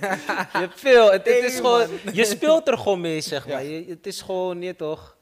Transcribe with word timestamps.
je 0.52 0.58
hebt 0.58 0.80
veel. 0.80 1.12
Het, 1.12 1.26
het 1.26 1.44
is 1.44 1.56
gewoon, 1.56 1.88
je 2.12 2.24
speelt 2.24 2.68
er 2.68 2.78
gewoon 2.78 3.00
mee, 3.00 3.20
zeg 3.20 3.48
maar. 3.48 3.64
Je, 3.64 3.84
het 3.88 4.06
is 4.06 4.20
gewoon, 4.22 4.62
je 4.62 4.76
toch, 4.76 5.16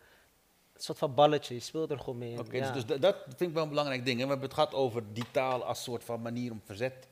een 0.75 0.82
soort 0.82 0.98
van 0.98 1.14
balletje. 1.14 1.54
Je 1.54 1.61
speelt 1.61 1.91
er 1.91 1.98
gewoon 1.98 2.19
mee. 2.19 2.39
Oké, 2.39 2.57
ja. 2.57 2.71
dus, 2.71 2.87
dus 2.87 3.01
dat 3.01 3.17
vind 3.27 3.41
ik 3.41 3.53
wel 3.54 3.62
een 3.62 3.69
belangrijk 3.69 4.04
ding. 4.04 4.19
hè. 4.19 4.25
We 4.25 4.30
hebben 4.30 4.49
het 4.49 4.59
gehad 4.59 4.75
over 4.75 5.03
die 5.12 5.25
taal 5.30 5.64
als 5.64 5.83
soort 5.83 6.04
van 6.04 6.22
manier 6.22 6.50
om 6.53 6.61
verzet 6.64 7.09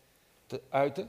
te 0.46 0.60
uiten. 0.70 1.04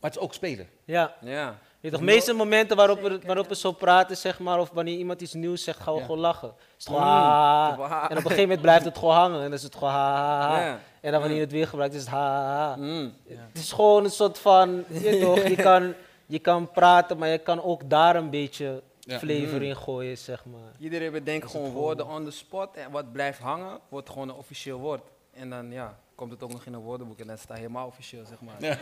Maar 0.00 0.10
het 0.10 0.18
is 0.18 0.24
ook 0.26 0.34
spelen. 0.34 0.68
ja. 0.84 1.14
Ja. 1.20 1.58
Je 1.80 1.90
toch, 1.90 2.00
meeste 2.00 2.32
momenten 2.32 2.76
waarop 2.76 3.00
we, 3.00 3.18
waarop 3.26 3.48
we 3.48 3.54
zo 3.54 3.72
praten, 3.72 4.16
zeg 4.16 4.38
maar, 4.38 4.58
of 4.58 4.70
wanneer 4.70 4.96
iemand 4.96 5.20
iets 5.20 5.32
nieuws 5.34 5.64
zegt, 5.64 5.80
gaan 5.80 5.92
we 5.94 5.98
Ja. 6.00 6.04
gewoon 6.06 6.20
lachen. 6.20 6.48
Het 6.48 6.56
is 6.78 6.84
gewoon 6.86 7.02
ha. 7.02 7.72
En 7.74 7.78
op 8.02 8.10
een 8.10 8.16
gegeven 8.16 8.40
moment 8.42 8.60
blijft 8.60 8.84
het 8.84 8.98
gewoon 8.98 9.14
hangen. 9.14 9.36
En 9.36 9.42
dan 9.42 9.52
is 9.52 9.62
het 9.62 9.74
gewoon. 9.74 9.92
Ja. 9.92 10.80
En 11.00 11.10
dan 11.10 11.20
wanneer 11.20 11.38
je 11.38 11.44
het 11.44 11.52
weer 11.52 11.66
gebruikt, 11.66 11.94
is 11.94 12.00
het 12.00 12.10
ha, 12.10 12.18
ha, 12.18 12.68
ha. 12.68 12.76
Mm. 12.76 13.12
Het 13.26 13.58
is 13.58 13.72
gewoon 13.72 14.04
een 14.04 14.10
soort 14.10 14.38
van, 14.38 14.84
je, 14.88 15.18
toch, 15.20 15.46
je, 15.48 15.56
kan, 15.70 15.94
je 16.26 16.38
kan 16.38 16.70
praten, 16.70 17.18
maar 17.18 17.28
je 17.28 17.38
kan 17.38 17.62
ook 17.62 17.90
daar 17.90 18.16
een 18.16 18.30
beetje 18.30 18.82
Ja. 19.00 19.18
flavor 19.18 19.62
in 19.62 19.76
gooien, 19.76 20.18
zeg 20.18 20.44
maar. 20.44 20.72
Iedereen 20.78 21.12
bedenkt 21.12 21.50
gewoon 21.50 21.70
woorden 21.70 22.06
on 22.06 22.24
the 22.24 22.30
spot 22.30 22.76
en 22.76 22.90
wat 22.90 23.12
blijft 23.12 23.38
hangen, 23.38 23.78
wordt 23.88 24.10
gewoon 24.10 24.28
een 24.28 24.34
officieel 24.34 24.78
woord. 24.78 25.02
En 25.32 25.50
dan 25.50 25.70
ja, 25.72 25.98
komt 26.14 26.30
het 26.32 26.42
ook 26.42 26.52
nog 26.52 26.64
in 26.64 26.72
een 26.72 26.80
woordenboek 26.80 27.18
en 27.18 27.26
dan 27.26 27.38
staat 27.38 27.56
helemaal 27.56 27.86
officieel, 27.86 28.24
zeg 28.26 28.40
maar. 28.40 28.54
Ja. 28.58 28.78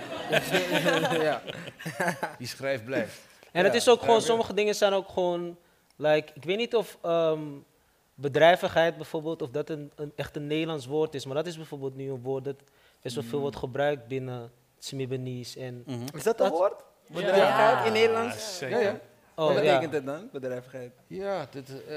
ja. 1.31 1.43
Die 2.39 2.47
schrijf 2.47 2.85
blijft. 2.85 3.21
En 3.53 3.65
het 3.65 3.75
is 3.75 3.89
ook 3.89 4.01
gewoon, 4.01 4.23
sommige 4.23 4.55
dingen 4.55 4.75
zijn 4.75 4.93
ook 4.93 5.09
gewoon, 5.09 5.57
like, 5.97 6.33
ik 6.35 6.45
weet 6.45 6.57
niet 6.57 6.77
of 6.77 6.98
ehm, 7.03 7.41
bedrijvigheid 8.21 8.97
bijvoorbeeld, 8.97 9.43
of 9.43 9.51
dat 9.51 9.71
een, 9.71 9.91
een, 9.97 10.13
echt 10.17 10.37
een 10.37 10.47
Nederlands 10.47 10.87
woord 10.87 11.15
is, 11.15 11.27
maar 11.27 11.35
dat 11.35 11.47
is 11.47 11.57
bijvoorbeeld 11.57 11.97
nu 11.97 12.11
een 12.11 12.23
woord 12.23 12.45
dat 12.45 12.57
best 13.03 13.15
wel 13.15 13.25
veel 13.25 13.41
wordt 13.41 13.57
gebruikt 13.57 14.07
binnen 14.07 14.51
Smibanese 14.79 15.61
en... 15.61 15.83
Mhm. 15.87 16.01
Is 16.15 16.23
dat 16.23 16.41
een 16.41 16.49
Dat- 16.49 16.59
woord? 16.59 16.84
Bedrijvigheid 17.09 17.87
in 17.87 17.92
Nederlands? 17.92 18.59
zeker. 18.59 18.81
Ja, 18.81 18.83
ja. 18.89 19.01
Oh, 19.34 19.47
wat 19.47 19.55
ja. 19.55 19.61
betekent 19.62 19.92
het 19.92 20.07
dan, 20.07 20.29
bedrijvigheid? 20.33 20.92
Ja, 21.07 21.47
dit, 21.51 21.69
eh, 21.89 21.97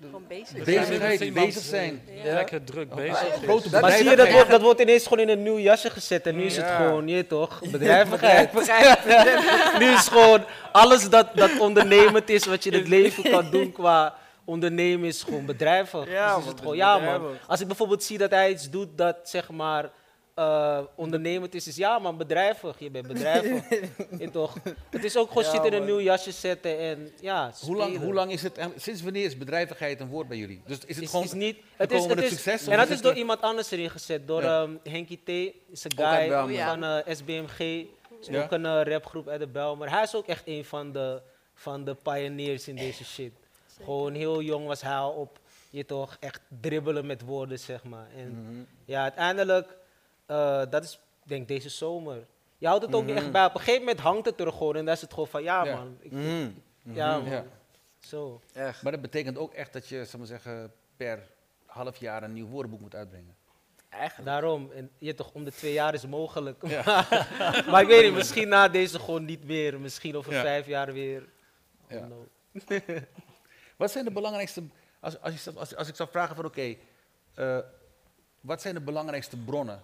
Gewoon 0.00 0.24
bezig. 0.28 0.64
bezigheid, 0.64 1.32
bezig 1.34 1.62
zijn. 1.62 2.02
eh, 2.24 2.32
Lekker 2.32 2.64
druk 2.64 2.94
bezig. 2.94 3.22
is. 3.34 3.42
Grote 3.42 3.80
Maar 3.80 3.90
zie 3.92 4.10
je, 4.10 4.16
dat 4.16 4.30
wordt, 4.32 4.50
dat 4.50 4.60
wordt 4.62 4.80
ineens 4.80 5.02
gewoon 5.06 5.18
in 5.18 5.28
een 5.28 5.42
nieuw 5.42 5.58
jasje 5.58 5.90
gezet 5.90 6.26
en 6.26 6.36
nu 6.36 6.42
is 6.42 6.56
het 6.56 6.66
Ja. 6.66 6.76
gewoon, 6.76 7.08
je 7.08 7.26
toch, 7.26 7.60
bedrijvigheid. 7.70 8.52
nu 9.80 9.86
is 9.92 10.08
gewoon 10.08 10.44
alles 10.72 11.08
dat, 11.10 11.26
dat 11.34 11.58
ondernemend 11.58 12.28
is, 12.28 12.46
wat 12.46 12.64
je 12.64 12.70
in 12.70 12.78
het 12.78 12.88
leven 12.98 13.30
kan 13.30 13.50
doen 13.50 13.72
qua 13.72 14.14
ondernemen, 14.50 15.08
is 15.08 15.22
gewoon 15.22 15.46
bedrijvig. 15.46 16.08
Ja, 16.20 16.34
dus 16.34 16.44
is 16.44 16.50
het 16.50 16.60
gewoon, 16.60 16.76
ja 16.76 16.98
man. 16.98 17.36
Als 17.46 17.60
ik 17.60 17.66
bijvoorbeeld 17.66 18.02
zie 18.02 18.18
dat 18.18 18.30
hij 18.30 18.50
iets 18.50 18.70
doet 18.70 18.88
dat 18.98 19.16
zeg 19.22 19.50
maar 19.50 19.90
eh, 20.34 20.80
ondernemend 20.94 21.54
is, 21.54 21.66
is 21.66 21.76
ja 21.76 21.98
man, 21.98 22.16
bedrijvig. 22.16 22.78
Je 22.78 22.90
bent 22.90 23.06
bedrijvig. 23.06 23.68
Je 24.22 24.30
toch? 24.30 24.56
Het 24.90 25.04
is 25.04 25.16
ook 25.16 25.28
gewoon 25.28 25.44
Ja, 25.44 25.50
shit 25.50 25.64
in 25.64 25.72
een 25.72 25.84
nieuw 25.84 26.00
jasje 26.00 26.30
zetten 26.32 26.78
en 26.78 27.10
ja, 27.20 27.52
Hoe 27.64 27.76
lang, 27.76 27.98
hoe 27.98 28.12
lang 28.14 28.32
is 28.32 28.42
het, 28.42 28.58
en 28.58 28.72
sinds 28.76 29.02
wanneer 29.02 29.24
is 29.24 29.36
bedrijvigheid 29.38 30.00
een 30.00 30.08
woord 30.08 30.28
bij 30.28 30.36
jullie? 30.36 30.62
Dus 30.66 30.78
is 30.86 30.94
het 30.94 31.04
is, 31.04 31.10
gewoon 31.10 31.24
is 31.24 31.32
niet, 31.32 31.56
het 31.76 31.92
is, 31.92 32.04
het 32.04 32.18
is, 32.22 32.28
succes? 32.28 32.60
of 32.66 32.68
en 32.72 32.78
dat 32.78 32.88
is 32.88 33.00
door 33.00 33.14
iemand 33.14 33.40
anders 33.40 33.70
erin 33.70 33.90
gezet, 33.90 34.26
door 34.26 34.42
Ja. 34.42 34.62
ehm 34.62 34.70
Henky 34.82 35.16
T, 35.24 35.28
is 35.72 35.84
een 35.84 35.92
guy 35.96 36.28
Belmer. 36.28 36.54
Ja. 36.54 36.68
van 36.68 36.84
eh, 36.84 37.14
SBMG, 37.16 37.58
is 38.20 38.26
Ja. 38.26 38.42
ook 38.42 38.50
een 38.52 38.66
eh, 38.66 38.80
rapgroep 38.82 39.28
uit 39.28 39.40
de 39.40 39.46
Belmer. 39.46 39.90
Hij 39.90 40.02
is 40.02 40.14
ook 40.14 40.26
echt 40.26 40.42
een 40.46 40.64
van 40.64 40.92
de, 40.92 41.22
van 41.54 41.84
de 41.84 41.94
pioneers 41.94 42.68
in 42.68 42.76
deze 42.76 43.04
shit. 43.04 43.32
Gewoon 43.84 44.14
heel 44.14 44.42
jong 44.42 44.66
was 44.66 44.82
hij 44.82 44.94
al 44.96 45.12
op, 45.12 45.38
je 45.70 45.84
toch, 45.86 46.16
echt 46.20 46.40
dribbelen 46.60 47.06
met 47.06 47.22
woorden, 47.22 47.58
zeg 47.58 47.84
maar. 47.84 48.06
En 48.16 48.42
Mhm. 48.44 48.62
ja, 48.84 49.02
uiteindelijk, 49.02 49.76
eh, 50.26 50.62
dat 50.70 50.84
is 50.84 51.00
denk 51.22 51.42
ik 51.42 51.48
deze 51.48 51.68
zomer. 51.68 52.26
Je 52.58 52.66
houdt 52.66 52.84
het 52.84 52.94
ook 52.94 53.04
niet 53.04 53.14
Mhm. 53.14 53.22
echt 53.22 53.32
bij. 53.32 53.44
Op 53.44 53.54
een 53.54 53.60
gegeven 53.60 53.80
moment 53.80 54.00
hangt 54.00 54.26
het 54.26 54.40
er 54.40 54.52
gewoon 54.52 54.76
en 54.76 54.84
dan 54.84 54.94
is 54.94 55.00
het 55.00 55.12
gewoon 55.12 55.28
van, 55.28 55.42
ja 55.42 55.64
Ja. 55.64 55.74
man, 55.76 55.96
ik, 56.00 56.10
Mhm. 56.12 56.50
ja 56.82 57.18
man, 57.18 57.30
Ja. 57.30 57.44
zo. 57.98 58.40
Echt. 58.54 58.82
Maar 58.82 58.92
dat 58.92 59.00
betekent 59.00 59.38
ook 59.38 59.52
echt 59.54 59.72
dat 59.72 59.88
je, 59.88 60.04
zal 60.04 60.18
maar 60.18 60.28
zeggen, 60.28 60.72
per 60.96 61.18
half 61.66 61.96
jaar 61.96 62.22
een 62.22 62.32
nieuw 62.32 62.46
woordenboek 62.46 62.80
moet 62.80 62.94
uitbrengen. 62.94 63.34
Eigenlijk. 63.88 64.28
Daarom, 64.30 64.70
en 64.74 64.90
je 64.98 65.14
toch 65.14 65.30
om 65.32 65.44
de 65.44 65.52
twee 65.52 65.72
jaar 65.72 65.94
is 65.94 66.06
mogelijk. 66.06 66.62
maar 67.70 67.80
ik 67.82 67.86
weet 67.88 68.04
niet, 68.04 68.14
misschien 68.14 68.48
na 68.48 68.68
deze 68.68 68.98
gewoon 68.98 69.24
niet 69.24 69.44
meer. 69.44 69.80
Misschien 69.80 70.16
over 70.16 70.32
Ja. 70.32 70.40
vijf 70.40 70.66
jaar 70.66 70.92
weer. 70.92 71.22
Oh, 71.90 71.90
Ja. 71.98 72.06
no. 72.06 72.26
Wat 73.80 73.90
zijn 73.90 74.04
de 74.04 74.10
belangrijkste, 74.10 74.62
als, 75.00 75.20
als, 75.20 75.44
je, 75.44 75.52
als, 75.54 75.76
als 75.76 75.88
ik 75.88 75.94
zou 75.94 76.08
vragen 76.10 76.36
van 76.36 76.44
oké, 76.44 76.76
eh, 77.34 77.58
wat 78.40 78.60
zijn 78.60 78.74
de 78.74 78.80
belangrijkste 78.80 79.36
bronnen 79.36 79.82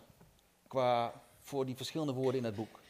qua, 0.67 1.13
voor 1.39 1.67
die 1.67 1.77
verschillende 1.77 2.13
woorden 2.13 2.41
in 2.41 2.45
het 2.47 2.55
boek? 2.55 2.81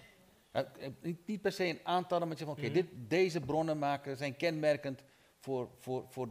Eh, 0.50 0.62
niet, 1.00 1.26
niet 1.26 1.40
per 1.42 1.52
se 1.52 1.64
een 1.64 1.80
aantal, 1.82 2.18
maar 2.18 2.28
je 2.38 2.44
van 2.44 2.48
oké, 2.52 2.68
Mhm. 2.68 2.82
deze 2.92 3.40
bronnen 3.40 3.78
maken, 3.78 4.16
zijn 4.16 4.36
kenmerkend 4.36 5.00
voor, 5.38 5.68
voor, 5.78 6.04
voor, 6.08 6.28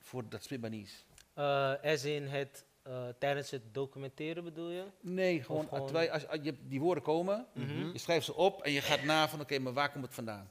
voor 0.00 0.28
dat 0.28 0.42
Smibanese. 0.44 0.96
Eh, 1.34 1.72
as 1.82 2.04
in 2.04 2.26
het, 2.26 2.64
tijdens 3.18 3.50
het 3.50 3.62
documenteren 3.74 4.44
bedoel 4.44 4.70
je? 4.70 4.84
Nee, 5.00 5.42
gewoon, 5.42 5.68
gewoon- 5.68 5.84
terwijl 5.84 6.10
als, 6.10 6.28
als 6.28 6.38
je, 6.42 6.54
die 6.68 6.80
woorden 6.80 7.02
komen, 7.02 7.46
Mhm. 7.52 7.90
je 7.92 7.98
schrijft 7.98 8.24
ze 8.24 8.34
op 8.34 8.62
en 8.62 8.72
je 8.72 8.80
gaat 8.80 9.02
na 9.02 9.28
van 9.28 9.40
oké, 9.40 9.58
maar 9.58 9.72
waar 9.72 9.90
komt 9.92 10.04
het 10.04 10.14
vandaan? 10.14 10.50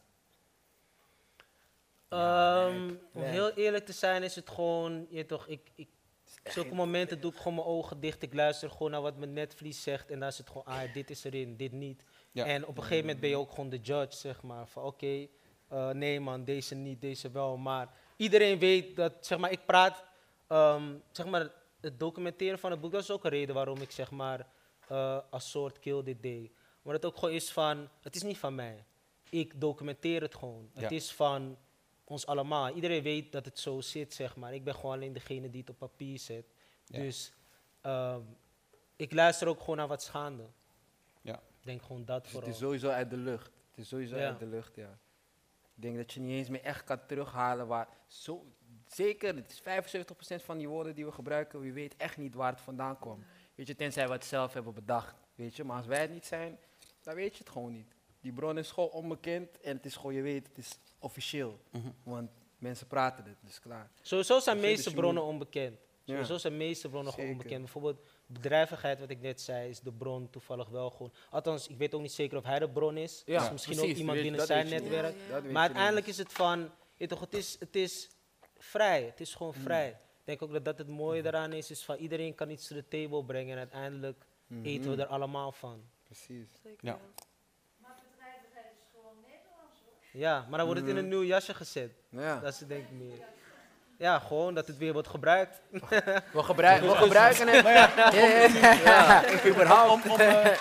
Ehm, 2.16 2.94
om 3.14 3.22
heel 3.22 3.52
eerlijk 3.52 3.86
te 3.86 3.94
zijn 3.94 4.24
is 4.24 4.36
het 4.36 4.50
gewoon, 4.50 5.06
je 5.10 5.26
toch, 5.26 5.48
ik, 5.48 5.70
ik, 5.76 5.88
zulke 6.44 6.76
momenten 6.76 7.22
doe 7.22 7.32
ik 7.32 7.38
gewoon 7.38 7.56
mijn 7.56 7.68
ogen 7.68 8.00
dicht. 8.00 8.22
Ik 8.22 8.34
luister 8.34 8.72
gewoon 8.72 8.92
naar 8.92 9.02
wat 9.02 9.18
mijn 9.18 9.34
netvlies 9.34 9.84
zegt 9.84 10.12
en 10.12 10.20
dan 10.20 10.28
is 10.28 10.38
het 10.38 10.48
gewoon, 10.48 10.66
ah, 10.66 10.94
dit 10.94 11.10
is 11.10 11.24
erin, 11.24 11.58
dit 11.58 11.72
niet. 11.72 12.04
Ja. 12.32 12.46
En 12.46 12.66
op 12.66 12.78
een 12.78 12.84
gegeven 12.84 13.04
moment 13.06 13.20
ben 13.20 13.30
je 13.30 13.38
ook 13.38 13.50
gewoon 13.50 13.70
de 13.70 13.80
judge, 13.80 14.18
zeg 14.18 14.42
maar. 14.42 14.68
Van 14.68 14.84
oké, 14.84 15.28
eh, 15.68 15.90
nee 15.90 16.20
man, 16.20 16.44
deze 16.44 16.76
niet, 16.76 17.02
deze 17.02 17.32
wel. 17.32 17.58
Maar 17.58 17.94
iedereen 18.16 18.60
weet 18.60 18.96
dat, 18.96 19.14
zeg 19.20 19.38
maar, 19.38 19.52
ik 19.52 19.66
praat, 19.66 20.04
ehm, 20.48 20.94
zeg 21.12 21.26
maar, 21.26 21.52
het 21.82 22.00
documenteren 22.00 22.60
van 22.60 22.72
het 22.72 22.82
boek, 22.82 22.92
dat 22.92 23.02
is 23.02 23.12
ook 23.12 23.24
een 23.24 23.30
reden 23.30 23.56
waarom 23.56 23.82
ik, 23.82 23.92
zeg 23.92 24.12
maar, 24.12 24.48
eh, 24.88 25.20
als 25.30 25.50
soort 25.50 25.80
kill 25.80 26.04
dit 26.04 26.22
deed. 26.22 26.52
Maar 26.82 26.94
het 26.94 27.06
ook 27.06 27.18
gewoon 27.18 27.36
is 27.36 27.52
van, 27.52 27.90
het 28.02 28.16
is 28.16 28.24
niet 28.24 28.38
van 28.38 28.56
mij. 28.56 28.86
Ik 29.30 29.62
documenteer 29.62 30.22
het 30.22 30.36
gewoon. 30.36 30.70
Het 30.74 30.92
is 30.92 31.12
van 31.12 31.58
ons 32.06 32.26
allemaal. 32.26 32.70
Iedereen 32.76 33.04
weet 33.04 33.32
dat 33.32 33.46
het 33.46 33.60
zo 33.60 33.82
zit, 33.82 34.14
zeg 34.14 34.36
maar. 34.36 34.54
Ik 34.54 34.64
ben 34.64 34.76
gewoon 34.76 34.92
alleen 34.96 35.14
degene 35.14 35.50
die 35.50 35.62
het 35.62 35.70
op 35.70 35.78
papier 35.78 36.20
zet. 36.20 36.46
Ja. 36.86 37.00
Dus 37.00 37.32
ehm, 37.82 38.22
ik 38.96 39.14
luister 39.14 39.48
ook 39.48 39.60
gewoon 39.60 39.78
naar 39.78 39.88
wat 39.88 40.04
schaande. 40.04 40.46
Ja. 41.22 41.36
Ik 41.36 41.66
denk 41.66 41.82
gewoon 41.82 42.06
dat 42.06 42.24
Dus 42.24 42.32
het 42.32 42.32
vooral. 42.32 42.50
is 42.54 42.58
sowieso 42.58 42.90
uit 42.90 43.10
de 43.10 43.18
lucht. 43.18 43.52
Het 43.70 43.78
is 43.84 43.88
sowieso 43.88 44.18
Ja. 44.18 44.28
uit 44.28 44.40
de 44.40 44.46
lucht, 44.46 44.76
ja. 44.76 44.98
Ik 45.76 45.82
denk 45.82 45.96
dat 45.98 46.14
je 46.14 46.20
niet 46.20 46.32
eens 46.32 46.50
meer 46.50 46.62
echt 46.64 46.84
kan 46.84 47.06
terughalen 47.06 47.68
waar... 47.68 47.88
Zo, 48.08 48.46
zeker, 48.88 49.36
het 49.36 49.52
is 49.52 49.62
75% 49.62 50.44
van 50.44 50.58
die 50.58 50.68
woorden 50.70 50.96
die 50.96 51.06
we 51.06 51.12
gebruiken, 51.12 51.60
wie 51.60 51.74
weet 51.74 51.96
echt 51.98 52.18
niet 52.18 52.36
waar 52.36 52.52
het 52.52 52.62
vandaan 52.62 53.00
komt. 53.00 53.24
Weet 53.56 53.68
je, 53.68 53.76
tenzij 53.76 54.08
we 54.08 54.14
het 54.14 54.26
zelf 54.26 54.54
hebben 54.54 54.74
bedacht, 54.74 55.16
weet 55.36 55.56
je. 55.56 55.64
Maar 55.64 55.78
als 55.78 55.86
wij 55.86 56.02
het 56.02 56.12
niet 56.12 56.26
zijn, 56.26 56.58
dan 57.02 57.16
weet 57.16 57.32
je 57.34 57.40
het 57.44 57.50
gewoon 57.50 57.72
niet. 57.72 57.95
Die 58.26 58.34
bron 58.34 58.58
is 58.58 58.72
gewoon 58.72 58.90
onbekend 58.90 59.60
en 59.62 59.76
het 59.76 59.86
is 59.86 59.96
gewoon, 59.96 60.14
je 60.14 60.22
weet, 60.22 60.48
het 60.48 60.58
is 60.58 60.78
officieel. 61.00 61.60
Mhm. 61.72 61.88
Want 62.04 62.30
mensen 62.58 62.88
praten 62.88 63.24
het, 63.26 63.36
dus 63.42 63.60
klaar. 63.60 63.90
Sowieso 64.02 64.40
zijn 64.40 64.56
de 64.56 64.62
meeste 64.62 64.94
bronnen 64.94 65.24
onbekend. 65.24 65.78
Ja. 66.04 66.14
Sowieso 66.14 66.38
zijn 66.38 66.54
de 66.54 66.60
meeste 66.60 66.90
bronnen 66.90 67.14
gewoon 67.14 67.30
onbekend. 67.30 67.60
Bijvoorbeeld 67.62 68.00
bedrijvigheid, 68.26 69.00
wat 69.00 69.10
ik 69.10 69.22
net 69.22 69.42
zei, 69.42 69.70
is 69.70 69.80
de 69.80 69.92
bron 69.92 70.30
toevallig 70.30 70.70
wel 70.70 70.90
gewoon. 70.90 71.14
Althans, 71.30 71.68
ik 71.68 71.78
weet 71.78 71.94
ook 71.94 72.02
niet 72.02 72.12
zeker 72.12 72.38
of 72.38 72.44
hij 72.44 72.60
de 72.60 72.70
bron 72.70 72.98
is. 72.98 73.24
Ja, 73.26 73.40
dus 73.40 73.52
misschien 73.52 73.76
precies, 73.76 73.92
ook 73.94 73.98
iemand 74.00 74.18
weet- 74.18 74.28
binnen 74.28 74.46
zijn 74.46 74.70
netwerk. 74.70 75.16
Ja, 75.30 75.40
Maar 75.52 75.62
uiteindelijk 75.62 76.08
is 76.08 76.18
het 76.18 76.32
van, 76.34 76.72
je 76.96 77.08
toch, 77.08 77.20
het 77.20 77.34
is, 77.34 77.56
het 77.60 77.76
is 77.76 78.10
vrij. 78.58 79.04
Het 79.04 79.20
is 79.20 79.34
gewoon 79.36 79.54
Hmm. 79.54 79.64
vrij. 79.64 79.90
Ik 79.90 80.24
denk 80.24 80.42
ook 80.42 80.52
dat 80.52 80.66
dat 80.66 80.78
het 80.78 80.88
mooie 80.88 81.22
daaraan 81.22 81.54
is, 81.54 81.72
is 81.72 81.84
van 81.84 81.96
iedereen 81.96 82.36
kan 82.36 82.50
iets 82.50 82.68
to 82.68 82.76
the 82.76 82.88
table 82.88 83.24
brengen 83.26 83.52
en 83.52 83.58
uiteindelijk 83.58 84.26
Mhm. 84.48 84.66
eten 84.66 84.96
we 84.96 85.02
er 85.02 85.08
allemaal 85.08 85.52
van. 85.52 85.84
Precies. 86.04 86.48
Zeker, 86.64 86.86
Ja. 86.88 87.00
Ja. 90.16 90.46
Maar 90.50 90.58
dan 90.58 90.66
wordt 90.68 90.82
het 90.82 90.90
in 90.90 90.96
een 90.98 91.06
Mhm. 91.08 91.14
nieuw 91.14 91.24
jasje 91.24 91.54
gezet. 91.54 91.92
Ja. 92.10 92.40
Dat 92.40 92.54
is 92.54 92.60
het 92.60 92.70
denk 92.70 92.84
ik 92.84 92.92
meer. 92.92 93.18
Ja, 93.98 94.20
gewoon 94.20 94.54
dat 94.56 94.68
het 94.68 94.78
weer 94.78 94.94
wordt 94.94 95.08
gebruikt. 95.08 95.62
We, 95.72 96.44
gebruik, 96.44 96.82
we 96.82 96.96
gebruiken 96.96 97.48
het. 97.48 97.66
Ja, 97.66 97.92
ja. 98.84 99.24
Überhaupt. 99.50 100.06
Om, 100.06 100.12
om, 100.12 100.20
eh, 100.20 100.58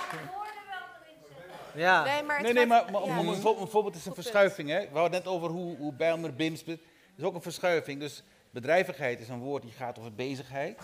Ja. 1.74 2.04
Nee, 2.04 2.22
maar 2.22 2.36
het 2.36 2.44
nee, 2.44 2.54
nee, 2.54 2.66
maar, 2.66 2.90
maar 2.90 3.02
om, 3.02 3.28
een, 3.28 3.34
vo- 3.40 3.56
een 3.60 3.68
voorbeeld 3.68 3.94
is 3.94 4.06
een 4.06 4.14
verschuiving. 4.14 4.68
Hè? 4.68 4.80
We 4.80 4.98
hadden 4.98 5.02
het 5.14 5.24
net 5.24 5.26
over 5.26 5.48
hoe, 5.50 5.76
hoe 5.76 5.92
Bijlmer, 5.92 6.34
BIMS, 6.34 6.62
het 6.66 6.80
is 7.16 7.24
ook 7.24 7.34
een 7.34 7.42
verschuiving. 7.42 8.00
Dus 8.00 8.22
bedrijvigheid 8.50 9.20
is 9.20 9.28
een 9.28 9.38
woord 9.38 9.62
die 9.62 9.72
gaat 9.72 9.98
over 9.98 10.14
bezigheid. 10.14 10.78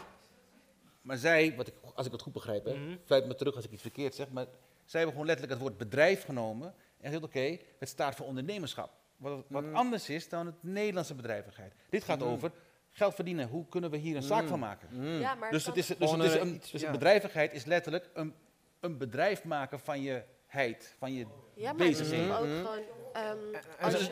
Maar 1.02 1.16
zij, 1.16 1.54
wat 1.56 1.66
ik, 1.66 1.74
als 1.94 2.06
ik 2.06 2.12
het 2.12 2.22
goed 2.22 2.32
begrijp, 2.32 2.64
hè, 2.64 2.74
Mhm. 2.74 2.96
fluit 3.04 3.26
me 3.26 3.34
terug 3.34 3.54
als 3.54 3.64
ik 3.64 3.70
iets 3.70 3.82
verkeerd 3.82 4.14
zeg, 4.14 4.28
maar 4.30 4.44
zij 4.84 5.00
hebben 5.00 5.10
gewoon 5.10 5.26
letterlijk 5.26 5.52
het 5.58 5.62
woord 5.68 5.78
bedrijf 5.78 6.24
genomen 6.24 6.74
en 7.00 7.06
gezegd, 7.06 7.24
oké, 7.24 7.58
het 7.78 7.88
staat 7.88 8.14
voor 8.14 8.26
ondernemerschap. 8.26 8.90
Wat, 9.16 9.44
wat 9.48 9.62
Mhm. 9.62 9.74
anders 9.74 10.08
is 10.08 10.28
dan 10.28 10.46
het 10.46 10.54
Nederlandse 10.62 11.14
bedrijvigheid. 11.14 11.72
Dit 11.90 12.04
gaat 12.04 12.18
Mhm. 12.18 12.28
over 12.28 12.50
geld 12.90 13.14
verdienen, 13.14 13.48
hoe 13.48 13.66
kunnen 13.68 13.90
we 13.90 13.96
hier 13.96 14.16
een 14.16 14.22
zaak 14.22 14.40
Mhm. 14.40 14.48
van 14.48 14.58
maken? 14.58 14.88
Mm. 14.92 15.20
Ja, 15.20 15.34
maar 15.34 15.50
Dus, 15.50 15.66
het 15.66 15.76
is, 15.76 15.86
dus, 15.86 15.96
Gewoon, 15.96 16.20
het 16.20 16.34
is 16.34 16.40
een, 16.40 16.62
dus 16.72 16.80
ja. 16.80 16.90
bedrijvigheid 16.90 17.52
is 17.52 17.64
letterlijk 17.64 18.10
een, 18.12 18.34
een 18.80 18.98
bedrijf 18.98 19.44
maken 19.44 19.80
van 19.80 20.02
je 20.02 20.22
bezigheid, 20.52 20.94
van 20.98 21.12
je 21.14 21.26
Ja, 21.54 21.72
maar 21.72 21.86
het 21.86 21.98
is 21.98 21.98
bezigheden. 21.98 22.28
toch 22.28 22.38
ook 22.40 22.46
gewoon... 22.46 22.82
ehm, 23.12 23.38
Als 23.80 24.10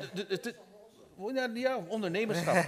ja, 1.34 1.50
ja, 1.54 1.76
ondernemerschap. 1.88 2.54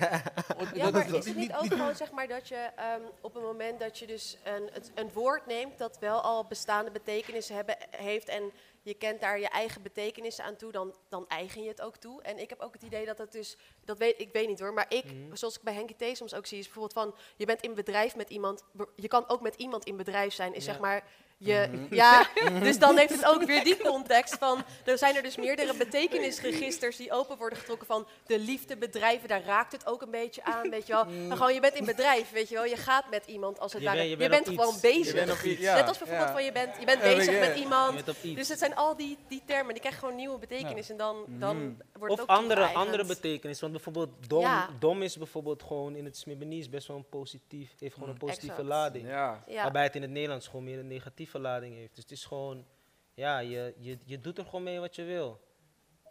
Ja, 0.75 0.84
Dat- 0.84 0.93
maar 0.93 1.14
is 1.14 1.26
het 1.26 1.37
niet 1.37 1.52
ook 1.52 1.67
gewoon 1.67 1.94
zeg 1.96 2.11
maar 2.11 2.28
dat 2.28 2.49
je 2.49 2.69
ehm, 2.76 3.00
op 3.20 3.34
het 3.34 3.43
moment 3.43 3.81
dat 3.81 3.99
je 3.99 4.06
dus 4.06 4.38
een, 4.44 4.69
het- 4.72 4.93
een 4.94 5.11
woord 5.12 5.46
neemt 5.46 5.78
dat 5.78 5.99
wel 5.99 6.20
al 6.20 6.44
bestaande 6.44 6.90
betekenissen 6.90 7.55
hebben, 7.56 7.76
heeft 7.90 8.28
en 8.28 8.43
je 8.90 8.96
kent 8.98 9.20
daar 9.20 9.40
je 9.40 9.48
eigen 9.48 9.82
betekenissen 9.82 10.44
aan 10.44 10.56
toe, 10.56 10.72
dan, 10.72 10.94
dan 11.08 11.28
eigen 11.28 11.62
je 11.62 11.69
het 11.69 11.81
ook 11.81 11.96
toe. 11.96 12.22
En 12.22 12.38
ik 12.38 12.50
heb 12.50 12.60
ook 12.60 12.72
het 12.72 12.82
idee 12.82 13.04
dat 13.06 13.19
het 13.19 13.32
dus, 13.32 13.56
dat 13.84 13.98
weet 13.98 14.20
ik 14.20 14.32
weet 14.32 14.48
niet 14.48 14.60
hoor, 14.60 14.72
maar 14.72 14.87
ik, 14.88 15.04
zoals 15.32 15.56
ik 15.56 15.62
bij 15.62 15.75
Henky 15.75 15.94
T 15.94 16.16
soms 16.16 16.34
ook 16.34 16.46
zie, 16.46 16.58
is 16.58 16.64
bijvoorbeeld 16.64 16.92
van, 16.92 17.14
je 17.37 17.46
bent 17.46 17.60
in 17.60 17.75
bedrijf 17.75 18.16
met 18.16 18.31
iemand, 18.31 18.64
je 18.96 19.08
kan 19.08 19.28
ook 19.28 19.40
met 19.40 19.54
iemand 19.54 19.84
in 19.84 19.96
bedrijf 19.96 20.32
zijn, 20.32 20.54
is 20.54 20.64
Ja. 20.64 20.72
zeg 20.72 20.81
maar, 20.81 21.04
je, 21.42 21.87
ja, 21.90 22.26
dus 22.62 22.78
dan 22.78 22.96
heeft 22.96 23.12
het 23.12 23.25
ook 23.26 23.42
weer 23.44 23.64
die 23.64 23.76
context 23.76 24.37
van, 24.38 24.62
er 24.84 24.98
zijn 24.98 25.16
er 25.16 25.22
dus 25.22 25.37
meerdere 25.37 25.75
betekenisregisters 25.76 26.96
die 26.96 27.12
open 27.12 27.37
worden 27.37 27.58
getrokken 27.58 27.87
van 27.87 28.06
de 28.26 28.38
liefdebedrijven, 28.38 29.28
daar 29.28 29.42
raakt 29.42 29.72
het 29.72 29.87
ook 29.87 30.02
een 30.02 30.10
beetje 30.10 30.44
aan, 30.44 30.70
weet 30.70 30.87
je 30.87 30.92
wel. 30.92 31.04
Maar 31.04 31.37
gewoon, 31.37 31.54
je 31.54 31.60
bent 31.60 31.75
in 31.75 31.84
bedrijf, 31.84 32.31
weet 32.31 32.48
je 32.48 32.54
wel, 32.54 32.64
je 32.64 32.76
gaat 32.76 33.10
met 33.10 33.26
iemand 33.26 33.58
als 33.60 33.72
het 33.72 33.82
Je 33.82 33.87
ware. 33.88 33.98
bent- 33.98 34.10
je 34.19 34.22
je 34.22 34.28
bent 34.28 34.48
gewoon 34.48 34.69
iets. 34.72 34.81
bezig. 34.81 35.06
Je 35.06 35.12
bent 35.25 35.31
op 35.32 35.42
iets, 35.42 35.60
ja, 35.60 35.75
Net 35.75 35.88
als 35.88 35.98
bijvoorbeeld 35.98 36.28
ja. 36.28 36.34
van, 36.34 36.44
je 36.44 36.52
bent, 36.52 36.76
je 36.78 36.84
bent 36.84 37.00
bezig 37.00 37.34
ja. 37.34 37.40
met 37.40 37.56
iemand. 37.58 38.04
Dus 38.22 38.48
het 38.48 38.58
zijn 38.58 38.75
al 38.76 38.96
die, 38.96 39.19
die 39.28 39.43
termen, 39.46 39.72
die 39.72 39.81
krijgen 39.81 40.00
gewoon 40.00 40.16
nieuwe 40.16 40.38
betekenis 40.38 40.90
en 40.90 40.96
dan, 40.96 41.25
dan 41.26 41.76
wordt 41.93 42.12
het 42.14 42.22
Of 42.28 42.31
ook 42.31 42.36
andere, 42.36 42.64
andere 42.64 43.04
betekenissen. 43.04 43.70
Want 43.70 43.82
bijvoorbeeld 43.84 44.28
dom, 44.28 44.40
Ja. 44.40 44.69
dom 44.78 45.02
is 45.02 45.16
bijvoorbeeld 45.16 45.62
gewoon 45.62 45.94
in 45.96 46.04
het 46.04 46.16
Smibbenese 46.16 46.70
best 46.70 46.86
wel 46.86 46.96
een 46.96 47.08
positief, 47.08 47.70
heeft 47.78 47.94
gewoon 47.94 48.08
een 48.08 48.19
positieve 48.19 48.50
Exact. 48.50 48.69
lading. 48.69 49.06
Ja. 49.08 49.44
Ja. 49.46 49.62
Waarbij 49.62 49.82
het 49.82 49.94
in 49.94 50.02
het 50.02 50.10
Nederlands 50.10 50.46
gewoon 50.46 50.64
meer 50.64 50.78
een 50.78 50.86
negatieve 51.31 51.38
lading 51.38 51.75
heeft. 51.75 51.94
Dus 51.94 52.03
het 52.05 52.12
is 52.12 52.25
gewoon, 52.25 52.67
ja, 53.15 53.38
je, 53.38 53.75
je, 53.79 53.99
je 54.05 54.21
doet 54.21 54.38
er 54.38 54.44
gewoon 54.44 54.62
mee 54.62 54.81
wat 54.81 54.97
je 54.97 55.05
wil. 55.05 55.41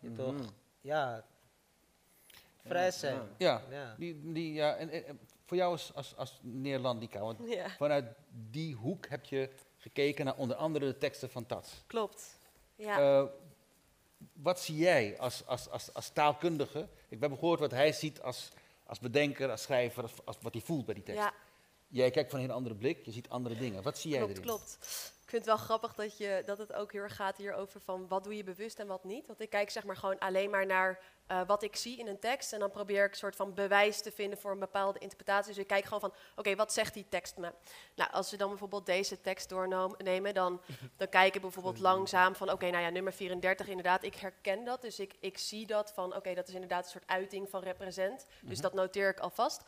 Je 0.02 0.12
toch, 0.12 0.36
ja, 0.82 1.26
vrij 2.66 2.92
zijn. 2.92 3.30
Ja, 3.38 3.62
Ja. 3.70 3.96
Die, 3.98 4.32
die, 4.34 4.54
ja 4.54 4.76
en, 4.76 5.20
voor 5.46 5.58
jou 5.58 5.72
als, 5.72 5.94
als, 5.94 6.16
als 6.16 6.40
Neerlandica, 6.42 7.20
want 7.20 7.40
Ja, 7.50 7.70
vanuit 7.70 8.06
die 8.30 8.76
hoek 8.76 9.08
heb 9.08 9.26
je 9.26 9.50
gekeken 9.78 10.26
naar 10.26 10.38
onder 10.38 10.56
andere 10.56 10.86
de 10.86 10.98
teksten 10.98 11.30
van 11.30 11.46
Tats. 11.46 11.84
klopt. 11.88 12.38
Ja. 12.76 13.00
Eh, 13.00 13.26
wat 14.34 14.60
zie 14.60 14.78
jij 14.78 15.20
als, 15.20 15.46
als, 15.46 15.70
als, 15.70 15.94
als 15.94 16.10
taalkundige? 16.10 16.88
Ik 17.10 17.22
heb 17.22 17.34
gehoord 17.34 17.60
wat 17.60 17.72
hij 17.72 17.92
ziet 17.92 18.22
als, 18.22 18.52
als 18.86 19.00
bedenker, 19.00 19.50
als 19.50 19.62
schrijver, 19.62 20.04
als, 20.04 20.26
als 20.26 20.38
wat 20.42 20.54
hij 20.54 20.62
voelt 20.62 20.86
bij 20.86 20.94
die 20.94 21.04
tekst. 21.04 21.22
ja, 21.22 21.34
Jij 21.90 22.12
kijkt 22.12 22.32
van 22.32 22.40
een 22.40 22.52
andere 22.52 22.76
blik, 22.76 23.06
je 23.06 23.12
ziet 23.12 23.30
andere 23.30 23.56
dingen. 23.56 23.84
Wat 23.84 23.98
zie 23.98 24.10
jij 24.10 24.20
klopt, 24.20 24.34
erin? 24.34 24.48
klopt. 24.48 24.78
Ik 25.30 25.36
vind 25.36 25.46
het 25.46 25.56
wel 25.56 25.66
grappig 25.66 25.94
dat, 25.96 26.18
je, 26.18 26.44
dat 26.46 26.58
het 26.58 26.74
ook 26.74 26.92
heel 26.92 27.02
erg 27.02 27.16
gaat 27.16 27.38
hierover 27.38 27.82
van 27.82 28.08
wat 28.08 28.24
doe 28.24 28.36
je 28.36 28.44
bewust 28.44 28.80
en 28.80 28.88
wat 28.88 29.04
niet. 29.04 29.28
Want 29.28 29.42
ik 29.42 29.50
kijk 29.50 29.70
zeg 29.70 29.84
maar 29.84 29.98
gewoon 29.98 30.20
alleen 30.20 30.50
maar 30.50 30.66
naar 30.66 31.00
eh, 31.28 31.42
wat 31.48 31.64
ik 31.64 31.76
zie 31.76 31.98
in 31.98 32.08
een 32.08 32.20
tekst. 32.20 32.54
En 32.54 32.60
dan 32.60 32.72
probeer 32.72 33.06
ik 33.06 33.12
een 33.12 33.18
soort 33.18 33.36
van 33.36 33.54
bewijs 33.54 34.02
te 34.02 34.12
vinden 34.12 34.40
voor 34.40 34.52
een 34.52 34.60
bepaalde 34.60 35.00
interpretatie. 35.00 35.54
Dus 35.54 35.62
ik 35.62 35.68
kijk 35.68 35.84
gewoon 35.84 36.00
van, 36.00 36.14
oké, 36.36 36.56
wat 36.56 36.74
zegt 36.74 36.94
die 36.94 37.06
tekst 37.10 37.38
me? 37.38 37.54
Nou, 37.96 38.12
als 38.12 38.32
we 38.32 38.38
dan 38.38 38.50
bijvoorbeeld 38.50 38.86
deze 38.86 39.22
tekst 39.22 39.50
doornemen, 39.50 40.34
dan, 40.34 40.62
dan 40.98 41.10
kijk 41.10 41.36
ik 41.36 41.42
bijvoorbeeld 41.42 41.80
langzaam 41.80 42.36
van, 42.36 42.52
oké, 42.52 42.70
nou 42.70 42.84
ja, 42.84 42.90
nummer 42.90 43.14
34 43.14 43.68
inderdaad, 43.68 44.04
ik 44.04 44.16
herken 44.16 44.64
dat. 44.64 44.82
Dus 44.82 45.00
ik, 45.00 45.16
ik 45.20 45.38
zie 45.38 45.66
dat 45.66 45.92
van, 45.94 46.16
oké, 46.16 46.34
dat 46.34 46.48
is 46.48 46.54
inderdaad 46.54 46.84
een 46.84 46.92
soort 46.92 47.08
uiting 47.08 47.50
van 47.50 47.64
represent. 47.64 48.26
Dus 48.42 48.60
dat 48.60 48.74
noteer 48.74 49.10
ik 49.10 49.20
alvast. 49.20 49.64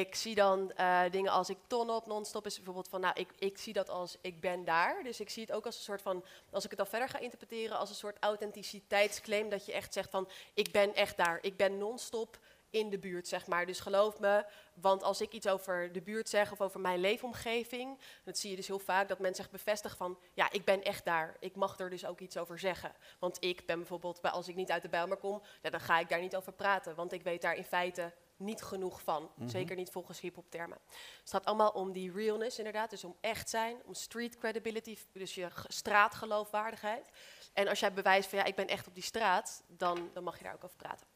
Ik 0.00 0.14
zie 0.14 0.34
dan 0.34 0.72
eh, 0.72 1.02
dingen 1.10 1.32
als 1.32 1.50
ik 1.50 1.58
ton 1.66 1.90
op 1.90 2.06
non-stop 2.06 2.46
is 2.46 2.56
bijvoorbeeld 2.56 2.88
van, 2.88 3.00
nou, 3.00 3.14
ik, 3.20 3.28
ik 3.38 3.58
zie 3.58 3.72
dat 3.72 3.88
als 3.88 4.16
ik 4.20 4.40
ben 4.40 4.64
daar. 4.64 5.02
Dus 5.02 5.20
ik 5.20 5.30
zie 5.30 5.42
het 5.42 5.52
ook 5.52 5.66
als 5.66 5.76
een 5.76 5.82
soort 5.82 6.02
van, 6.02 6.24
als 6.50 6.64
ik 6.64 6.70
het 6.70 6.78
dan 6.78 6.88
verder 6.88 7.08
ga 7.08 7.18
interpreteren, 7.18 7.78
als 7.78 7.88
een 7.88 7.94
soort 7.94 8.16
authenticiteitsclaim. 8.20 9.48
Dat 9.48 9.66
je 9.66 9.72
echt 9.72 9.92
zegt 9.92 10.10
van, 10.10 10.28
ik 10.54 10.70
ben 10.70 10.94
echt 10.94 11.16
daar. 11.16 11.38
Ik 11.40 11.56
ben 11.56 11.78
non-stop 11.78 12.38
in 12.70 12.90
de 12.90 12.98
buurt, 12.98 13.28
zeg 13.28 13.46
maar. 13.46 13.66
Dus 13.66 13.80
geloof 13.80 14.18
me, 14.18 14.44
want 14.74 15.02
als 15.02 15.20
ik 15.20 15.32
iets 15.32 15.48
over 15.48 15.92
de 15.92 16.02
buurt 16.02 16.28
zeg 16.28 16.52
of 16.52 16.60
over 16.60 16.80
mijn 16.80 17.00
leefomgeving, 17.00 17.98
dat 18.24 18.38
zie 18.38 18.50
je 18.50 18.56
dus 18.56 18.66
heel 18.66 18.78
vaak 18.78 19.08
dat 19.08 19.18
mensen 19.18 19.42
zich 19.44 19.52
bevestigen 19.52 19.96
van, 19.96 20.18
ja, 20.34 20.50
ik 20.52 20.64
ben 20.64 20.82
echt 20.82 21.04
daar. 21.04 21.36
Ik 21.40 21.56
mag 21.56 21.78
er 21.78 21.90
dus 21.90 22.06
ook 22.06 22.20
iets 22.20 22.36
over 22.36 22.58
zeggen. 22.58 22.92
Want 23.18 23.36
ik 23.44 23.66
ben 23.66 23.78
bijvoorbeeld, 23.78 24.20
bij- 24.20 24.30
als 24.30 24.48
ik 24.48 24.54
niet 24.54 24.70
uit 24.70 24.82
de 24.82 24.88
Bijlmer 24.88 25.16
kom, 25.16 25.42
dan 25.60 25.80
ga 25.80 25.98
ik 25.98 26.08
daar 26.08 26.20
niet 26.20 26.36
over 26.36 26.52
praten. 26.52 26.94
Want 26.94 27.12
ik 27.12 27.22
weet 27.22 27.42
daar 27.42 27.56
in 27.56 27.64
feite 27.64 28.12
niet 28.42 28.62
genoeg 28.62 29.02
van. 29.02 29.30
Zeker 29.46 29.76
niet 29.76 29.90
volgens 29.90 30.20
hip-hop 30.20 30.50
termen. 30.50 30.78
Het 31.20 31.30
gaat 31.30 31.44
allemaal 31.44 31.70
om 31.70 31.92
die 31.92 32.12
realness, 32.12 32.58
inderdaad. 32.58 32.90
Dus 32.90 33.04
om 33.04 33.16
echt 33.20 33.50
zijn, 33.50 33.76
om 33.84 33.94
street 33.94 34.38
credibility, 34.38 34.98
dus 35.12 35.34
je 35.34 35.48
straatgeloofwaardigheid. 35.66 37.10
En 37.52 37.68
als 37.68 37.80
jij 37.80 37.92
bewijst 37.92 38.28
van 38.28 38.38
ja, 38.38 38.44
ik 38.44 38.54
ben 38.54 38.66
echt 38.66 38.86
op 38.86 38.94
die 38.94 39.02
straat, 39.02 39.62
dan, 39.66 40.10
dan 40.12 40.24
mag 40.24 40.38
je 40.38 40.44
daar 40.44 40.54
ook 40.54 40.64
over 40.64 40.76
praten. 40.76 41.06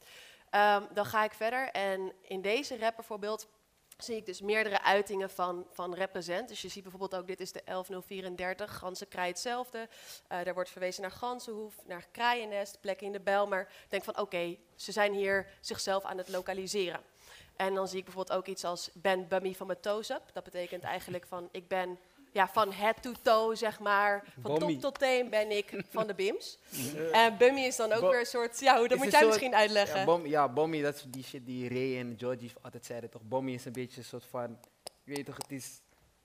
Ehm, 0.50 0.94
dan 0.94 1.05
ga 1.05 1.25
ik 1.25 1.32
verder 1.32 1.70
en 1.70 2.12
in 2.23 2.43
deze 2.43 2.78
rap 2.78 2.96
bijvoorbeeld 2.96 3.49
zie 3.96 4.17
ik 4.17 4.26
dus 4.26 4.40
meerdere 4.40 4.82
uitingen 4.82 5.31
van, 5.31 5.67
van 5.70 5.94
represent. 5.94 6.49
Dus 6.49 6.62
je 6.62 6.69
ziet 6.69 6.82
bijvoorbeeld 6.82 7.14
ook, 7.14 7.26
dit 7.26 7.40
is 7.40 7.52
de 7.52 7.62
11034, 7.64 8.76
ganzenkraai 8.76 9.28
hetzelfde. 9.28 9.88
Eh 10.28 10.44
daar 10.44 10.55
wordt 10.55 10.70
verwezen 10.70 11.02
naar 11.02 11.11
ganzenhoef, 11.11 11.75
naar 11.87 12.06
kraaiennest, 12.11 12.81
plekken 12.81 13.06
in 13.06 13.12
de 13.12 13.20
Bijlmer. 13.20 13.61
Ik 13.61 13.90
denk 13.90 14.05
van 14.05 14.19
oké, 14.19 14.56
ze 14.75 14.93
zijn 14.93 15.12
hier 15.12 15.46
zichzelf 15.61 16.05
aan 16.05 16.19
het 16.19 16.28
lokaliseren. 16.28 17.00
En 17.56 17.74
dan 17.74 17.88
zie 17.88 17.98
ik 17.98 18.04
bijvoorbeeld 18.04 18.38
ook 18.38 18.46
iets 18.46 18.64
als 18.64 18.90
ben 18.94 19.28
bummy 19.28 19.54
van 19.54 19.66
mijn 19.66 19.80
toes 19.80 20.10
up. 20.10 20.22
Dat 20.32 20.44
betekent 20.44 20.82
eigenlijk 20.82 21.26
van 21.26 21.48
ik 21.52 21.68
ben 21.68 21.98
ja, 22.32 22.48
van 22.48 22.72
head 22.72 23.02
to 23.02 23.12
toe, 23.22 23.54
zeg 23.54 23.80
maar. 23.80 24.24
Van 24.42 24.58
Bummy. 24.58 24.72
top 24.72 24.80
tot 24.80 24.98
teen 24.98 25.30
ben 25.30 25.50
ik 25.56 25.82
van 25.90 26.06
de 26.06 26.14
bims. 26.14 26.58
En 27.12 27.36
bummy 27.36 27.60
is 27.60 27.76
dan 27.76 27.92
ook 27.92 28.00
Bo- 28.00 28.10
weer 28.10 28.20
een 28.20 28.26
soort, 28.26 28.60
ja, 28.60 28.78
hoe- 28.78 28.88
dat 28.88 28.98
is 28.98 29.04
moet 29.04 29.04
een 29.06 29.10
jij 29.10 29.20
soort- 29.20 29.32
misschien 29.32 29.54
uitleggen. 29.54 29.98
Ja, 29.98 30.04
bom, 30.04 30.26
ja, 30.26 30.48
Bommy, 30.48 30.82
dat 30.82 30.94
is 30.94 31.04
die 31.08 31.24
shit 31.24 31.46
die 31.46 31.68
Ray 31.68 31.98
en 31.98 32.14
Georgie 32.18 32.52
altijd 32.62 32.86
zeiden 32.86 33.10
toch. 33.10 33.22
Bommy 33.22 33.52
is 33.52 33.64
een 33.64 33.72
beetje 33.72 33.98
een 33.98 34.04
soort 34.04 34.24
van, 34.24 34.58
je 35.04 35.14
weet 35.14 35.26
toch, 35.26 35.36
het 35.36 35.52
is, 35.52 35.80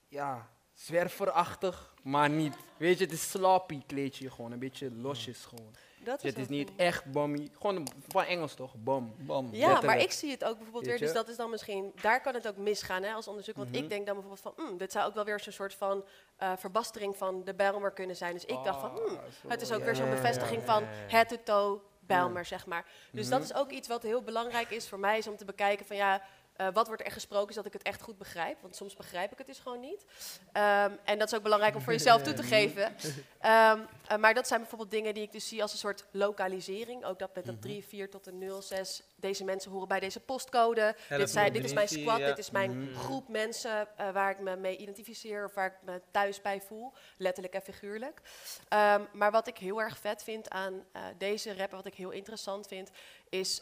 ja, 0.07 0.49
zwerverachtig, 0.85 1.93
maar 2.03 2.29
niet. 2.29 2.55
Weet 2.77 2.97
je, 2.97 3.03
het 3.03 3.13
is 3.13 3.29
sloppy 3.29 3.81
kleedje 3.87 4.31
gewoon, 4.31 4.51
een 4.51 4.59
beetje 4.59 4.91
losjes 4.91 5.45
gewoon. 5.45 5.75
dat 6.03 6.21
Dus 6.21 6.29
het 6.29 6.39
is 6.39 6.47
niet 6.47 6.71
echt 6.75 7.05
Bommy, 7.11 7.49
gewoon 7.53 7.75
een- 7.75 7.87
van 8.07 8.23
Engels 8.23 8.53
toch, 8.53 8.73
bom. 8.75 9.15
Bam. 9.17 9.47
Ja, 9.51 9.81
maar 9.81 9.99
ik 9.99 10.11
zie 10.11 10.31
het 10.31 10.43
ook 10.43 10.55
bijvoorbeeld 10.55 10.85
weer, 10.85 10.97
dus 10.97 11.13
dat 11.13 11.27
is 11.27 11.35
dan 11.35 11.49
misschien, 11.49 11.91
daar 12.01 12.21
kan 12.21 12.33
het 12.33 12.47
ook 12.47 12.57
misgaan 12.57 13.03
hè, 13.03 13.13
als 13.13 13.27
onderzoek. 13.27 13.55
Want 13.55 13.75
ik 13.75 13.89
denk 13.89 14.05
dan 14.05 14.15
bijvoorbeeld 14.15 14.55
van, 14.55 14.65
hmm, 14.65 14.77
dit 14.77 14.91
zou 14.91 15.07
ook 15.07 15.13
wel 15.13 15.25
weer 15.25 15.39
zo'n 15.39 15.53
soort 15.53 15.73
van 15.73 16.05
eh, 16.37 16.51
verbastering 16.57 17.17
van 17.17 17.43
de 17.43 17.53
Bijlmer 17.53 17.91
kunnen 17.91 18.15
zijn. 18.15 18.33
Dus 18.33 18.45
ik 18.45 18.63
dacht 18.63 18.79
van, 18.79 18.89
hmm, 18.95 19.19
het 19.47 19.61
is 19.61 19.71
ook 19.71 19.83
weer 19.83 19.95
zo'n 19.95 20.09
bevestiging 20.09 20.63
van 20.63 20.83
head 20.85 21.27
to 21.29 21.37
toe 21.43 21.79
Bijlmer, 21.99 22.45
zeg 22.45 22.65
maar. 22.65 22.85
Dus 23.11 23.29
dat 23.29 23.43
is 23.43 23.53
ook 23.53 23.71
iets 23.71 23.87
wat 23.87 24.03
heel 24.03 24.21
belangrijk 24.21 24.69
is 24.69 24.87
voor 24.89 24.99
mij, 24.99 25.17
is 25.17 25.27
om 25.27 25.37
te 25.37 25.45
bekijken 25.45 25.85
van 25.85 25.95
ja, 25.95 26.21
eh, 26.61 26.67
wat 26.73 26.87
wordt 26.87 27.05
er 27.05 27.11
gesproken, 27.11 27.49
is 27.49 27.55
dat 27.55 27.65
ik 27.65 27.73
het 27.73 27.81
echt 27.81 28.01
goed 28.01 28.17
begrijp. 28.17 28.61
Want 28.61 28.75
soms 28.75 28.95
begrijp 28.95 29.31
ik 29.31 29.37
het 29.37 29.47
dus 29.47 29.59
gewoon 29.59 29.79
niet. 29.79 30.05
Ehm, 30.51 30.91
en 31.03 31.19
dat 31.19 31.31
is 31.31 31.37
ook 31.37 31.43
belangrijk 31.43 31.75
om 31.75 31.81
voor 31.81 31.93
jezelf 31.93 32.21
toe 32.21 32.33
te 32.33 32.43
geven. 32.55 32.95
Ehm, 33.39 33.79
eh, 34.07 34.17
maar 34.17 34.33
dat 34.33 34.47
zijn 34.47 34.59
bijvoorbeeld 34.59 34.91
dingen 34.91 35.13
die 35.13 35.23
ik 35.23 35.31
dus 35.31 35.47
zie 35.47 35.61
als 35.61 35.71
een 35.71 35.77
soort 35.77 36.05
lokalisering. 36.11 37.05
Ook 37.05 37.19
dat 37.19 37.35
met 37.35 37.45
dat 37.45 37.61
3, 37.61 37.85
4 37.85 38.09
tot 38.09 38.27
een 38.27 38.37
0, 38.37 38.61
6. 38.61 39.03
Deze 39.15 39.43
mensen 39.43 39.71
horen 39.71 39.87
bij 39.87 39.99
deze 39.99 40.19
postcode. 40.19 40.95
Dit, 41.09 41.29
zijn, 41.29 41.53
dit 41.53 41.63
is 41.63 41.73
mijn 41.73 41.87
3, 41.87 41.99
squad, 41.99 42.17
4, 42.17 42.25
dit 42.25 42.37
is 42.37 42.51
mijn 42.51 42.95
groep 42.95 43.27
mensen 43.27 43.87
eh, 43.97 44.11
waar 44.11 44.31
ik 44.31 44.39
me 44.39 44.55
mee 44.55 44.77
identificeer 44.77 45.45
of 45.45 45.53
waar 45.53 45.67
ik 45.67 45.77
me 45.81 46.01
thuis 46.11 46.41
bij 46.41 46.61
voel. 46.61 46.93
Letterlijk 47.17 47.53
en 47.53 47.61
figuurlijk. 47.61 48.21
Ehm, 48.67 49.01
maar 49.13 49.31
wat 49.31 49.47
ik 49.47 49.57
heel 49.57 49.81
erg 49.81 49.97
vet 49.97 50.23
vind 50.23 50.49
aan 50.49 50.85
deze 51.17 51.55
rapper, 51.55 51.77
wat 51.77 51.85
ik 51.85 51.95
heel 51.95 52.11
interessant 52.11 52.67
vind, 52.67 52.89
is 53.29 53.61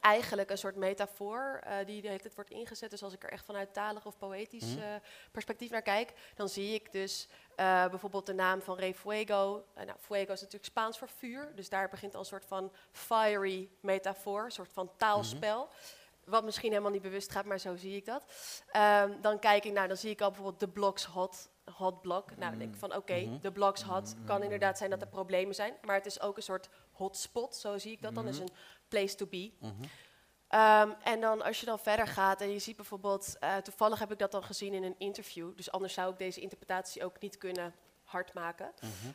eigenlijk 0.00 0.50
een 0.50 0.58
soort 0.58 0.76
metafoor 0.76 1.60
eh, 1.62 1.86
die 1.86 2.02
de 2.02 2.08
hele 2.08 2.20
tijd 2.20 2.34
wordt 2.34 2.50
ingezet. 2.50 2.90
Dus 2.90 3.02
als 3.02 3.12
ik 3.12 3.22
er 3.22 3.30
echt 3.30 3.44
vanuit 3.44 3.72
talig 3.72 4.06
of 4.06 4.18
poëtisch 4.18 4.76
eh, 4.76 4.84
perspectief 5.30 5.70
naar 5.70 5.82
kijk, 5.82 6.12
dan 6.34 6.48
zie 6.48 6.74
ik 6.74 6.92
dus 6.92 7.28
eh, 7.56 7.88
bijvoorbeeld 7.88 8.26
de 8.26 8.34
naam 8.34 8.62
van 8.62 8.76
Rey 8.78 8.94
Fuego. 8.94 9.64
Nou, 9.74 9.98
Fuego 9.98 10.32
is 10.32 10.40
natuurlijk 10.40 10.64
Spaans 10.64 10.98
voor 10.98 11.08
vuur, 11.08 11.52
dus 11.54 11.68
daar 11.68 11.88
begint 11.88 12.14
al 12.14 12.20
een 12.20 12.26
soort 12.26 12.44
van 12.44 12.72
fiery 12.90 13.70
metafoor, 13.80 14.44
een 14.44 14.50
soort 14.50 14.72
van 14.72 14.90
taalspel. 14.96 15.68
Wat 16.24 16.44
misschien 16.44 16.70
helemaal 16.70 16.90
niet 16.90 17.02
bewust 17.02 17.30
gaat, 17.30 17.44
maar 17.44 17.58
zo 17.58 17.76
zie 17.76 17.96
ik 17.96 18.04
dat. 18.04 18.24
Ehm, 18.70 19.20
dan 19.20 19.38
kijk 19.38 19.64
ik, 19.64 19.72
nou, 19.72 19.88
dan 19.88 19.96
zie 19.96 20.10
ik 20.10 20.20
al 20.20 20.30
bijvoorbeeld 20.30 20.60
de 20.60 20.68
blocks 20.68 21.04
hot, 21.04 21.48
hot 21.74 22.02
block. 22.02 22.36
Nou, 22.36 22.50
dan 22.50 22.58
denk 22.58 22.72
ik 22.72 22.80
van, 22.80 22.94
oké, 22.94 23.38
de 23.40 23.52
blocks 23.52 23.82
hot 23.82 24.14
kan 24.24 24.42
inderdaad 24.42 24.78
zijn 24.78 24.90
dat 24.90 25.00
er 25.00 25.08
problemen 25.08 25.54
zijn, 25.54 25.74
maar 25.84 25.94
het 25.94 26.06
is 26.06 26.20
ook 26.20 26.36
een 26.36 26.42
soort 26.42 26.68
hotspot, 26.92 27.56
zo 27.56 27.78
zie 27.78 27.92
ik 27.92 28.02
dat 28.02 28.14
dan, 28.14 28.28
is 28.28 28.38
een 28.38 28.50
place 28.88 29.14
to 29.14 29.26
be. 29.26 29.52
Ehm, 30.48 30.90
en 31.02 31.20
dan 31.20 31.42
als 31.42 31.60
je 31.60 31.66
dan 31.66 31.78
verder 31.78 32.06
gaat 32.06 32.40
en 32.40 32.50
je 32.50 32.58
ziet 32.58 32.76
bijvoorbeeld, 32.76 33.36
eh, 33.38 33.56
toevallig 33.56 33.98
heb 33.98 34.12
ik 34.12 34.18
dat 34.18 34.30
dan 34.30 34.42
gezien 34.42 34.74
in 34.74 34.82
een 34.82 34.98
interview, 34.98 35.56
dus 35.56 35.70
anders 35.70 35.94
zou 35.94 36.12
ik 36.12 36.18
deze 36.18 36.40
interpretatie 36.40 37.04
ook 37.04 37.20
niet 37.20 37.38
kunnen 37.38 37.74
hard 38.06 38.34
maken. 38.34 38.72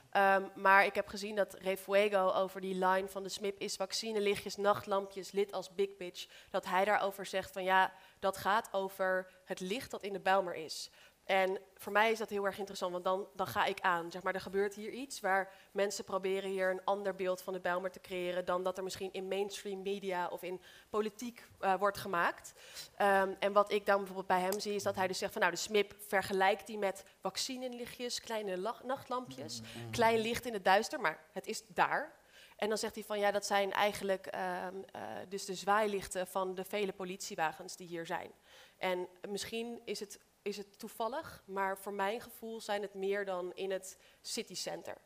Ehm, 0.10 0.44
maar 0.56 0.86
ik 0.86 0.96
heb 0.96 1.08
gezien 1.08 1.36
dat 1.36 1.54
Ray 1.54 1.78
Fuego 1.78 2.32
over 2.32 2.62
die 2.62 2.86
line 2.86 3.08
van 3.08 3.24
de 3.24 3.30
SMIP 3.30 3.60
is 3.60 3.76
vaccinelichtjes, 3.76 4.56
nachtlampjes, 4.56 5.32
lid 5.32 5.52
als 5.52 5.76
Big 5.76 5.98
Bitch, 5.98 6.28
dat 6.50 6.66
hij 6.66 6.86
daarover 6.86 7.26
zegt 7.26 7.52
van 7.52 7.64
ja, 7.64 7.94
dat 8.20 8.38
gaat 8.38 8.70
over 8.72 9.28
het 9.46 9.60
licht 9.60 9.92
dat 9.92 10.04
in 10.04 10.14
de 10.14 10.20
Bijlmer 10.20 10.56
is. 10.56 10.90
En 11.24 11.60
voor 11.76 11.92
mij 11.92 12.12
is 12.12 12.18
dat 12.18 12.30
heel 12.30 12.46
erg 12.46 12.58
interessant, 12.58 12.92
want 12.92 13.04
dan, 13.04 13.28
dan 13.36 13.48
ga 13.48 13.66
ik 13.66 13.80
aan. 13.80 14.12
Zeg 14.12 14.24
maar, 14.24 14.34
er 14.34 14.42
gebeurt 14.42 14.74
hier 14.74 14.90
iets 14.90 15.20
waar 15.20 15.54
mensen 15.72 16.04
proberen 16.04 16.50
hier 16.50 16.70
een 16.70 16.84
ander 16.84 17.16
beeld 17.16 17.42
van 17.42 17.54
de 17.54 17.60
Bijlmer 17.60 17.92
te 17.92 18.02
creëren 18.02 18.46
dan 18.46 18.64
dat 18.64 18.78
er 18.78 18.84
misschien 18.84 19.14
in 19.14 19.28
mainstream 19.28 19.82
media 19.82 20.28
of 20.28 20.44
in 20.44 20.62
politiek 20.90 21.44
eh, 21.60 21.74
wordt 21.76 21.98
gemaakt. 21.98 22.54
Ehm, 22.96 23.34
en 23.40 23.54
wat 23.54 23.72
ik 23.72 23.86
dan 23.86 23.98
bijvoorbeeld 23.98 24.28
bij 24.28 24.40
hem 24.40 24.60
zie, 24.60 24.76
is 24.76 24.84
dat 24.84 24.96
hij 24.96 25.08
dus 25.08 25.18
zegt 25.18 25.32
van 25.32 25.42
nou, 25.42 25.54
de 25.54 25.60
SMIP 25.60 25.96
vergelijkt 26.08 26.68
die 26.68 26.78
met 26.78 27.04
vaccinelichtjes, 27.20 28.20
kleine 28.20 28.76
nachtlampjes, 28.84 29.62
klein 29.92 30.20
licht 30.20 30.46
in 30.46 30.54
het 30.54 30.66
duister, 30.66 31.00
maar 31.00 31.20
het 31.32 31.48
is 31.48 31.64
daar. 31.68 32.20
En 32.62 32.70
dan 32.70 32.78
zegt 32.78 32.96
hij 32.96 33.04
van 33.04 33.20
ja, 33.20 33.32
dat 33.32 33.46
zijn 33.46 33.72
eigenlijk 33.72 34.28
ehm, 34.28 34.76
eh, 34.92 35.02
dus 35.30 35.46
de 35.46 35.56
zwaailichten 35.56 36.28
van 36.28 36.56
de 36.56 36.64
vele 36.64 36.94
politiewagens 36.94 37.76
die 37.76 37.88
hier 37.88 38.06
zijn. 38.06 38.32
En 38.78 39.08
misschien 39.30 39.82
is 39.86 40.00
het, 40.00 40.20
is 40.42 40.58
het 40.58 40.80
toevallig, 40.80 41.44
maar 41.46 41.78
voor 41.78 41.94
mijn 41.94 42.22
gevoel 42.22 42.62
zijn 42.62 42.82
het 42.82 42.94
meer 42.94 43.26
dan 43.26 43.54
in 43.54 43.72
het 43.72 43.98
citycenter. 44.22 44.98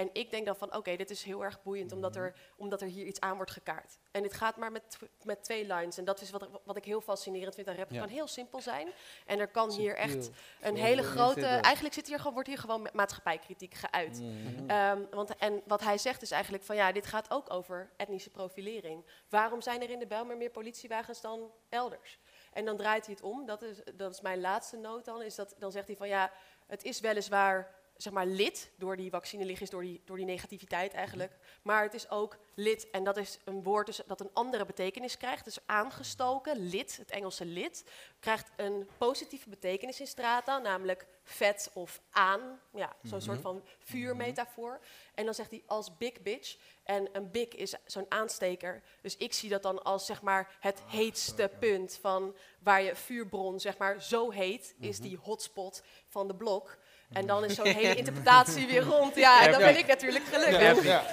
En 0.00 0.10
ik 0.12 0.30
denk 0.30 0.46
dan 0.46 0.56
van 0.56 0.74
oké, 0.76 0.96
dit 0.96 1.10
is 1.10 1.22
heel 1.22 1.44
erg 1.44 1.62
boeiend 1.62 1.92
omdat 1.92 2.16
er, 2.16 2.34
omdat 2.56 2.80
er 2.80 2.86
hier 2.88 3.06
iets 3.06 3.20
aan 3.20 3.36
wordt 3.36 3.50
gekaart. 3.50 3.98
En 4.10 4.22
het 4.22 4.34
gaat 4.34 4.56
maar 4.56 4.72
met, 4.72 4.98
met 5.22 5.44
twee 5.44 5.66
lines. 5.66 5.98
En 5.98 6.04
dat 6.04 6.20
is 6.20 6.30
wat, 6.30 6.42
ik- 6.42 6.48
wat 6.64 6.76
ik 6.76 6.84
heel 6.84 7.00
fascinerend 7.00 7.54
vind 7.54 7.68
aan 7.68 7.74
rap. 7.74 7.86
Het 7.86 7.94
Ja. 7.94 8.00
kan 8.00 8.08
heel 8.10 8.26
simpel 8.26 8.60
zijn. 8.60 8.88
En 9.26 9.38
er 9.38 9.48
kan 9.48 9.70
hier 9.72 9.96
echt 9.96 10.30
een 10.60 10.76
hele 10.76 11.02
grote... 11.02 11.46
Eigenlijk 11.46 11.94
zit 11.94 12.06
hier 12.06 12.16
gewoon, 12.18 12.32
wordt 12.32 12.48
hier 12.48 12.58
gewoon 12.58 12.82
ma- 12.82 12.90
maatschappijkritiek 12.92 13.74
geuit. 13.74 14.20
Mhm. 14.20 14.70
Ehm, 14.70 15.00
want, 15.10 15.36
en 15.36 15.62
wat 15.66 15.80
hij 15.80 15.98
zegt 15.98 16.22
is 16.22 16.30
eigenlijk 16.30 16.64
van 16.64 16.76
ja, 16.76 16.92
dit 16.92 17.06
gaat 17.06 17.30
ook 17.30 17.52
over 17.52 17.90
etnische 17.96 18.30
profilering. 18.30 19.04
Waarom 19.28 19.60
zijn 19.60 19.82
er 19.82 19.90
in 19.90 19.98
de 19.98 20.06
Bijlmer 20.06 20.36
meer 20.36 20.50
politiewagens 20.50 21.20
dan 21.20 21.50
elders? 21.68 22.18
En 22.52 22.64
dan 22.64 22.76
draait 22.76 23.04
hij 23.06 23.14
het 23.14 23.24
om, 23.24 23.46
dat 23.46 23.62
is, 23.62 23.76
dat 23.94 24.12
is 24.12 24.20
mijn 24.20 24.40
laatste 24.40 24.76
noot 24.76 25.04
dan, 25.04 25.22
is 25.22 25.34
dat, 25.34 25.54
dan 25.58 25.72
zegt 25.72 25.86
hij 25.86 25.96
van 25.96 26.08
ja, 26.08 26.32
het 26.66 26.82
is 26.84 27.00
weliswaar 27.00 27.78
zeg 28.02 28.12
maar 28.12 28.26
lid 28.26 28.70
door 28.76 28.96
die 28.96 29.10
vaccinelichtjes, 29.10 29.70
door 29.70 29.82
die, 29.82 30.02
door 30.04 30.16
die 30.16 30.26
negativiteit 30.26 30.92
eigenlijk. 30.92 31.32
Maar 31.62 31.82
het 31.82 31.94
is 31.94 32.10
ook 32.10 32.36
lid, 32.54 32.90
en 32.90 33.04
dat 33.04 33.16
is 33.16 33.38
een 33.44 33.62
woord 33.62 33.86
dus 33.86 34.00
dat 34.06 34.20
een 34.20 34.30
andere 34.32 34.64
betekenis 34.64 35.16
krijgt. 35.16 35.44
Dus 35.44 35.58
aangestoken, 35.66 36.68
lid, 36.68 36.96
het 36.96 37.10
Engelse 37.10 37.44
lid, 37.44 37.84
krijgt 38.20 38.50
een 38.56 38.88
positieve 38.98 39.48
betekenis 39.48 40.00
in 40.00 40.06
strata, 40.06 40.58
namelijk 40.58 41.06
vet 41.22 41.70
of 41.72 42.00
aan. 42.10 42.60
Ja, 42.74 42.96
zo'n 43.02 43.20
soort 43.20 43.40
van 43.40 43.64
vuurmetafoor. 43.78 44.80
En 45.14 45.24
dan 45.24 45.34
zegt 45.34 45.50
hij 45.50 45.62
als 45.66 45.96
big 45.96 46.22
bitch. 46.22 46.56
En 46.82 47.08
een 47.12 47.30
big 47.30 47.48
is 47.48 47.74
zo'n 47.84 48.06
aansteker. 48.08 48.82
Dus 49.00 49.16
ik 49.16 49.32
zie 49.32 49.48
dat 49.48 49.62
dan 49.62 49.82
als 49.82 50.06
zeg 50.06 50.22
maar 50.22 50.56
het 50.60 50.82
heetste 50.86 51.50
punt 51.58 51.98
van 52.00 52.36
waar 52.58 52.82
je 52.82 52.96
vuurbron 52.96 53.60
zeg 53.60 53.78
maar 53.78 54.02
zo 54.02 54.30
heet 54.30 54.74
is 54.78 54.98
die 54.98 55.16
hotspot 55.16 55.82
van 56.06 56.28
de 56.28 56.34
blok. 56.34 56.78
En 57.12 57.26
dan 57.26 57.44
is 57.44 57.54
zo'n 57.54 57.66
hele 57.82 57.94
interpretatie 57.94 58.66
weer 58.66 58.82
rond. 58.82 59.14
Ja, 59.16 59.44
en 59.44 59.50
dan 59.50 59.60
ben 59.60 59.78
ik 59.78 59.86
natuurlijk 59.86 60.24
gelukkig. 60.32 60.84
Ja. 60.84 61.02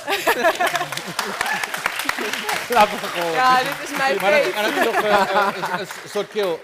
Ja, 3.34 3.64
dit 3.64 3.90
is 3.90 3.98
mijn 3.98 4.20
feest. 4.20 4.54
maar 4.54 4.64
dan 4.64 4.74
heb 4.74 4.84
je 4.84 4.92
nog 4.92 5.04
eh, 5.04 5.22
eh, 5.22 5.80
een, 6.04 6.10
soort 6.10 6.30
kill. 6.30 6.58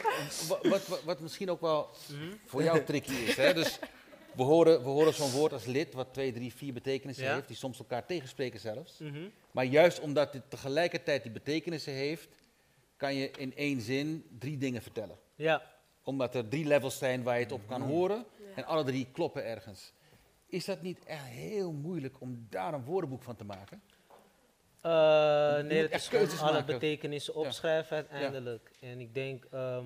Wat, 0.47 0.59
wat, 0.67 0.87
wat, 0.87 1.03
wat 1.03 1.19
misschien 1.19 1.49
ook 1.51 1.61
wel 1.61 1.89
voor 2.45 2.63
jou 2.63 2.83
tricky 2.83 3.13
is. 3.13 3.35
Hè? 3.35 3.53
Dus 3.53 3.79
we 4.31 4.43
horen, 4.43 4.83
we 4.83 4.89
horen 4.89 5.13
zo'n 5.13 5.31
woord 5.31 5.53
als 5.53 5.65
lid, 5.65 5.93
wat 5.93 6.13
twee, 6.13 6.33
drie, 6.33 6.53
vier 6.53 6.73
betekenissen 6.73 7.25
Ja. 7.25 7.33
heeft, 7.33 7.47
die 7.47 7.55
soms 7.57 7.79
elkaar 7.79 8.05
tegenspreken 8.05 8.59
zelfs. 8.59 8.97
Mhm. 8.97 9.27
Maar 9.51 9.65
juist 9.65 9.99
omdat 9.99 10.33
het 10.33 10.49
tegelijkertijd 10.49 11.23
die 11.23 11.31
betekenissen 11.31 11.93
heeft, 11.93 12.27
kan 12.97 13.15
je 13.15 13.31
in 13.37 13.55
één 13.55 13.81
zin 13.81 14.25
drie 14.39 14.57
dingen 14.57 14.81
vertellen. 14.81 15.17
Ja. 15.35 15.61
Omdat 16.03 16.35
er 16.35 16.47
drie 16.47 16.65
levels 16.65 16.97
zijn 16.97 17.23
waar 17.23 17.37
je 17.37 17.43
het 17.43 17.51
op 17.53 17.67
kan 17.67 17.81
horen 17.81 18.17
Ja. 18.17 18.23
En 18.55 18.65
alle 18.65 18.83
drie 18.83 19.07
kloppen 19.11 19.45
ergens. 19.45 19.93
Is 20.45 20.65
dat 20.65 20.81
niet 20.81 21.05
echt 21.05 21.25
heel 21.25 21.71
moeilijk 21.71 22.21
om 22.21 22.47
daar 22.49 22.73
een 22.73 22.83
woordenboek 22.83 23.21
van 23.23 23.35
te 23.35 23.45
maken? 23.45 23.81
Moet 24.83 25.67
nee, 25.67 25.81
het 25.81 25.93
is 25.93 26.07
keuzes 26.07 26.39
alle 26.39 26.51
maken. 26.51 26.65
betekenissen 26.73 27.35
opschrijven 27.35 27.95
uiteindelijk. 27.95 28.71
En 28.79 28.99
ik 28.99 29.13
denk, 29.13 29.45
ehm, 29.51 29.85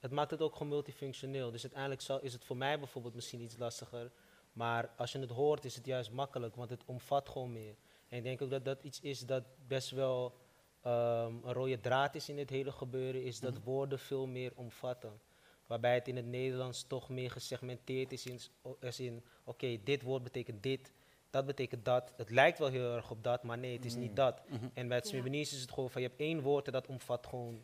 het 0.00 0.10
maakt 0.10 0.30
het 0.30 0.40
ook 0.40 0.52
gewoon 0.52 0.68
multifunctioneel. 0.68 1.50
Dus 1.50 1.62
uiteindelijk 1.62 2.00
zal, 2.00 2.20
is 2.20 2.32
het 2.32 2.44
voor 2.44 2.56
mij 2.56 2.78
bijvoorbeeld 2.78 3.14
misschien 3.14 3.40
iets 3.40 3.56
lastiger. 3.56 4.10
Maar 4.52 4.90
als 4.96 5.12
je 5.12 5.18
het 5.18 5.30
hoort, 5.30 5.64
is 5.64 5.74
het 5.74 5.86
juist 5.86 6.10
makkelijk, 6.10 6.56
want 6.56 6.70
het 6.70 6.82
omvat 6.84 7.28
gewoon 7.28 7.52
meer. 7.52 7.74
En 8.08 8.16
ik 8.16 8.22
denk 8.22 8.42
ook 8.42 8.50
dat 8.50 8.64
dat 8.64 8.82
iets 8.82 9.00
is 9.00 9.20
dat 9.20 9.44
best 9.66 9.90
wel 9.90 10.34
ehm, 10.82 11.34
een 11.44 11.52
rode 11.52 11.80
draad 11.80 12.14
is 12.14 12.28
in 12.28 12.36
dit 12.36 12.50
hele 12.50 12.72
gebeuren, 12.72 13.24
is 13.24 13.40
dat 13.40 13.62
woorden 13.62 13.98
veel 13.98 14.26
meer 14.26 14.52
omvatten. 14.54 15.20
Waarbij 15.68 15.94
het 15.94 16.08
in 16.08 16.16
het 16.16 16.26
Nederlands 16.26 16.82
toch 16.86 17.08
meer 17.08 17.30
gesegmenteerd 17.30 18.12
is 18.12 18.26
in, 18.26 18.40
als 18.82 19.00
in 19.00 19.24
oké, 19.44 19.78
dit 19.84 20.02
woord 20.02 20.22
betekent 20.22 20.62
dit, 20.62 20.92
dat 21.30 21.46
betekent 21.46 21.84
dat. 21.84 22.12
Het 22.16 22.30
lijkt 22.30 22.58
wel 22.58 22.68
heel 22.68 22.94
erg 22.94 23.10
op 23.10 23.24
dat, 23.24 23.42
maar 23.42 23.58
nee, 23.58 23.76
het 23.76 23.84
is 23.84 23.94
niet 23.94 24.16
dat. 24.16 24.40
En 24.74 24.88
bij 24.88 24.96
het 24.96 25.04
Ja. 25.06 25.10
Smibanese 25.12 25.54
is 25.54 25.60
het 25.60 25.70
gewoon 25.72 25.90
van, 25.90 26.02
je 26.02 26.08
hebt 26.08 26.20
één 26.20 26.40
woord 26.42 26.66
en 26.66 26.72
dat 26.72 26.86
omvat 26.86 27.26
gewoon 27.26 27.62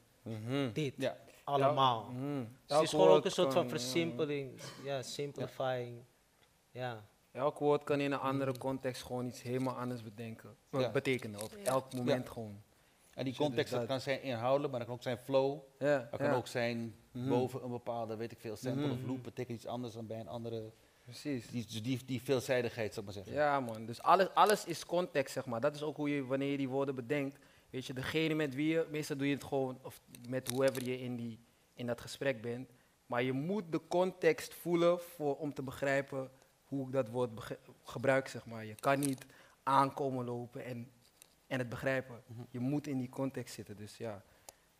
dit. 0.73 0.95
Ja. 0.97 1.17
Allemaal. 1.45 2.05
Mhm. 2.11 2.39
Dus 2.67 2.77
het 2.77 2.83
is 2.83 2.91
gewoon 2.91 3.09
ook 3.09 3.25
een 3.25 3.31
soort 3.31 3.53
van 3.53 3.63
kan, 3.67 3.73
eh, 3.73 3.79
versimpeling, 3.79 4.61
ja, 4.85 5.03
simplifying. 5.03 6.03
Ja. 6.71 7.05
Elk 7.33 7.59
woord 7.59 7.85
kan 7.85 8.01
in 8.01 8.13
een 8.13 8.19
andere 8.19 8.59
context 8.59 9.03
gewoon 9.03 9.27
iets 9.27 9.43
helemaal 9.43 9.75
anders 9.75 10.03
bedenken. 10.03 10.57
eh, 10.71 10.81
Ja. 10.81 10.91
betekenen. 10.91 11.43
Op 11.43 11.51
Ja. 11.59 11.65
elk 11.65 11.93
moment 11.95 12.29
gewoon. 12.29 12.63
En 13.15 13.25
die 13.25 13.33
Dus 13.33 13.43
context, 13.47 13.71
dat 13.71 13.81
dat- 13.81 13.89
kan 13.89 14.01
zijn 14.01 14.23
inhoudelijk, 14.23 14.71
maar 14.71 14.79
dat 14.79 14.89
kan 14.89 14.97
ook 14.99 15.03
zijn 15.03 15.19
flow. 15.19 15.59
Ja, 15.79 15.99
Dat 16.11 16.21
kan 16.21 16.29
ja, 16.29 16.35
ook 16.37 16.47
zijn 16.47 16.95
Mhm. 17.15 17.29
boven 17.29 17.65
een 17.65 17.71
bepaalde, 17.71 18.17
weet 18.17 18.33
ik 18.33 18.39
veel, 18.41 18.57
sample 18.57 18.91
of 18.91 18.99
Mhm. 18.99 19.07
loop 19.07 19.23
betekent 19.23 19.57
iets 19.57 19.67
anders 19.67 19.95
dan 19.95 20.07
bij 20.07 20.21
een 20.21 20.29
andere. 20.29 20.73
precies. 21.05 21.47
Die, 21.49 21.83
die, 21.83 22.01
die 22.07 22.23
veelzijdigheid, 22.23 22.95
zou 22.95 23.07
ik 23.07 23.15
maar 23.15 23.25
zeggen. 23.25 23.43
Ja, 23.43 23.61
man. 23.61 23.87
Dus 23.87 24.03
alles, 24.03 24.29
alles 24.35 24.65
is 24.65 24.87
context, 24.87 25.33
zeg 25.33 25.47
maar. 25.47 25.61
Dat 25.61 25.75
is 25.75 25.83
ook 25.83 25.97
hoe 25.97 26.11
je, 26.11 26.25
wanneer 26.25 26.51
je 26.51 26.57
die 26.57 26.69
woorden 26.69 26.95
bedenkt. 26.95 27.39
Weet 27.71 27.87
je, 27.87 27.93
degene 27.93 28.35
met 28.35 28.55
wie 28.55 28.69
je, 28.69 28.87
meestal 28.91 29.17
doe 29.17 29.27
je 29.29 29.35
het 29.35 29.45
gewoon, 29.45 29.79
of 29.83 30.01
met 30.29 30.49
whoever 30.51 30.85
je 30.85 31.01
in, 31.01 31.17
die, 31.17 31.39
in 31.75 31.87
dat 31.87 32.01
gesprek 32.01 32.43
bent. 32.43 32.71
Maar 33.07 33.23
je 33.23 33.33
moet 33.33 33.73
de 33.73 33.81
context 33.89 34.55
voelen 34.55 35.01
voor, 35.01 35.37
om 35.37 35.55
te 35.55 35.63
begrijpen 35.63 36.31
hoe 36.65 36.87
ik 36.87 36.93
dat 36.93 37.09
woord 37.09 37.31
gebruik, 37.85 38.29
zeg 38.29 38.47
maar. 38.47 38.65
Je 38.65 38.75
kan 38.75 38.99
niet 38.99 39.27
aankomen 39.63 40.25
lopen 40.25 40.65
en, 40.65 40.91
en 41.47 41.59
het 41.59 41.69
begrijpen. 41.69 42.23
Mhm. 42.27 42.43
Je 42.51 42.59
moet 42.59 42.87
in 42.87 42.99
die 42.99 43.09
context 43.09 43.55
zitten. 43.55 43.77
Dus 43.77 43.97
ja, 43.97 44.23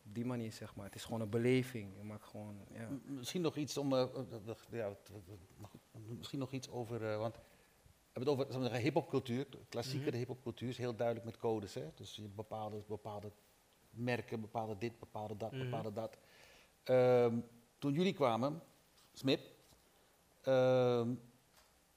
op 0.05 0.15
die 0.15 0.25
manier, 0.25 0.51
zeg 0.51 0.75
maar. 0.75 0.85
Het 0.85 0.95
is 0.95 1.03
gewoon 1.03 1.21
een 1.21 1.29
beleving. 1.29 1.97
Je 1.97 2.03
maakt 2.03 2.23
gewoon, 2.23 2.65
ja. 2.73 2.89
Misschien 3.05 3.41
nog 3.41 3.55
iets 3.55 3.77
om. 3.77 3.93
eh, 3.93 4.01
eh, 4.01 4.47
eh, 4.47 4.55
ja, 4.71 4.95
misschien 6.17 6.39
nog 6.39 6.51
iets 6.51 6.69
over. 6.69 7.17
want 7.17 7.35
we 7.35 8.21
hebben 8.21 8.37
het 8.45 8.55
over 8.55 8.75
hip-hopcultuur. 8.75 9.47
Klassieke 9.69 10.07
Mhm. 10.09 10.15
hip-hopcultuur 10.17 10.69
is 10.69 10.77
heel 10.77 10.95
duidelijk 10.95 11.25
met 11.25 11.37
codes. 11.37 11.73
Hè? 11.73 11.89
Dus 11.95 12.15
je 12.15 12.27
bepaalde, 12.27 12.83
bepaalde 12.87 13.31
merken, 13.89 14.41
bepaalde 14.41 14.77
dit, 14.77 14.99
bepaalde 14.99 15.37
dat, 15.37 15.51
Mhm. 15.51 15.63
bepaalde 15.63 15.91
dat. 15.93 16.17
Ehm, 16.83 17.39
toen 17.77 17.93
jullie 17.93 18.13
kwamen, 18.13 18.61
Smip, 19.13 19.39
ehm, 20.41 21.13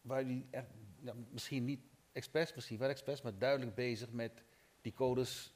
waren 0.00 0.26
jullie 0.26 0.46
echt, 0.50 0.66
ja, 1.00 1.14
misschien 1.30 1.64
niet 1.64 1.80
expres, 2.12 2.54
misschien 2.54 2.78
wel 2.78 2.88
expres, 2.88 3.22
maar 3.22 3.38
duidelijk 3.38 3.74
bezig 3.74 4.12
met 4.12 4.42
die 4.80 4.92
codes 4.92 5.54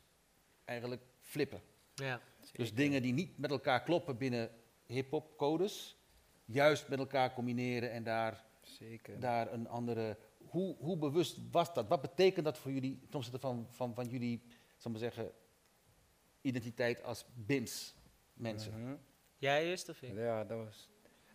eigenlijk 0.65 1.03
flippen. 1.21 1.61
Ja. 1.95 2.21
Dus 2.53 2.75
dingen 2.75 3.03
die 3.03 3.13
niet 3.13 3.39
met 3.39 3.51
elkaar 3.51 3.83
kloppen 3.83 4.17
binnen 4.17 4.51
hip-hop 4.85 5.37
codes, 5.37 5.97
juist 6.45 6.89
met 6.89 6.99
elkaar 6.99 7.35
combineren 7.35 7.91
en 7.91 8.05
daar, 8.05 8.45
Zeker. 8.61 9.21
daar 9.21 9.53
een 9.53 9.69
andere. 9.69 10.19
Hoe, 10.39 10.77
hoe 10.79 10.97
bewust 10.97 11.39
was 11.51 11.75
dat? 11.75 11.89
Wat 11.89 12.01
betekent 12.01 12.45
dat 12.45 12.59
voor 12.59 12.73
jullie 12.73 12.99
ten 13.09 13.19
opzichte 13.19 13.39
van, 13.39 13.67
van, 13.71 13.95
van 13.95 14.09
jullie, 14.09 14.43
zal 14.77 14.93
ik 14.93 15.01
maar 15.01 15.11
zeggen, 15.11 15.33
identiteit 16.41 17.03
als 17.03 17.25
BIMS 17.35 17.95
mensen? 18.35 18.81
Mhm. 18.81 18.95
Jij 19.37 19.65
eerst 19.65 19.89
of 19.89 20.03
ik? 20.03 20.15
Ja, 20.15 20.45
dat 20.45 20.59
was, 20.65 20.89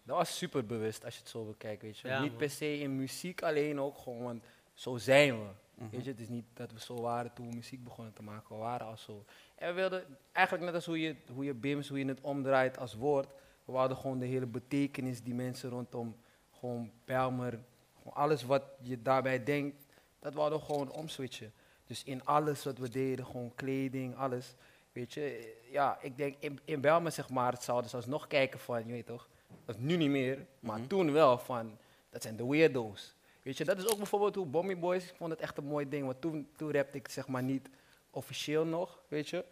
dat 0.04 0.18
was 0.18 0.38
super 0.38 0.66
bewust 0.66 1.06
als 1.06 1.14
je 1.14 1.20
het 1.20 1.30
zo 1.30 1.46
bekijkt, 1.46 1.82
weet 1.82 1.98
je. 1.98 2.08
Ja, 2.08 2.22
niet 2.22 2.30
man. 2.30 2.40
per 2.40 2.50
se 2.50 2.80
in 2.80 2.96
muziek 2.96 3.42
alleen 3.42 3.80
ook 3.80 3.98
gewoon, 3.98 4.24
want 4.24 4.44
zo 4.74 4.98
zijn 4.98 5.40
we. 5.40 5.50
Mhm. 5.78 5.90
Weet 5.90 6.04
je, 6.04 6.10
het 6.12 6.20
is 6.20 6.30
niet 6.30 6.46
dat 6.54 6.72
we 6.72 6.80
zo 6.80 7.02
waren 7.02 7.34
toen 7.34 7.50
we 7.50 7.56
muziek 7.56 7.84
begonnen 7.84 8.14
te 8.14 8.24
maken, 8.24 8.56
we 8.56 8.62
waren 8.62 8.88
al 8.88 8.98
zo. 8.98 9.26
En 9.56 9.68
we 9.68 9.74
wilden, 9.74 10.18
eigenlijk 10.32 10.66
net 10.66 10.76
als 10.76 10.86
hoe 10.86 11.00
je, 11.02 11.16
hoe 11.34 11.46
je 11.46 11.54
BIMS, 11.54 11.90
hoe 11.90 12.00
je 12.00 12.06
het 12.06 12.22
omdraait 12.22 12.78
als 12.78 12.94
woord, 12.94 13.28
we 13.66 13.72
hadden 13.72 13.98
gewoon 13.98 14.20
de 14.20 14.26
hele 14.26 14.46
betekenis 14.46 15.22
die 15.24 15.34
mensen 15.34 15.70
rondom, 15.70 16.16
gewoon 16.60 16.92
Belmer, 17.06 17.60
gewoon 17.98 18.14
alles 18.14 18.44
wat 18.44 18.64
je 18.82 19.02
daarbij 19.02 19.44
denkt, 19.44 19.86
dat 20.20 20.34
we 20.34 20.40
hadden 20.40 20.62
gewoon 20.62 20.92
omswitchen. 20.92 21.54
Dus 21.86 22.04
in 22.04 22.26
alles 22.26 22.64
wat 22.64 22.78
we 22.78 22.90
deden, 22.90 23.26
gewoon 23.26 23.52
kleding, 23.56 24.16
alles. 24.16 24.54
Weet 24.92 25.14
je, 25.14 25.56
ja, 25.72 25.98
ik 26.02 26.18
denk 26.18 26.36
in, 26.40 26.60
in 26.66 26.82
Belmer 26.82 27.12
zeg 27.12 27.30
maar, 27.30 27.52
het 27.52 27.64
zouden 27.64 27.90
ze 27.90 27.96
alsnog 27.96 28.28
kijken 28.28 28.60
van, 28.60 28.86
je 28.86 28.92
weet 28.92 29.06
toch, 29.06 29.28
dat 29.66 29.76
is 29.76 29.82
nu 29.82 29.96
niet 29.96 30.10
meer, 30.10 30.46
maar 30.60 30.80
Mhm. 30.80 30.88
toen 30.88 31.12
wel 31.12 31.38
van, 31.38 31.78
dat 32.10 32.22
zijn 32.22 32.36
de 32.36 32.46
weirdo's. 32.48 33.16
Weet 33.48 33.58
je, 33.58 33.66
dat 33.66 33.78
is 33.78 33.88
ook 33.88 33.98
bijvoorbeeld 33.98 34.36
hoe 34.36 34.46
Bommy 34.46 34.80
Boys, 34.80 35.04
ik 35.04 35.16
vond 35.16 35.32
het 35.32 35.40
echt 35.40 35.58
een 35.58 35.64
mooi 35.64 35.90
ding, 35.90 36.06
want 36.06 36.22
toen, 36.22 36.50
toen 36.56 36.72
rapte 36.72 36.98
ik 36.98 37.08
zeg 37.08 37.28
maar 37.28 37.44
niet 37.44 37.70
officieel 38.10 38.66
nog, 38.66 39.04
weet 39.08 39.30
je. 39.30 39.46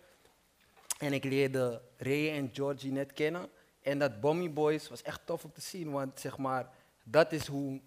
En 1.00 1.14
ik 1.14 1.24
leerde 1.24 1.82
Ray 1.98 2.32
en 2.32 2.50
Georgie 2.54 2.92
net 2.92 3.14
kennen. 3.14 3.50
En 3.82 4.00
dat 4.00 4.20
Bommy 4.20 4.54
Boys 4.54 4.90
was 4.90 5.02
echt 5.02 5.25
tof 5.25 5.44
om 5.44 5.52
te 5.52 5.62
zien, 5.62 5.92
want 5.92 6.20
zeg 6.20 6.38
maar, 6.38 6.70
dat 7.04 7.32
is 7.32 7.48
hoe 7.48 7.82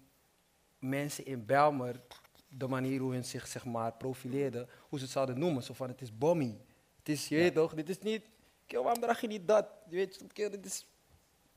mensen 0.79 1.25
in 1.25 1.45
Belmer, 1.45 2.01
de 2.47 2.67
manier 2.67 2.99
hoe 2.99 3.13
hun 3.13 3.25
zich 3.25 3.47
zeg 3.47 3.65
maar 3.65 3.93
profileerden, 3.93 4.69
hoe 4.89 4.99
ze 4.99 5.05
het 5.05 5.13
zouden 5.13 5.39
noemen. 5.39 5.63
Zo 5.63 5.73
van, 5.73 5.87
het 5.87 6.01
is 6.01 6.17
Bommy. 6.17 6.57
Het 6.97 7.09
is, 7.09 7.27
je 7.27 7.35
weet 7.35 7.53
toch, 7.53 7.73
dit 7.73 7.89
is 7.89 7.99
niet, 7.99 8.25
kill, 8.65 8.81
waarom 8.81 9.01
draag 9.01 9.21
je 9.21 9.27
niet 9.27 9.47
dat? 9.47 9.67
Je 9.89 9.95
weet, 9.95 10.23
kill, 10.33 10.49
dit 10.49 10.65
is 10.65 10.85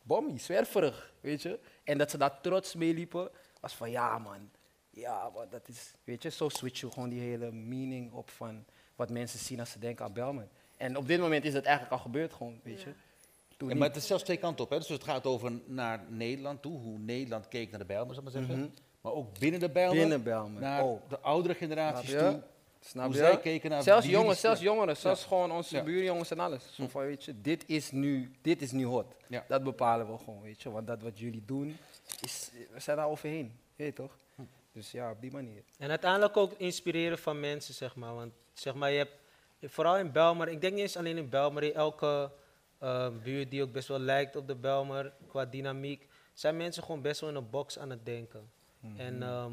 Bommy, 0.02 0.38
zwerverig, 0.38 1.12
weet 1.20 1.42
je. 1.42 1.58
En 1.84 1.98
dat 1.98 2.10
ze 2.10 2.18
daar 2.18 2.40
trots 2.40 2.74
mee 2.74 2.94
liepen, 2.94 3.30
was 3.62 3.74
van, 3.74 3.90
ja 3.90 4.18
man, 4.18 4.50
ja 4.90 5.30
man, 5.34 5.46
dat 5.50 5.68
is, 5.68 5.92
weet 6.04 6.22
je, 6.22 6.30
zo 6.30 6.48
switch 6.48 6.80
je 6.80 6.90
gewoon 6.90 7.08
die 7.08 7.20
hele 7.20 7.52
meaning 7.52 8.12
op 8.12 8.30
van 8.30 8.64
wat 8.96 9.10
mensen 9.10 9.38
zien 9.38 9.60
als 9.60 9.70
ze 9.70 9.78
denken 9.78 10.04
aan 10.04 10.12
Belmer. 10.12 10.48
En 10.76 10.96
op 10.96 11.06
dit 11.06 11.20
moment 11.20 11.44
is 11.44 11.54
het 11.54 11.64
eigenlijk 11.64 11.94
al 11.94 12.02
gebeurd 12.02 12.32
gewoon, 12.32 12.60
weet 12.62 12.80
je. 12.80 12.92
Toen 13.56 13.68
Ja, 13.68 13.74
maar 13.74 13.88
het 13.88 13.96
is 13.96 14.06
zelfs 14.06 14.22
twee 14.22 14.36
kanten 14.36 14.64
op. 14.64 14.70
Hè? 14.70 14.78
Dus 14.78 14.88
het 14.88 15.04
gaat 15.04 15.26
over 15.26 15.52
naar 15.66 16.04
Nederland 16.08 16.62
toe, 16.62 16.78
hoe 16.78 16.98
Nederland 16.98 17.48
keek 17.48 17.70
naar 17.70 17.78
de 17.78 17.86
Bijlmer, 17.86 18.14
zal 18.14 18.24
ik 18.26 18.32
maar 18.32 18.42
zeggen. 18.44 18.74
Maar 19.00 19.12
ook 19.12 19.38
binnen 19.38 19.60
de 19.60 19.70
Bijlmer, 19.70 19.98
Binnen 20.00 20.22
Belmer, 20.22 20.60
naar 20.60 20.84
oh. 20.84 21.08
de 21.08 21.18
oudere 21.18 21.54
generaties 21.54 22.10
toe. 22.10 22.42
Snap 22.84 23.04
hoe 23.04 23.14
je? 23.14 23.20
zij 23.20 23.40
keken 23.40 23.70
naar 23.70 23.82
zelfs 23.82 24.06
jongens, 24.06 24.40
zelfs 24.40 24.60
ja. 24.60 24.66
jongeren, 24.66 24.96
zelfs 24.96 25.24
gewoon 25.24 25.52
onze 25.52 25.76
Ja. 25.76 25.82
buurjongens 25.82 26.30
en 26.30 26.38
alles. 26.38 26.64
Zo 26.74 26.88
van, 26.88 27.02
weet 27.02 27.24
je, 27.24 27.40
dit 27.40 27.64
is 27.66 27.90
nu, 27.90 28.30
dit 28.40 28.62
is 28.62 28.70
nu 28.70 28.84
hot. 28.84 29.14
Ja. 29.26 29.44
Dat 29.48 29.62
bepalen 29.62 30.12
we 30.12 30.18
gewoon, 30.18 30.42
weet 30.42 30.62
je. 30.62 30.70
Want 30.70 30.86
dat 30.86 31.02
wat 31.02 31.18
jullie 31.18 31.42
doen, 31.46 31.76
is, 32.20 32.50
we 32.72 32.80
zijn 32.80 32.96
daar 32.96 33.08
overheen, 33.08 33.58
weet 33.76 33.86
je 33.86 33.92
toch? 34.02 34.18
Hm. 34.34 34.42
Dus 34.72 34.90
ja, 34.90 35.10
op 35.10 35.20
die 35.20 35.32
manier. 35.32 35.62
En 35.78 35.90
uiteindelijk 35.90 36.36
ook 36.36 36.52
inspireren 36.52 37.18
van 37.18 37.40
mensen, 37.40 37.74
zeg 37.74 37.96
maar. 37.96 38.14
Want 38.14 38.32
zeg 38.52 38.74
maar, 38.74 38.90
je 38.90 38.98
hebt, 38.98 39.12
vooral 39.62 39.98
in 39.98 40.12
Belmer, 40.12 40.48
ik 40.48 40.60
denk 40.60 40.72
niet 40.72 40.82
eens 40.82 40.96
alleen 40.96 41.16
in 41.16 41.28
Belmer, 41.28 41.62
in 41.62 41.74
elke 41.74 42.30
eh, 42.78 43.08
buurt 43.22 43.50
die 43.50 43.62
ook 43.62 43.72
best 43.72 43.88
wel 43.88 43.98
lijkt 43.98 44.36
op 44.36 44.46
de 44.46 44.54
Belmer 44.54 45.12
qua 45.28 45.44
dynamiek, 45.44 46.08
zijn 46.34 46.56
mensen 46.56 46.82
gewoon 46.82 47.02
best 47.02 47.20
wel 47.20 47.30
in 47.30 47.36
een 47.36 47.50
box 47.50 47.78
aan 47.78 47.90
het 47.90 48.06
denken. 48.06 48.50
En 48.96 49.22
ehm, 49.22 49.52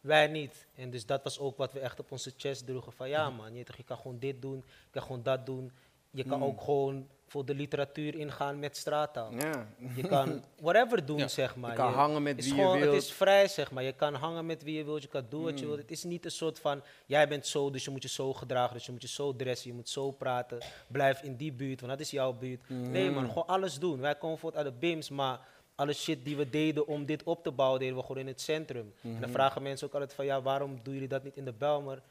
wij 0.00 0.26
niet. 0.26 0.66
En 0.74 0.90
dus 0.90 1.06
dat 1.06 1.22
was 1.22 1.38
ook 1.38 1.56
wat 1.56 1.72
we 1.72 1.80
echt 1.80 2.00
op 2.00 2.12
onze 2.12 2.32
chest 2.36 2.66
droegen. 2.66 2.92
Van 2.92 3.08
ja 3.08 3.30
man, 3.30 3.54
je, 3.54 3.64
toch, 3.64 3.76
je 3.76 3.82
kan 3.82 3.96
gewoon 3.96 4.18
dit 4.18 4.42
doen, 4.42 4.56
je 4.56 4.90
kan 4.90 5.02
gewoon 5.02 5.22
dat 5.22 5.46
doen. 5.46 5.72
Je 6.10 6.24
kan 6.24 6.42
ook 6.42 6.60
gewoon 6.60 7.08
voor 7.28 7.44
de 7.44 7.54
literatuur 7.54 8.14
ingaan 8.14 8.58
met 8.58 8.76
straattaal. 8.76 9.32
Ja. 9.32 9.66
Je 9.94 10.02
kan 10.06 10.42
whatever 10.60 11.06
doen, 11.06 11.18
Ja. 11.18 11.28
zeg 11.28 11.56
maar. 11.56 11.70
Je 11.70 11.76
kan 11.76 11.92
hangen 11.92 12.22
met 12.22 12.44
wie 12.44 12.54
je 12.54 12.62
wilt. 12.62 12.80
Het 12.94 13.02
is 13.02 13.12
vrij, 13.12 13.48
zeg 13.48 13.70
maar. 13.70 13.82
Je 13.82 13.92
kan 13.92 14.14
hangen 14.14 14.46
met 14.46 14.62
wie 14.62 14.76
je 14.76 14.84
wilt, 14.84 15.02
je 15.02 15.08
kan 15.08 15.26
doen 15.28 15.42
wat 15.44 15.58
je 15.60 15.66
wilt. 15.66 15.78
Het 15.78 15.90
is 15.90 16.04
niet 16.04 16.24
een 16.24 16.30
soort 16.30 16.58
van, 16.58 16.82
jij 17.06 17.28
bent 17.28 17.46
zo, 17.46 17.70
dus 17.70 17.84
je 17.84 17.90
moet 17.90 18.02
je 18.02 18.08
zo 18.08 18.32
gedragen, 18.32 18.74
dus 18.74 18.86
je 18.86 18.92
moet 18.92 19.02
je 19.02 19.08
zo 19.08 19.36
dressen, 19.36 19.70
je 19.70 19.76
moet 19.76 19.88
zo 19.88 20.10
praten. 20.10 20.58
Blijf 20.88 21.22
in 21.22 21.36
die 21.36 21.52
buurt, 21.52 21.80
want 21.80 21.92
dat 21.92 22.00
is 22.00 22.10
jouw 22.10 22.32
buurt. 22.32 22.60
Nee 22.68 23.10
man, 23.10 23.28
gewoon 23.28 23.46
alles 23.46 23.78
doen. 23.78 24.00
Wij 24.00 24.14
komen 24.14 24.38
voort 24.38 24.54
uit 24.56 24.66
de 24.66 24.72
BIMS, 24.72 25.10
maar 25.10 25.40
alle 25.74 25.92
shit 25.92 26.24
die 26.24 26.36
we 26.36 26.50
deden 26.50 26.86
om 26.86 27.06
dit 27.06 27.22
op 27.22 27.42
te 27.42 27.50
bouwen, 27.50 27.80
deden 27.80 27.96
we 27.96 28.00
gewoon 28.02 28.18
in 28.18 28.26
het 28.26 28.40
centrum. 28.40 28.94
En 29.02 29.20
dan 29.20 29.30
vragen 29.30 29.62
mensen 29.62 29.86
ook 29.86 29.92
altijd 29.92 30.14
van, 30.14 30.24
ja, 30.24 30.42
waarom 30.42 30.78
doen 30.82 30.92
jullie 30.94 31.08
dat 31.08 31.22
niet 31.24 31.36
in 31.36 31.44
de 31.44 31.52
Belmer? 31.52 32.02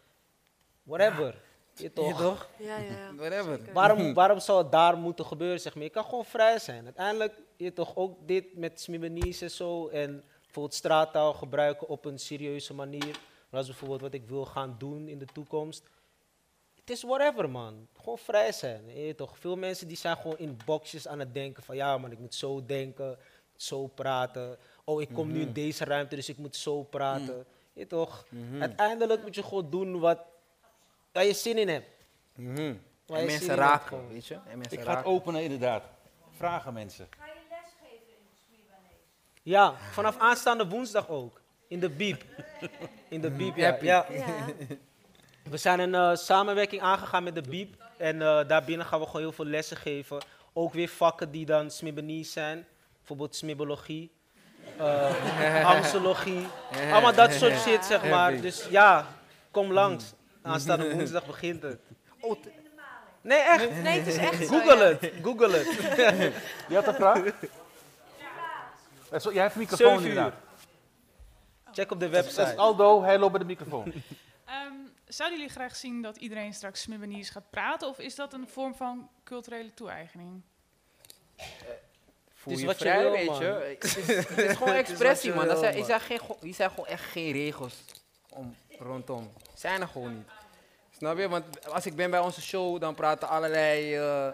Whatever. 0.84 1.36
Je 1.75 1.94
toch? 1.94 2.08
Je 2.08 2.24
toch? 2.24 2.50
Ja, 2.58 2.77
ja, 2.77 2.91
ja. 2.91 3.15
Whatever. 3.15 3.58
Zeker. 3.58 3.74
Waarom, 3.74 4.13
waarom 4.13 4.39
zou 4.39 4.62
het 4.62 4.72
daar 4.72 4.98
moeten 4.98 5.25
gebeuren? 5.25 5.60
Zeg 5.60 5.75
maar? 5.75 5.84
Je 5.84 5.89
kan 5.89 6.03
gewoon 6.03 6.25
vrij 6.25 6.60
zijn. 6.60 6.84
Uiteindelijk, 6.84 7.34
je 7.55 7.74
toch 7.74 7.96
ook 7.96 8.27
dit 8.27 8.58
met 8.58 8.82
Smibanese 8.82 9.44
en 9.44 9.51
zo. 9.51 9.88
En 9.88 10.24
bijvoorbeeld 10.44 10.74
straattaal 10.74 11.34
gebruiken 11.34 11.88
op 11.88 12.05
een 12.05 12.20
serieuze 12.20 12.74
manier. 12.74 13.20
Maar 13.50 13.60
als 13.60 13.67
bijvoorbeeld 13.67 14.01
wat 14.01 14.13
ik 14.13 14.27
wil 14.27 14.46
gaan 14.46 14.75
doen 14.77 15.08
in 15.08 15.20
de 15.20 15.27
toekomst. 15.34 15.84
Het 16.75 16.89
is 16.89 17.03
whatever, 17.03 17.50
man. 17.50 17.88
Gewoon 17.98 18.17
vrij 18.17 18.51
zijn. 18.51 19.05
Je 19.05 19.15
toch? 19.15 19.38
Veel 19.38 19.55
mensen 19.55 19.88
die 19.88 19.98
zijn 19.98 20.17
gewoon 20.17 20.38
in 20.38 20.58
boxjes 20.65 21.08
aan 21.08 21.20
het 21.20 21.34
denken 21.34 21.63
van 21.63 21.75
ja, 21.75 21.98
man, 21.98 22.12
ik 22.12 22.20
moet 22.20 22.36
zo 22.36 22.65
denken, 22.65 23.17
zo 23.55 23.88
praten. 23.88 24.58
Oh, 24.84 25.01
ik 25.01 25.10
kom 25.13 25.32
nu 25.32 25.41
in 25.41 25.53
deze 25.53 25.84
ruimte, 25.84 26.15
dus 26.15 26.29
ik 26.29 26.38
moet 26.38 26.55
zo 26.55 26.84
praten. 26.84 27.38
Je 27.38 27.46
weet 27.74 27.89
toch? 27.89 28.25
Uiteindelijk 28.60 29.22
moet 29.22 29.36
je 29.36 29.44
gewoon 29.44 29.70
doen 29.70 30.00
wat 30.00 30.20
waar 31.15 31.25
je 31.25 31.34
zin 31.34 31.57
in 31.57 31.67
hebt. 31.67 31.88
Mhm. 32.36 32.73
Waar 33.06 33.19
En 33.19 33.25
mensen 33.25 33.47
hebt 33.47 33.60
raken, 33.60 34.10
weet 34.10 34.28
je. 34.28 34.34
En 34.34 34.58
mensen 34.58 34.78
Ik 34.78 34.84
ga 34.84 34.95
het 34.95 35.06
openen 35.06 35.43
inderdaad. 35.43 35.84
Vragen 36.38 36.73
mensen. 36.73 37.08
Ga 37.19 37.25
je 37.25 37.32
lesgeven 37.49 38.08
in 38.08 38.28
Smibanese? 38.45 38.95
Ja, 39.41 39.73
vanaf 39.91 40.17
aanstaande 40.17 40.67
woensdag 40.67 41.10
ook. 41.10 41.41
In 41.67 41.80
de 41.80 41.89
Biep. 41.89 42.23
In 43.10 43.21
de 43.21 43.32
Biep, 43.32 43.56
ja. 43.82 44.06
We 45.49 45.58
zijn 45.58 45.80
een 45.80 45.95
eh, 45.95 46.15
samenwerking 46.15 46.82
aangegaan 46.82 47.23
met 47.23 47.36
de 47.36 47.41
Biep. 47.41 47.84
En 47.97 48.21
eh, 48.21 48.47
daarbinnen 48.47 48.86
gaan 48.86 48.99
we 48.99 49.06
gewoon 49.06 49.21
heel 49.21 49.32
veel 49.32 49.45
lessen 49.45 49.78
geven. 49.78 50.23
Ook 50.54 50.73
weer 50.73 50.88
vakken 50.88 51.32
die 51.32 51.45
dan 51.45 51.71
Smibbenies 51.71 52.32
zijn. 52.32 52.65
Bijvoorbeeld 52.97 53.36
Smibbologie. 53.36 54.12
eh 54.78 55.65
Angstologie. 55.75 56.47
Allemaal 56.91 57.13
dat 57.13 57.34
soort 57.34 57.60
shit, 57.60 57.86
zeg 57.86 58.10
maar. 58.10 58.41
Dus 58.41 58.67
ja, 58.69 59.08
kom 59.51 59.71
langs. 59.73 60.13
Aanstaande 60.45 60.93
woensdag 60.93 61.25
begint 61.25 61.62
het. 61.62 61.79
Oh, 62.19 62.43
Nee, 63.21 63.39
echt. 63.39 63.81
Nee, 63.81 63.99
het 63.99 64.08
is 64.08 64.17
echt. 64.17 64.47
Google 64.47 64.84
het. 64.84 65.12
Google 65.21 65.58
het. 65.58 65.67
Je 66.69 66.75
had 66.75 66.88
een 66.88 66.93
vraag? 66.93 67.23
Eh, 67.23 67.34
Jij 69.34 69.41
hebt 69.41 69.53
een 69.53 69.60
microfoon 69.60 69.77
7 69.88 70.01
uur. 70.03 70.08
inderdaad. 70.08 70.34
Check 71.71 71.91
op 71.91 71.99
de 71.99 72.10
Dat 72.10 72.25
is 72.25 72.36
website. 72.36 72.58
Aldo, 72.58 73.03
hij 73.03 73.17
loopt 73.17 73.31
bij 73.31 73.39
de 73.39 73.45
microfoon. 73.45 73.93
Ehm, 74.45 74.73
zouden 75.08 75.38
jullie 75.38 75.53
graag 75.53 75.75
zien 75.75 76.01
dat 76.01 76.17
iedereen 76.17 76.53
straks 76.53 76.81
Smibbeniers 76.81 77.29
gaat 77.29 77.49
praten? 77.49 77.88
Of 77.88 77.99
is 77.99 78.15
dat 78.15 78.34
een 78.34 78.47
vorm 78.47 78.75
van 78.75 79.10
culturele 79.23 79.73
toe-eigening? 79.73 80.41
voel 82.34 82.53
is 82.53 82.60
je 82.60 82.65
wat 82.65 82.79
je 82.79 82.97
wil, 82.97 83.12
weet 83.12 83.38
je. 83.38 83.77
Het 83.79 83.84
is, 83.84 83.95
het 83.95 84.38
is 84.38 84.58
gewoon 84.58 84.73
expressie, 84.73 85.34
man. 85.34 85.47
Dat 85.47 85.60
wil, 85.60 85.86
zijn, 85.86 86.53
zijn 86.53 86.69
gewoon 86.69 86.88
echt 86.88 87.03
geen 87.03 87.31
regels 87.31 87.75
om, 88.29 88.55
rondom. 88.79 89.31
Zijn 89.53 89.81
er 89.81 89.88
gewoon 89.88 90.15
niet. 90.15 90.27
Snap 90.97 91.17
je? 91.17 91.29
Want 91.29 91.69
als 91.71 91.85
ik 91.85 91.95
ben 91.95 92.11
bij 92.11 92.19
onze 92.19 92.41
show, 92.41 92.79
dan 92.81 92.95
praten 92.95 93.27
allerlei, 93.29 93.95
eh, 93.95 94.27
eh, 94.27 94.33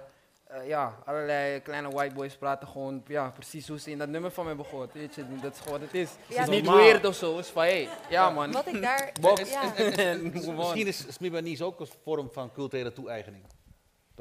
ja, 0.67 0.95
allerlei 1.05 1.59
kleine 1.61 1.89
white 1.89 2.13
boys 2.15 2.35
praten 2.35 2.67
gewoon 2.67 3.03
ja, 3.07 3.29
precies 3.29 3.67
hoe 3.67 3.79
ze 3.79 3.91
in 3.91 3.97
dat 3.97 4.07
nummer 4.09 4.31
van 4.31 4.43
me 4.43 4.49
hebben 4.49 4.67
gehoord. 4.67 4.93
Weet 4.93 5.15
je, 5.15 5.25
dat 5.41 5.53
is 5.53 5.59
gewoon 5.59 5.79
wat 5.79 5.87
het 5.91 5.93
is. 6.01 6.09
Ja, 6.27 6.35
het 6.39 6.47
is 6.47 6.55
niet 6.55 6.63
normaal. 6.63 6.83
weird 6.83 7.05
of 7.05 7.15
zo. 7.15 7.35
Het 7.37 7.45
is 7.45 7.51
van, 7.51 7.63
hé, 7.63 7.87
ja 8.09 8.29
man. 8.29 8.51
Wat 8.51 8.67
ik 8.67 8.81
daar... 8.81 9.11
Box. 9.21 9.49
Ja. 9.51 9.73
Misschien 10.55 10.87
is 10.87 11.05
Smibanese 11.13 11.63
ook 11.63 11.79
een 11.79 11.87
vorm 12.03 12.29
van 12.31 12.51
culturele 12.53 12.93
toe-eigening. 12.93 13.43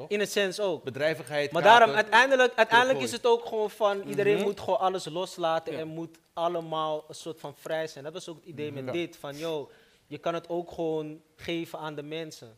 In 0.07 0.19
een 0.19 0.27
sens 0.27 0.59
ook. 0.59 0.83
Bedrijvigheid. 0.83 1.51
Maar 1.51 1.61
kapen. 1.61 1.77
daarom, 1.79 1.95
uiteindelijk, 1.95 2.53
uiteindelijk 2.55 2.99
is 2.99 3.11
het 3.11 3.25
ook 3.25 3.45
gewoon 3.45 3.69
van, 3.69 4.01
iedereen 4.01 4.35
Mhm. 4.35 4.43
moet 4.43 4.59
gewoon 4.59 4.79
alles 4.79 5.05
loslaten 5.05 5.73
Ja. 5.73 5.79
en 5.79 5.87
moet 5.87 6.17
allemaal 6.33 7.03
een 7.07 7.15
soort 7.15 7.39
van 7.39 7.55
vrij 7.55 7.87
zijn. 7.87 8.03
Dat 8.03 8.13
was 8.13 8.29
ook 8.29 8.35
het 8.35 8.45
idee 8.45 8.71
met 8.71 8.85
Ja. 8.85 8.91
dit, 8.91 9.17
van 9.17 9.37
yo, 9.37 9.69
je 10.11 10.17
kan 10.17 10.33
het 10.33 10.49
ook 10.49 10.71
gewoon 10.71 11.21
geven 11.35 11.79
aan 11.79 11.95
de 11.95 12.03
mensen. 12.03 12.57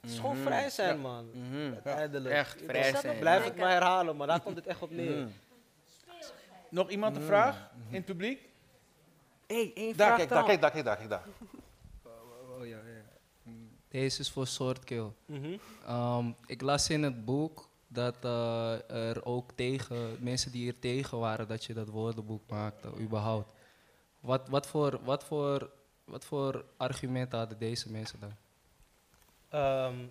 Het 0.00 0.10
is 0.10 0.18
gewoon 0.18 0.36
vrij 0.36 0.70
zijn, 0.70 0.96
Ja. 0.96 1.02
man. 1.02 1.30
Mhm. 1.32 1.72
Uiteindelijk. 1.72 2.34
Echt 2.34 2.62
vrij 2.66 2.94
zijn. 2.96 3.18
Blijf 3.18 3.44
het 3.44 3.56
maar 3.56 3.70
herhalen, 3.70 4.16
maar 4.16 4.26
daar 4.26 4.40
komt 4.40 4.56
het 4.56 4.66
echt 4.66 4.82
op 4.82 4.90
neer. 4.90 5.16
Mhm. 5.16 5.28
Nog 6.68 6.90
iemand 6.90 7.16
een 7.16 7.22
vraag 7.22 7.70
in 7.88 7.94
het 7.94 8.04
publiek? 8.04 8.48
Hé, 9.46 9.72
één 9.74 9.96
Daar, 9.96 10.06
vraag 10.06 10.16
kijk, 10.16 10.28
daar, 10.28 10.38
dan. 10.38 10.46
kijk, 10.46 10.60
daar, 10.60 10.70
kijk, 10.70 10.84
daar, 10.84 10.96
kijk 10.96 11.08
daar. 11.08 11.24
Oh, 12.58 12.66
ja, 12.66 12.76
ja. 12.76 13.52
Deze 13.88 14.20
is 14.20 14.30
voor 14.30 14.46
Soortkill. 14.46 15.12
Mhm. 15.26 15.56
Ehm, 15.86 16.32
ik 16.46 16.60
las 16.60 16.90
in 16.90 17.02
het 17.02 17.24
boek 17.24 17.68
dat 17.88 18.16
eh, 18.20 18.90
er 18.90 19.24
ook 19.24 19.52
tegen, 19.54 20.16
mensen 20.20 20.52
die 20.52 20.68
er 20.68 20.78
tegen 20.78 21.18
waren 21.18 21.48
dat 21.48 21.64
je 21.64 21.74
dat 21.74 21.88
woordenboek 21.88 22.50
maakte, 22.50 22.88
überhaupt. 22.98 23.52
Wat, 24.20 24.48
wat, 24.48 24.66
voor, 24.66 25.00
wat, 25.04 25.24
voor, 25.24 25.70
wat 26.10 26.24
voor 26.24 26.64
argumenten 26.76 27.38
hadden 27.38 27.58
deze 27.58 27.90
mensen 27.90 28.20
dan? 28.20 28.36
Ehm, 29.48 30.06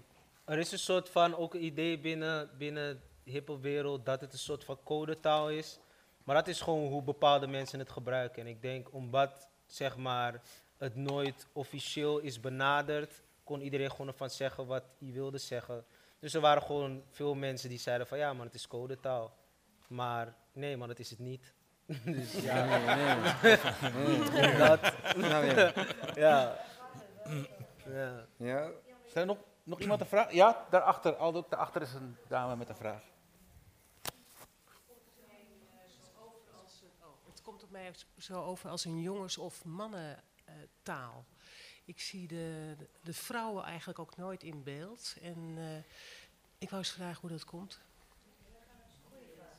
er 0.46 0.58
is 0.58 0.72
een 0.72 0.80
soort 0.80 1.10
van 1.10 1.36
ook 1.36 1.54
idee 1.54 2.00
binnen, 2.00 2.50
binnen 2.58 3.02
de 3.24 3.32
hiphopwereld 3.32 4.06
dat 4.06 4.22
het 4.22 4.34
een 4.34 4.40
soort 4.40 4.64
van 4.64 4.80
codetaal 4.84 5.50
is. 5.50 5.80
Maar 6.24 6.36
dat 6.36 6.48
is 6.48 6.62
gewoon 6.62 6.88
hoe 6.88 7.04
bepaalde 7.04 7.48
mensen 7.48 7.80
het 7.80 7.90
gebruiken. 7.90 8.42
En 8.42 8.48
ik 8.48 8.62
denk 8.62 8.94
omdat 8.94 9.48
zeg 9.66 9.98
maar, 9.98 10.42
het 10.78 10.96
nooit 10.96 11.48
officieel 11.54 12.20
is 12.20 12.40
benaderd, 12.40 13.22
kon 13.44 13.62
iedereen 13.62 13.92
gewoon 13.92 14.08
ervan 14.08 14.30
zeggen 14.30 14.66
wat 14.66 14.84
hij 15.00 15.12
wilde 15.12 15.38
zeggen. 15.38 15.86
Dus 16.20 16.34
er 16.34 16.42
waren 16.42 16.64
gewoon 16.64 17.04
veel 17.10 17.36
mensen 17.36 17.70
die 17.70 17.80
zeiden 17.80 18.08
van 18.08 18.18
ja 18.18 18.34
man, 18.34 18.46
het 18.46 18.56
is 18.56 18.68
codetaal. 18.68 19.38
Maar 19.88 20.36
nee 20.52 20.78
man, 20.78 20.88
dat 20.88 21.00
is 21.00 21.10
het 21.10 21.20
niet. 21.20 21.54
Dus 22.04 22.34
ja, 22.34 22.66
dat, 24.68 24.94
Snap 25.04 25.44
je? 25.44 25.96
ja. 26.16 26.58
ja. 27.86 28.26
Ja. 28.38 28.70
Zijn 29.06 29.30
er 29.30 29.36
nog, 29.36 29.38
nog 29.64 29.80
iemand 29.80 30.02
een 30.02 30.08
vraag? 30.08 30.32
Ja, 30.32 30.66
daarachter. 30.70 31.16
Aldo, 31.16 31.46
daarachter 31.50 31.82
is 31.82 31.94
een 31.94 32.18
dame 32.28 32.56
met 32.56 32.70
een 32.70 32.76
vraag. 32.76 33.02
Het 37.30 37.42
komt 37.42 37.64
op 37.64 37.70
mij 37.72 37.92
zo 38.18 38.44
over 38.44 38.70
als 38.70 38.86
een 38.86 39.02
jongens- 39.02 39.38
of 39.38 39.66
mannentaal. 39.66 41.26
ik 41.86 42.00
zie 42.00 42.28
de, 42.28 42.76
de 43.02 43.14
vrouwen 43.14 43.64
eigenlijk 43.64 44.00
ook 44.00 44.16
nooit 44.18 44.44
in 44.44 44.64
beeld. 44.64 45.16
En 45.22 45.54
eh, 45.58 45.78
ik 46.58 46.70
wou 46.70 46.82
eens 46.82 46.92
vragen 46.92 47.22
hoe 47.22 47.30
dat 47.30 47.46
komt. 47.46 47.80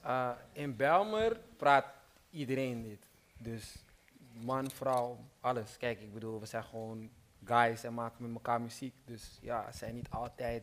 Uh, 0.04 0.30
in 0.52 0.76
Belmer 0.76 1.40
praat 1.56 1.84
iedereen 2.30 2.82
dit. 2.82 3.06
Dus 3.38 3.84
man, 4.44 4.70
vrouw, 4.70 5.18
alles. 5.40 5.76
Kijk, 5.76 6.00
ik 6.00 6.12
bedoel, 6.12 6.40
we 6.40 6.46
zijn 6.46 6.64
gewoon 6.64 7.10
guys 7.44 7.84
en 7.84 7.94
maken 7.94 8.24
met 8.24 8.34
elkaar 8.34 8.60
muziek. 8.60 8.94
Dus 9.04 9.38
ja, 9.40 9.66
er 9.66 9.74
zijn 9.74 9.94
niet 9.94 10.10
altijd 10.10 10.62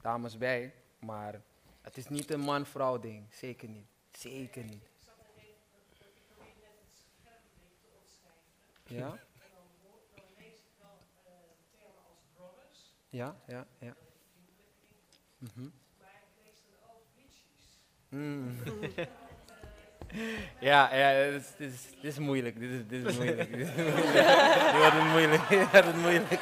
dames 0.00 0.38
bij. 0.38 0.74
Maar 0.98 1.40
het 1.80 1.96
is 1.96 2.08
niet 2.08 2.30
een 2.30 2.40
man-vrouw 2.40 2.98
ding. 2.98 3.26
Zeker 3.30 3.68
niet. 3.68 3.86
Zeker 4.12 4.64
niet. 4.64 4.88
Ja? 8.86 9.18
Ja, 13.08 13.36
ja, 13.46 13.66
ja. 13.78 13.94
Mhm. 15.38 15.68
Mm. 18.08 18.56
ja, 20.58 20.94
ja, 20.94 21.30
dit 21.30 21.40
is, 21.40 21.48
dit, 21.56 21.72
is, 21.72 21.80
dit 22.02 22.12
is 22.12 22.18
moeilijk. 22.18 22.60
Dit 22.60 22.70
is, 22.70 22.86
dit 22.86 23.06
is 23.06 23.16
moeilijk. 23.16 23.56
Dit 23.56 23.74
wordt 24.72 24.92
het 24.92 25.04
moeilijk. 25.10 25.48
Dit 25.48 25.70
wordt 25.70 25.86
het 25.86 25.96
moeilijk. 25.96 26.30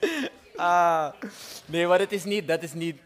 Ah, 0.56 1.12
nee, 1.66 1.86
maar 1.86 1.98
het 1.98 2.12
is 2.12 2.24
niet, 2.24 2.48
dat 2.48 2.62
is 2.62 2.72
niet, 2.72 3.00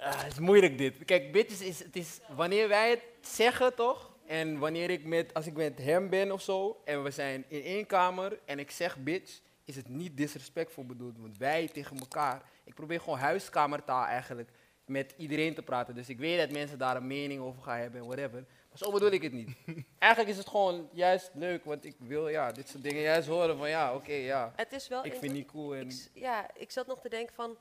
ah, 0.00 0.22
het 0.22 0.32
is 0.32 0.38
moeilijk 0.38 0.78
dit. 0.78 1.04
Kijk, 1.04 1.32
bitches 1.32 1.60
is, 1.60 1.78
het 1.78 1.96
is, 1.96 2.20
wanneer 2.36 2.68
wij 2.68 2.90
het 2.90 3.02
zeggen 3.20 3.74
toch, 3.74 4.10
en 4.26 4.58
wanneer 4.58 4.90
ik 4.90 5.04
met, 5.04 5.34
als 5.34 5.46
ik 5.46 5.56
met 5.56 5.78
hem 5.78 6.08
ben 6.08 6.32
of 6.32 6.42
zo, 6.42 6.80
en 6.84 7.02
we 7.02 7.10
zijn 7.10 7.44
in 7.48 7.62
één 7.62 7.86
kamer 7.86 8.38
en 8.44 8.58
ik 8.58 8.70
zeg 8.70 8.96
bitch, 8.96 9.40
is 9.64 9.76
het 9.76 9.88
niet 9.88 10.16
disrespectvol 10.16 10.86
bedoeld, 10.86 11.18
want 11.18 11.38
wij 11.38 11.68
tegen 11.72 11.98
elkaar, 11.98 12.42
ik 12.64 12.74
probeer 12.74 13.00
gewoon 13.00 13.18
huiskamertaal 13.18 14.04
eigenlijk 14.04 14.50
met 14.88 15.14
iedereen 15.16 15.54
te 15.54 15.62
praten. 15.62 15.94
Dus 15.94 16.08
ik 16.08 16.18
weet 16.18 16.38
dat 16.38 16.50
mensen 16.50 16.78
daar 16.78 16.96
een 16.96 17.06
mening 17.06 17.40
over 17.40 17.62
gaan 17.62 17.78
hebben 17.78 18.00
en 18.00 18.06
whatever. 18.06 18.44
Maar 18.68 18.78
zo 18.78 18.92
bedoel 18.92 19.10
ik 19.10 19.22
het 19.22 19.32
niet. 19.32 19.56
Eigenlijk 19.98 20.32
is 20.32 20.38
het 20.38 20.48
gewoon 20.48 20.88
juist 20.92 21.30
leuk, 21.34 21.64
want 21.64 21.84
ik 21.84 21.94
wil 21.98 22.28
ja, 22.28 22.52
dit 22.52 22.68
soort 22.68 22.82
dingen 22.82 23.02
juist 23.02 23.28
horen 23.28 23.56
van 23.58 23.68
ja, 23.68 23.94
oké, 23.94 24.12
ja. 24.12 24.52
Het 24.56 24.72
is 24.72 24.88
wel 24.88 25.04
Ik 25.04 25.14
vind 25.14 25.32
niet 25.32 25.46
cool 25.46 25.74
en 25.74 25.84
Ik, 25.84 25.90
s- 25.92 26.10
ja, 26.14 26.50
ik 26.54 26.70
zat 26.70 26.86
nog 26.86 27.00
te 27.00 27.08
denken 27.08 27.34
van. 27.34 27.56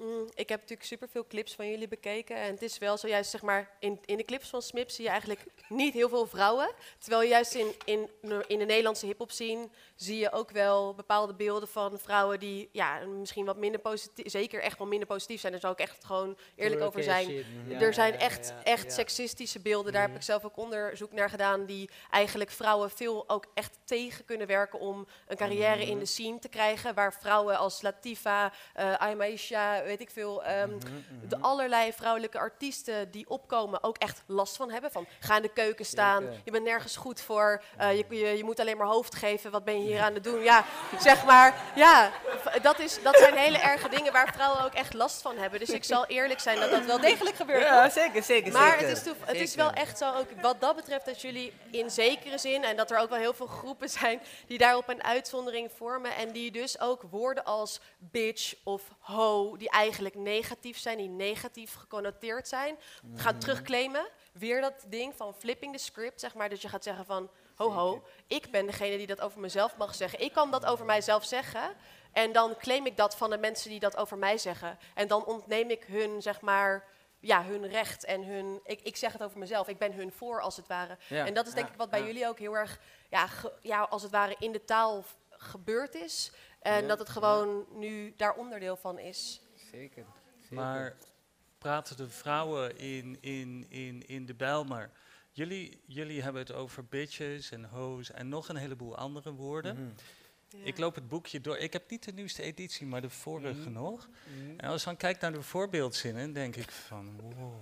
Mm, 0.00 0.28
ik 0.34 0.48
heb 0.48 0.60
natuurlijk 0.60 0.88
superveel 0.88 1.26
clips 1.26 1.54
van 1.54 1.70
jullie 1.70 1.88
bekeken. 1.88 2.36
En 2.36 2.50
het 2.50 2.62
is 2.62 2.78
wel 2.78 2.96
zo, 2.96 3.08
juist 3.08 3.30
zeg 3.30 3.42
maar, 3.42 3.70
in, 3.78 3.98
in 4.04 4.16
de 4.16 4.24
clips 4.24 4.48
van 4.48 4.62
Smip 4.62 4.90
zie 4.90 5.04
je 5.04 5.10
eigenlijk 5.10 5.40
niet 5.68 5.94
heel 5.94 6.08
veel 6.08 6.26
vrouwen. 6.26 6.70
Terwijl 6.98 7.28
juist 7.28 7.54
in, 7.54 7.74
in, 7.84 8.10
in 8.46 8.58
de 8.58 8.64
Nederlandse 8.64 9.06
hip-hop 9.06 9.30
scene 9.30 9.68
zie 9.96 10.18
je 10.18 10.32
ook 10.32 10.50
wel 10.50 10.94
bepaalde 10.94 11.34
beelden 11.34 11.68
van 11.68 11.98
vrouwen 11.98 12.38
die 12.40 12.68
ja, 12.72 12.98
misschien 13.06 13.44
wat 13.44 13.56
minder 13.56 13.80
positief, 13.80 14.30
zeker 14.30 14.60
echt 14.62 14.78
wel 14.78 14.86
minder 14.86 15.08
positief 15.08 15.40
zijn. 15.40 15.52
Daar 15.52 15.60
zou 15.60 15.72
ik 15.72 15.78
echt 15.80 16.04
gewoon 16.04 16.36
eerlijk 16.56 16.80
over 16.82 17.02
zijn. 17.02 17.30
Ja, 17.68 17.80
er 17.80 17.94
zijn 17.94 18.14
echt, 18.18 18.48
ja, 18.48 18.62
echt 18.64 18.84
ja. 18.84 18.90
seksistische 18.90 19.60
beelden. 19.60 19.92
Daar 19.92 20.00
heb 20.00 20.10
Mhm. 20.10 20.18
ik 20.18 20.24
zelf 20.24 20.44
ook 20.44 20.56
onderzoek 20.56 21.12
naar 21.12 21.30
gedaan. 21.30 21.64
Die 21.64 21.90
eigenlijk 22.10 22.50
vrouwen 22.50 22.90
veel 22.90 23.28
ook 23.28 23.46
echt 23.54 23.78
tegen 23.84 24.24
kunnen 24.24 24.46
werken 24.46 24.78
om 24.78 25.06
een 25.26 25.36
carrière 25.36 25.86
in 25.86 25.98
de 25.98 26.06
scene 26.06 26.38
te 26.38 26.48
krijgen. 26.48 26.94
Waar 26.94 27.12
vrouwen 27.14 27.58
als 27.58 27.82
Latifa, 27.82 28.52
eh 28.74 28.96
Aymaisha, 28.98 29.82
weet 29.90 30.00
ik 30.00 30.10
veel. 30.10 30.44
ehm, 30.44 30.70
De 31.28 31.38
allerlei 31.40 31.92
vrouwelijke 31.92 32.38
artiesten 32.38 33.10
die 33.10 33.28
opkomen 33.28 33.82
ook 33.82 33.96
echt 33.98 34.22
last 34.26 34.56
van 34.56 34.70
hebben. 34.70 34.90
Van 34.90 35.06
ga 35.20 35.36
in 35.36 35.42
de 35.42 35.48
keuken 35.52 35.84
staan, 35.84 36.22
Zeker. 36.22 36.40
je 36.44 36.50
bent 36.50 36.64
nergens 36.64 36.96
goed 36.96 37.20
voor. 37.20 37.62
eh, 37.76 37.96
je, 37.96 38.04
je, 38.08 38.36
je 38.36 38.44
moet 38.44 38.60
alleen 38.60 38.76
maar 38.76 38.86
hoofd 38.86 39.14
geven. 39.14 39.50
Wat 39.50 39.64
ben 39.64 39.82
je 39.82 39.86
hier 39.86 40.00
aan 40.00 40.14
het 40.14 40.24
doen? 40.24 40.42
Ja, 40.42 40.64
zeg 40.98 41.24
maar. 41.24 41.54
Ja, 41.74 42.10
dat, 42.62 42.78
is, 42.78 43.02
dat 43.02 43.16
zijn 43.18 43.34
hele 43.36 43.58
erge 43.58 43.88
dingen 43.88 44.12
waar 44.12 44.32
vrouwen 44.34 44.64
ook 44.64 44.72
echt 44.74 44.94
last 44.94 45.22
van 45.22 45.36
hebben. 45.38 45.58
Dus 45.60 45.70
ik 45.70 45.84
zal 45.84 46.06
eerlijk 46.06 46.40
zijn 46.40 46.60
dat 46.60 46.70
dat 46.70 46.84
wel 46.84 47.00
degelijk 47.00 47.36
gebeurt. 47.36 47.62
Ja, 47.62 47.80
hoor. 47.82 47.90
zeker, 47.90 48.22
zeker, 48.22 48.52
Maar 48.52 48.70
zeker. 48.78 48.88
het 48.88 49.06
is, 49.06 49.12
het 49.24 49.36
is 49.36 49.54
wel 49.54 49.70
echt 49.72 49.98
zo, 49.98 50.14
ook 50.14 50.26
wat 50.40 50.60
dat 50.60 50.76
betreft, 50.76 51.06
dat 51.06 51.20
jullie 51.20 51.52
in 51.70 51.90
zekere 51.90 52.38
zin, 52.38 52.64
en 52.64 52.76
dat 52.76 52.90
er 52.90 52.98
ook 52.98 53.08
wel 53.08 53.18
heel 53.18 53.34
veel 53.34 53.46
groepen 53.46 53.88
zijn 53.88 54.20
die 54.46 54.58
daarop 54.58 54.88
een 54.88 55.02
uitzondering 55.04 55.70
vormen. 55.76 56.16
En 56.16 56.32
die 56.32 56.50
dus 56.50 56.80
ook 56.80 57.02
woorden 57.10 57.44
als 57.44 57.80
bitch 57.98 58.54
of 58.64 58.82
ho, 58.98 59.56
die 59.56 59.70
eigenlijk 59.80 60.14
negatief 60.14 60.78
zijn, 60.78 60.96
die 60.98 61.08
negatief 61.08 61.74
geconnoteerd 61.74 62.48
zijn, 62.48 62.78
gaan 63.14 63.38
terugclaimen. 63.38 64.06
Weer 64.32 64.60
dat 64.60 64.84
ding 64.86 65.14
van 65.16 65.34
flipping 65.34 65.72
the 65.72 65.82
script, 65.82 66.20
zeg 66.20 66.34
maar. 66.34 66.48
Dus 66.48 66.62
je 66.62 66.68
gaat 66.68 66.84
zeggen 66.84 67.04
van, 67.04 67.30
ho 67.54 67.70
ho, 67.70 68.02
ik 68.26 68.50
ben 68.50 68.66
degene 68.66 68.96
die 68.96 69.06
dat 69.06 69.20
over 69.20 69.40
mezelf 69.40 69.76
mag 69.76 69.94
zeggen. 69.94 70.20
Ik 70.20 70.32
kan 70.32 70.50
dat 70.50 70.66
over 70.66 70.84
mijzelf 70.84 71.24
zeggen. 71.24 71.74
En 72.12 72.32
dan 72.32 72.56
claim 72.56 72.86
ik 72.86 72.96
dat 72.96 73.16
van 73.16 73.30
de 73.30 73.38
mensen 73.38 73.70
die 73.70 73.80
dat 73.80 73.96
over 73.96 74.18
mij 74.18 74.38
zeggen. 74.38 74.78
En 74.94 75.08
dan 75.08 75.24
ontneem 75.24 75.70
ik 75.70 75.84
hun, 75.84 76.22
zeg 76.22 76.40
maar, 76.40 76.84
ja, 77.20 77.44
hun 77.44 77.66
recht 77.68 78.04
en 78.04 78.24
hun... 78.24 78.60
Ik, 78.64 78.80
ik 78.80 78.96
zeg 78.96 79.12
het 79.12 79.22
over 79.22 79.38
mezelf, 79.38 79.68
ik 79.68 79.78
ben 79.78 79.92
hun 79.92 80.12
voor, 80.12 80.40
als 80.40 80.56
het 80.56 80.66
ware. 80.66 80.98
Ja, 81.08 81.26
En 81.26 81.34
dat 81.34 81.46
is 81.46 81.52
denk 81.52 81.66
ja, 81.66 81.72
ik 81.72 81.78
wat 81.78 81.90
bij 81.90 82.00
ja. 82.00 82.06
jullie 82.06 82.28
ook 82.28 82.38
heel 82.38 82.56
erg, 82.56 82.80
ja, 83.10 83.26
ge- 83.26 83.52
ja, 83.60 83.82
als 83.82 84.02
het 84.02 84.10
ware 84.10 84.36
in 84.38 84.52
de 84.52 84.64
taal 84.64 85.04
gebeurd 85.30 85.94
is. 85.94 86.32
En 86.60 86.88
dat 86.88 86.98
het 86.98 87.08
gewoon 87.08 87.66
nu 87.70 88.14
daar 88.16 88.34
onderdeel 88.34 88.76
van 88.76 88.98
is. 88.98 89.40
Zeker. 89.70 90.04
zeker. 90.40 90.56
Maar 90.56 90.96
praten 91.58 91.96
de 91.96 92.08
vrouwen 92.08 92.78
in, 92.78 93.16
in, 93.20 93.66
in, 93.68 94.06
in 94.06 94.26
de 94.26 94.34
Bijlmer. 94.34 94.90
Jullie, 95.32 95.80
jullie 95.86 96.22
hebben 96.22 96.42
het 96.42 96.52
over 96.52 96.84
bitches 96.84 97.50
en 97.50 97.64
hoes 97.64 98.10
en 98.10 98.28
nog 98.28 98.48
een 98.48 98.56
heleboel 98.56 98.96
andere 98.96 99.32
woorden. 99.32 99.96
Ik 100.64 100.78
loop 100.78 100.94
het 100.94 101.08
boekje 101.08 101.40
door. 101.40 101.56
Ik 101.58 101.72
heb 101.72 101.90
niet 101.90 102.04
de 102.04 102.12
nieuwste 102.12 102.42
editie, 102.42 102.86
maar 102.86 103.00
de 103.00 103.10
vorige 103.10 103.60
Mhm. 103.60 103.72
nog. 103.72 104.08
En 104.56 104.68
als 104.68 104.80
ik 104.80 104.86
dan 104.86 104.96
kijk 104.96 105.20
naar 105.20 105.32
de 105.32 105.42
voorbeeldzinnen, 105.42 106.32
denk 106.32 106.56
ik 106.56 106.70
van 106.70 107.20
wow. 107.20 107.52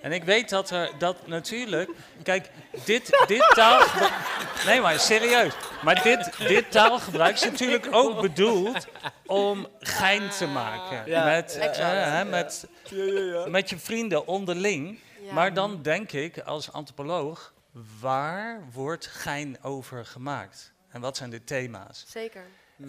En 0.00 0.12
ik 0.12 0.24
weet 0.24 0.48
dat 0.48 0.70
er 0.70 0.90
dat 0.98 1.26
natuurlijk. 1.26 1.90
Kijk, 2.22 2.50
dit, 2.84 3.24
dit 3.26 3.50
taalgebruik. 3.54 4.12
Nee, 4.66 4.80
maar 4.80 4.98
serieus. 4.98 5.52
Maar 5.84 6.02
dit, 6.02 6.38
dit 6.38 6.70
taalgebruik 6.70 7.34
is 7.34 7.44
natuurlijk 7.44 7.86
ook 7.90 8.20
bedoeld 8.20 8.86
om 9.26 9.68
gein 9.80 10.30
te 10.30 10.46
maken. 10.46 11.10
Ja, 11.10 11.24
met, 11.24 11.56
ja, 11.60 11.72
eh, 11.72 12.12
hè, 12.12 12.24
met, 12.24 12.68
met 13.48 13.70
je 13.70 13.78
vrienden 13.78 14.26
onderling. 14.26 14.98
Ja. 15.22 15.32
Maar 15.32 15.54
dan 15.54 15.82
denk 15.82 16.12
ik 16.12 16.38
als 16.38 16.72
antropoloog, 16.72 17.54
waar 18.00 18.64
wordt 18.72 19.06
gein 19.06 19.62
over 19.62 20.06
gemaakt? 20.06 20.74
En 20.96 21.02
wat 21.02 21.16
zijn 21.16 21.30
de 21.30 21.44
thema's? 21.44 22.04
Zeker. 22.08 22.42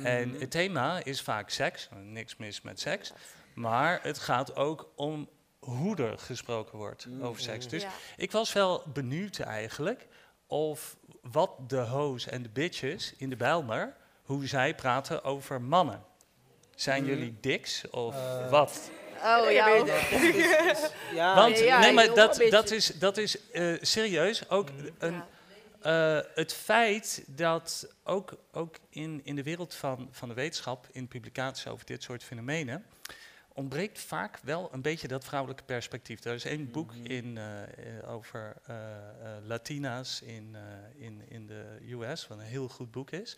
En 0.03 0.33
het 0.39 0.51
thema 0.51 1.03
is 1.03 1.21
vaak 1.21 1.49
seks, 1.49 1.89
niks 1.95 2.35
mis 2.37 2.61
met 2.61 2.79
seks. 2.79 3.11
Maar 3.53 3.99
het 4.01 4.17
gaat 4.17 4.55
ook 4.55 4.89
om 4.95 5.29
hoe 5.59 5.95
er 5.97 6.17
gesproken 6.17 6.77
wordt 6.77 7.07
over 7.21 7.41
seks. 7.41 7.67
Dus 7.67 7.81
Ja. 7.81 7.89
ik 8.17 8.31
was 8.31 8.53
wel 8.53 8.83
benieuwd 8.93 9.39
eigenlijk 9.39 10.07
of 10.45 10.97
wat 11.21 11.51
de 11.69 11.79
hoes 11.79 12.27
en 12.27 12.43
de 12.43 12.49
bitches 12.49 13.13
in 13.17 13.29
de 13.29 13.35
Bijlmer, 13.35 13.95
hoe 14.23 14.47
zij 14.47 14.75
praten 14.75 15.23
over 15.23 15.61
mannen. 15.61 16.03
Zijn 16.75 17.05
jullie 17.05 17.37
diks 17.41 17.89
of 17.89 18.15
Eh, 18.15 18.49
wat? 18.49 18.91
Oh 19.23 19.51
ja. 19.51 19.67
Ja, 21.13 21.35
Want 21.35 21.59
ja, 21.59 21.79
nee, 21.79 21.93
maar 21.93 22.13
dat, 22.13 22.41
dat 22.49 22.71
is, 22.71 22.85
dat 22.87 23.17
is 23.17 23.49
eh, 23.51 23.73
serieus 23.81 24.49
ook 24.49 24.69
een, 24.97 25.23
Eh, 25.81 26.19
het 26.33 26.53
feit 26.53 27.23
dat 27.27 27.93
ook, 28.03 28.37
ook 28.51 28.75
in, 28.89 29.21
in 29.23 29.35
de 29.35 29.43
wereld 29.43 29.73
van, 29.73 30.07
van 30.11 30.27
de 30.27 30.33
wetenschap, 30.33 30.87
in 30.91 31.07
publicaties 31.07 31.67
over 31.67 31.85
dit 31.85 32.03
soort 32.03 32.23
fenomenen, 32.23 32.85
ontbreekt 33.53 33.99
vaak 33.99 34.39
wel 34.43 34.69
een 34.71 34.81
beetje 34.81 35.07
dat 35.07 35.25
vrouwelijke 35.25 35.63
perspectief. 35.63 36.23
Er 36.23 36.33
is 36.33 36.45
één 36.45 36.71
boek 36.71 36.93
in, 36.93 37.37
eh, 37.37 38.09
over 38.09 38.55
eh, 38.65 38.75
Latina's 39.43 40.21
in, 40.21 40.55
in, 40.95 41.21
in 41.27 41.47
de 41.47 41.77
US, 41.89 42.27
wat 42.27 42.37
een 42.37 42.43
heel 42.43 42.69
goed 42.69 42.91
boek 42.91 43.11
is. 43.11 43.37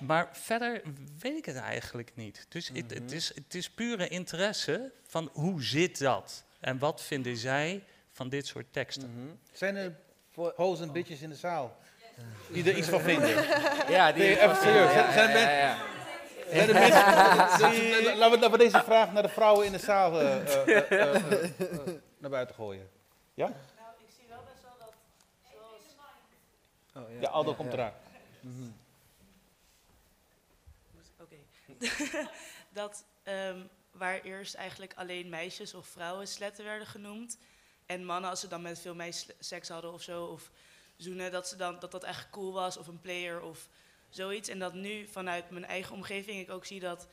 Maar 0.00 0.28
verder 0.32 0.82
weet 1.18 1.36
ik 1.36 1.44
het 1.44 1.56
eigenlijk 1.56 2.12
niet. 2.14 2.46
Dus 2.48 2.68
het, 2.68 2.90
het, 2.90 3.12
is, 3.12 3.34
het 3.34 3.54
is 3.54 3.70
pure 3.70 4.08
interesse 4.08 4.92
van 5.06 5.30
hoe 5.32 5.62
zit 5.62 5.98
dat? 5.98 6.44
En 6.60 6.78
wat 6.78 7.02
vinden 7.02 7.36
zij 7.36 7.84
van 8.12 8.28
dit 8.28 8.46
soort 8.46 8.72
teksten? 8.72 9.10
Mhm. 9.10 9.34
Zijn 9.52 9.76
er 9.76 9.96
Voor- 10.36 10.52
hoes 10.56 10.80
en 10.80 10.92
bitches 10.92 11.20
in 11.20 11.28
de 11.28 11.34
zaal? 11.36 11.76
Die 12.48 12.70
er 12.70 12.76
iets 12.76 12.88
van 12.88 13.00
vinden? 13.00 13.28
Ja, 13.96 14.12
die 14.12 14.22
Nee, 14.22 14.40
even 14.40 14.56
serieus. 14.56 14.92
Ja, 14.92 15.12
Zijn 15.12 15.30
ja, 15.30 15.38
ja, 15.38 15.58
ja. 15.58 15.76
Zijn 16.50 16.68
er 16.68 16.74
mensen- 16.74 17.06
Laten 18.18 18.30
we- 18.30 18.38
laten 18.38 18.50
we 18.50 18.58
deze 18.58 18.82
vraag 18.82 19.12
naar 19.12 19.22
de 19.22 19.28
vrouwen 19.28 19.66
in 19.66 19.72
de 19.72 19.78
zaal 19.78 20.20
eh, 20.20 20.36
eh, 20.66 21.14
eh, 21.14 21.22
naar 22.18 22.30
buiten 22.30 22.54
gooien. 22.54 22.88
Ja? 23.34 23.46
Nou, 23.46 23.56
ik 24.06 24.14
zie 24.16 24.24
wel 24.28 24.38
best 24.52 24.62
wel 24.62 24.72
dat, 24.78 24.92
zoals 25.52 27.06
Oh, 27.06 27.12
ja, 27.12 27.20
Ja, 27.20 27.28
Aldo 27.28 27.50
ja, 27.50 27.56
komt 27.56 27.72
ja. 27.72 27.78
eraan. 27.78 27.92
Mhm. 28.40 28.70
Oké. 31.20 31.36
dat 32.70 33.04
ehm, 33.22 33.60
waar 33.92 34.20
eerst 34.20 34.54
eigenlijk 34.54 34.92
alleen 34.96 35.28
meisjes 35.28 35.74
of 35.74 35.86
vrouwen 35.86 36.28
sletten 36.28 36.64
werden 36.64 36.86
genoemd. 36.86 37.38
En 37.86 38.04
mannen, 38.04 38.30
als 38.30 38.40
ze 38.40 38.48
dan 38.48 38.62
met 38.62 38.78
veel 38.78 38.94
meisjes 38.94 39.34
seks 39.40 39.68
hadden 39.68 39.92
of 39.92 40.02
zo, 40.02 40.24
of 40.24 40.50
zoenen, 40.96 41.32
dat, 41.32 41.48
ze 41.48 41.56
dan, 41.56 41.78
dat 41.78 41.90
dat 41.90 42.04
echt 42.04 42.30
cool 42.30 42.52
was, 42.52 42.76
of 42.76 42.86
een 42.86 43.00
player 43.00 43.40
of 43.40 43.68
zoiets. 44.08 44.48
En 44.48 44.58
dat 44.58 44.74
nu 44.74 45.06
vanuit 45.06 45.50
mijn 45.50 45.64
eigen 45.64 45.94
omgeving 45.94 46.40
ik 46.40 46.50
ook 46.50 46.64
zie 46.64 46.80
dat 46.80 47.06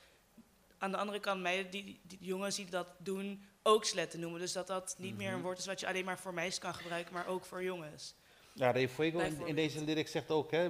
aan 0.77 0.91
de 0.91 0.97
andere 0.97 1.19
kant 1.19 1.41
meiden, 1.41 1.71
die, 1.71 1.99
die 2.03 2.17
jongens 2.21 2.55
die 2.55 2.69
dat 2.69 2.87
doen, 2.97 3.45
ook 3.63 3.85
sletten 3.85 4.19
noemen. 4.19 4.39
Dus 4.39 4.51
dat 4.51 4.67
dat 4.67 4.95
niet 4.97 5.17
meer 5.17 5.27
een 5.27 5.33
Mhm. 5.33 5.43
woord 5.43 5.57
is 5.57 5.65
wat 5.65 5.79
je 5.79 5.87
alleen 5.87 6.05
maar 6.05 6.19
voor 6.19 6.33
meisjes 6.33 6.59
kan 6.59 6.73
gebruiken, 6.73 7.13
maar 7.13 7.27
ook 7.27 7.45
voor 7.45 7.63
jongens. 7.63 8.13
Ja, 8.53 8.71
Ray 8.71 8.89
Fuego 8.89 9.19
in, 9.19 9.41
in 9.45 9.55
deze 9.55 9.83
lyric 9.83 10.07
zegt 10.07 10.31
ook, 10.31 10.51
hè, 10.51 10.69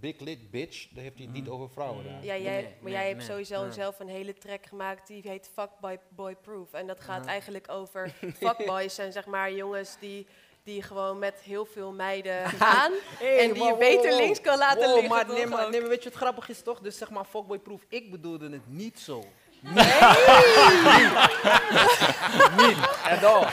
big 0.00 0.20
lit 0.20 0.50
bitch, 0.50 0.88
daar 0.92 1.02
heeft 1.02 1.16
hij 1.16 1.24
het 1.24 1.34
niet 1.34 1.48
over 1.48 1.70
vrouwen. 1.70 2.04
Daar. 2.04 2.24
Ja, 2.24 2.36
jij, 2.36 2.52
Nee, 2.52 2.62
maar 2.62 2.72
nee, 2.82 2.92
jij 2.92 3.06
hebt 3.06 3.18
nee, 3.18 3.26
sowieso 3.26 3.62
nee. 3.62 3.72
zelf 3.72 4.00
een 4.00 4.08
hele 4.08 4.34
track 4.34 4.66
gemaakt 4.66 5.06
die 5.06 5.22
heet 5.24 5.50
Fuck 5.54 5.98
Boy, 6.08 6.36
Proof. 6.36 6.72
En 6.72 6.86
dat 6.86 7.00
gaat 7.00 7.26
eigenlijk 7.26 7.70
over 7.70 8.12
fuckboys 8.40 8.94
zijn 8.94 9.12
zeg 9.12 9.26
maar 9.26 9.52
jongens 9.52 9.96
die, 10.00 10.26
die 10.62 10.82
gewoon 10.82 11.18
met 11.18 11.40
heel 11.40 11.64
veel 11.64 11.92
meiden 11.92 12.48
gaan. 12.48 12.92
en 13.40 13.52
die 13.52 13.64
je 13.64 13.76
beter 13.78 14.16
links 14.16 14.40
kan 14.40 14.58
laten 14.58 14.84
wow, 14.84 14.94
liggen. 14.94 15.14
Maar, 15.14 15.26
toch 15.26 15.36
nee, 15.36 15.46
maar, 15.46 15.70
nee, 15.70 15.80
maar 15.80 15.88
weet 15.88 16.02
je 16.02 16.08
wat 16.08 16.18
grappig 16.18 16.48
is 16.48 16.62
toch? 16.62 16.80
Dus 16.80 16.98
zeg 16.98 17.10
maar, 17.10 17.24
fuckboy 17.24 17.58
proof, 17.58 17.84
ik 17.88 18.10
bedoelde 18.10 18.50
het 18.50 18.68
niet 18.68 18.98
zo. 18.98 19.24
niet. 22.60 22.78
En 23.04 23.20
dan, 23.20 23.46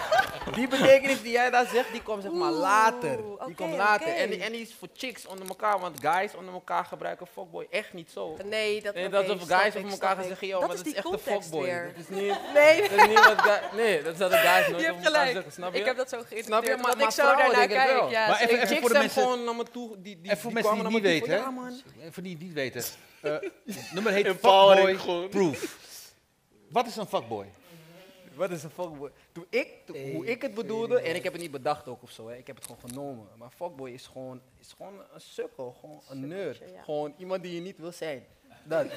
die 0.70 0.80
betekenis 0.80 1.22
die 1.22 1.32
jij 1.32 1.50
daar 1.50 1.68
zegt, 1.68 1.92
die 1.92 2.02
komt 2.04 2.24
zeg 2.24 2.32
maar 2.32 2.50
Oeh, 2.52 2.60
later. 2.60 3.18
Die 3.46 3.56
komt 3.56 3.76
later. 3.76 4.08
En, 4.08 4.30
die- 4.30 4.44
en 4.44 4.52
die 4.52 4.62
is 4.62 4.74
voor 4.80 4.88
chicks 4.94 5.26
onder 5.26 5.48
elkaar, 5.48 5.80
want 5.80 6.00
guys 6.02 6.36
onder 6.36 6.54
elkaar 6.54 6.86
gebruiken 6.86 7.28
fuckboy 7.28 7.68
echt 7.70 7.94
niet 7.94 8.12
zo. 8.12 8.38
Nee, 8.46 8.82
dat, 8.82 8.94
Nee, 8.94 9.04
oké, 9.06 9.14
dat 9.14 9.24
is 9.24 9.32
of 9.42 9.48
guys 9.48 9.76
over 9.76 9.90
elkaar 9.90 10.16
gaan 10.16 10.24
zeggen, 10.26 10.48
joh, 10.48 10.60
dat 10.60 10.68
maar 10.68 10.78
is 10.78 10.84
dat 10.84 10.92
is 10.92 10.98
echt 10.98 11.06
een 11.06 11.12
context 11.12 11.42
fuckboy. 11.50 11.64
weer. 11.66 11.94
Dat 11.96 12.04
is 12.10 12.16
niet, 12.22 12.36
Nee, 12.54 12.82
dat 12.82 12.92
is 12.92 13.08
niet 13.08 13.26
wat 13.26 13.42
guys, 13.42 13.60
nee, 13.76 14.02
dat 14.04 14.18
zouden 14.18 14.40
guys 14.40 14.68
nooit 14.68 14.90
over 14.90 15.04
elkaar 15.06 15.28
zeggen, 15.32 15.52
snap 15.52 15.74
je? 15.74 15.80
Ik 15.80 15.86
heb 15.86 15.98
dat 15.98 16.10
zo 16.10 16.16
Snap 16.18 16.30
je? 16.30 16.36
geïnterpreteerd, 16.36 16.82
Maar, 16.82 16.90
dat 16.90 16.98
maar 17.00 17.08
ik 17.08 17.14
zo 17.14 17.22
vrouwen 17.24 17.56
daarnaar 17.56 17.68
kijk. 17.88 18.10
Ja, 18.12 18.28
Maar 18.28 18.42
even- 18.42 18.78
voor 18.80 18.90
de 18.90 18.98
mensen- 18.98 19.22
gewoon 19.22 19.44
naar 19.44 19.56
me 19.56 19.64
toe, 19.72 20.02
die, 20.02 20.22
die, 20.22 20.32
En 20.32 20.38
voor 20.38 20.52
die 20.54 20.64
mensen 20.64 20.84
die 20.84 20.94
niet 20.94 21.02
weten, 21.02 21.44
voor 22.12 22.24
die 22.24 22.32
het 22.32 22.42
niet 22.42 22.54
weten, 22.54 22.84
eh, 23.22 23.32
het 23.32 23.92
nummer 23.94 24.12
heet 24.12 24.28
Fuckboy. 24.28 25.28
Proof. 25.30 25.76
Wat 26.70 26.88
is 26.88 26.96
een 26.96 27.08
fuckboy? 27.08 27.46
Wat 28.36 28.52
is 28.52 28.64
een 28.64 28.70
fuckboy? 28.70 29.12
Toen 29.32 29.46
ik, 29.50 29.68
toen- 29.86 30.12
hoe 30.12 30.26
ik 30.26 30.42
het 30.42 30.54
bedoelde, 30.54 31.00
en 31.02 31.16
ik 31.16 31.24
heb 31.24 31.34
het 31.34 31.42
niet 31.42 31.52
bedacht 31.52 31.88
ook 31.88 32.04
of 32.04 32.12
zo, 32.12 32.28
hè, 32.30 32.36
ik 32.38 32.48
heb 32.48 32.56
het 32.56 32.66
gewoon 32.66 32.82
genomen. 32.90 33.28
Maar 33.38 33.50
fuckboy 33.56 33.90
is 33.90 34.08
gewoon, 34.08 34.42
is 34.60 34.74
gewoon 34.78 34.94
een 35.14 35.22
sukkel, 35.22 35.76
gewoon 35.80 36.02
een 36.10 36.28
nerd. 36.28 36.58
ja. 36.74 36.84
Gewoon 36.84 37.14
iemand 37.18 37.44
die 37.44 37.56
je 37.56 37.62
niet 37.62 37.78
wil 37.78 37.92
zijn. 37.92 38.26
Dat, 38.66 38.88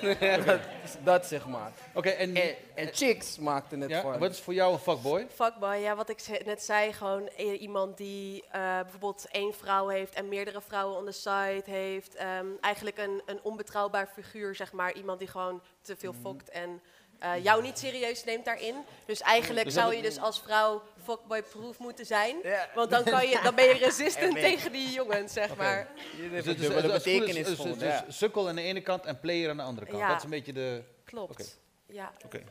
dat, 1.05 1.27
zeg 1.27 1.47
maar. 1.47 1.73
Oké, 1.95 2.09
en, 2.09 2.37
En, 2.37 2.55
en 2.75 2.89
chicks 2.95 3.39
maakten 3.39 3.81
het 3.81 3.91
ja, 3.91 4.01
voor. 4.01 4.19
wat 4.19 4.31
is 4.31 4.41
voor 4.41 4.55
jou 4.55 4.73
een 4.73 4.79
fuckboy? 4.79 5.27
Fuckboy, 5.31 5.75
ja, 5.77 5.97
wat 5.97 6.09
ik 6.09 6.19
ze- 6.19 6.43
net 6.45 6.63
zei, 6.63 6.93
gewoon 6.93 7.29
iemand 7.37 7.97
die 7.97 8.45
eh, 8.51 8.81
bijvoorbeeld 8.81 9.27
één 9.31 9.55
vrouw 9.55 9.89
heeft 9.89 10.15
en 10.15 10.29
meerdere 10.29 10.61
vrouwen 10.61 10.99
on 10.99 11.05
the 11.05 11.13
side 11.13 11.63
heeft. 11.65 12.15
Ehm, 12.15 12.47
eigenlijk 12.61 12.99
een, 12.99 13.23
een 13.27 13.41
onbetrouwbaar 13.43 14.07
figuur, 14.07 14.55
zeg 14.55 14.73
maar. 14.73 14.95
Iemand 14.95 15.19
die 15.19 15.29
gewoon 15.29 15.63
te 15.81 15.97
veel 15.97 16.13
fokt 16.23 16.49
en 16.51 16.81
eh, 17.19 17.43
jou 17.45 17.63
niet 17.63 17.79
serieus 17.79 18.25
neemt 18.25 18.45
daarin. 18.45 18.75
Dus 19.07 19.21
eigenlijk 19.21 19.65
Dus 19.65 19.75
dat 19.75 19.83
zou 19.83 19.97
je 19.97 20.03
dus 20.03 20.19
als 20.19 20.41
vrouw 20.41 20.83
fuckboy-proof 21.03 21.79
moeten 21.79 22.07
zijn. 22.07 22.37
Ja. 22.43 22.69
Want 22.75 22.91
dan, 22.91 23.05
kan 23.05 23.29
je, 23.29 23.41
dan 23.43 23.55
ben 23.55 23.65
je 23.65 23.73
resistant 23.75 24.27
En 24.27 24.33
ben- 24.33 24.43
tegen 24.43 24.73
die 24.73 24.91
jongens, 24.91 25.33
zeg 25.33 25.57
maar. 25.57 25.89
Je 26.17 26.31
Dus 26.31 26.45
goed, 26.47 26.93
betekenis 26.93 27.47
dus- 27.47 27.57
dus- 27.59 27.79
ja. 27.81 28.01
dus 28.07 28.17
Sukkel 28.19 28.49
aan 28.49 28.55
de 28.57 28.63
ene 28.63 28.81
kant 28.81 29.05
en 29.05 29.21
player 29.21 29.51
aan 29.51 29.57
de 29.57 29.63
andere 29.63 29.87
kant. 29.87 29.99
Ja. 29.99 30.09
Dat 30.09 30.17
is 30.17 30.25
een 30.25 30.31
beetje 30.31 30.53
de... 30.53 30.83
Klopt. 31.05 31.31
Oké. 31.33 31.45
Ja. 31.87 32.13
Oké. 32.25 32.43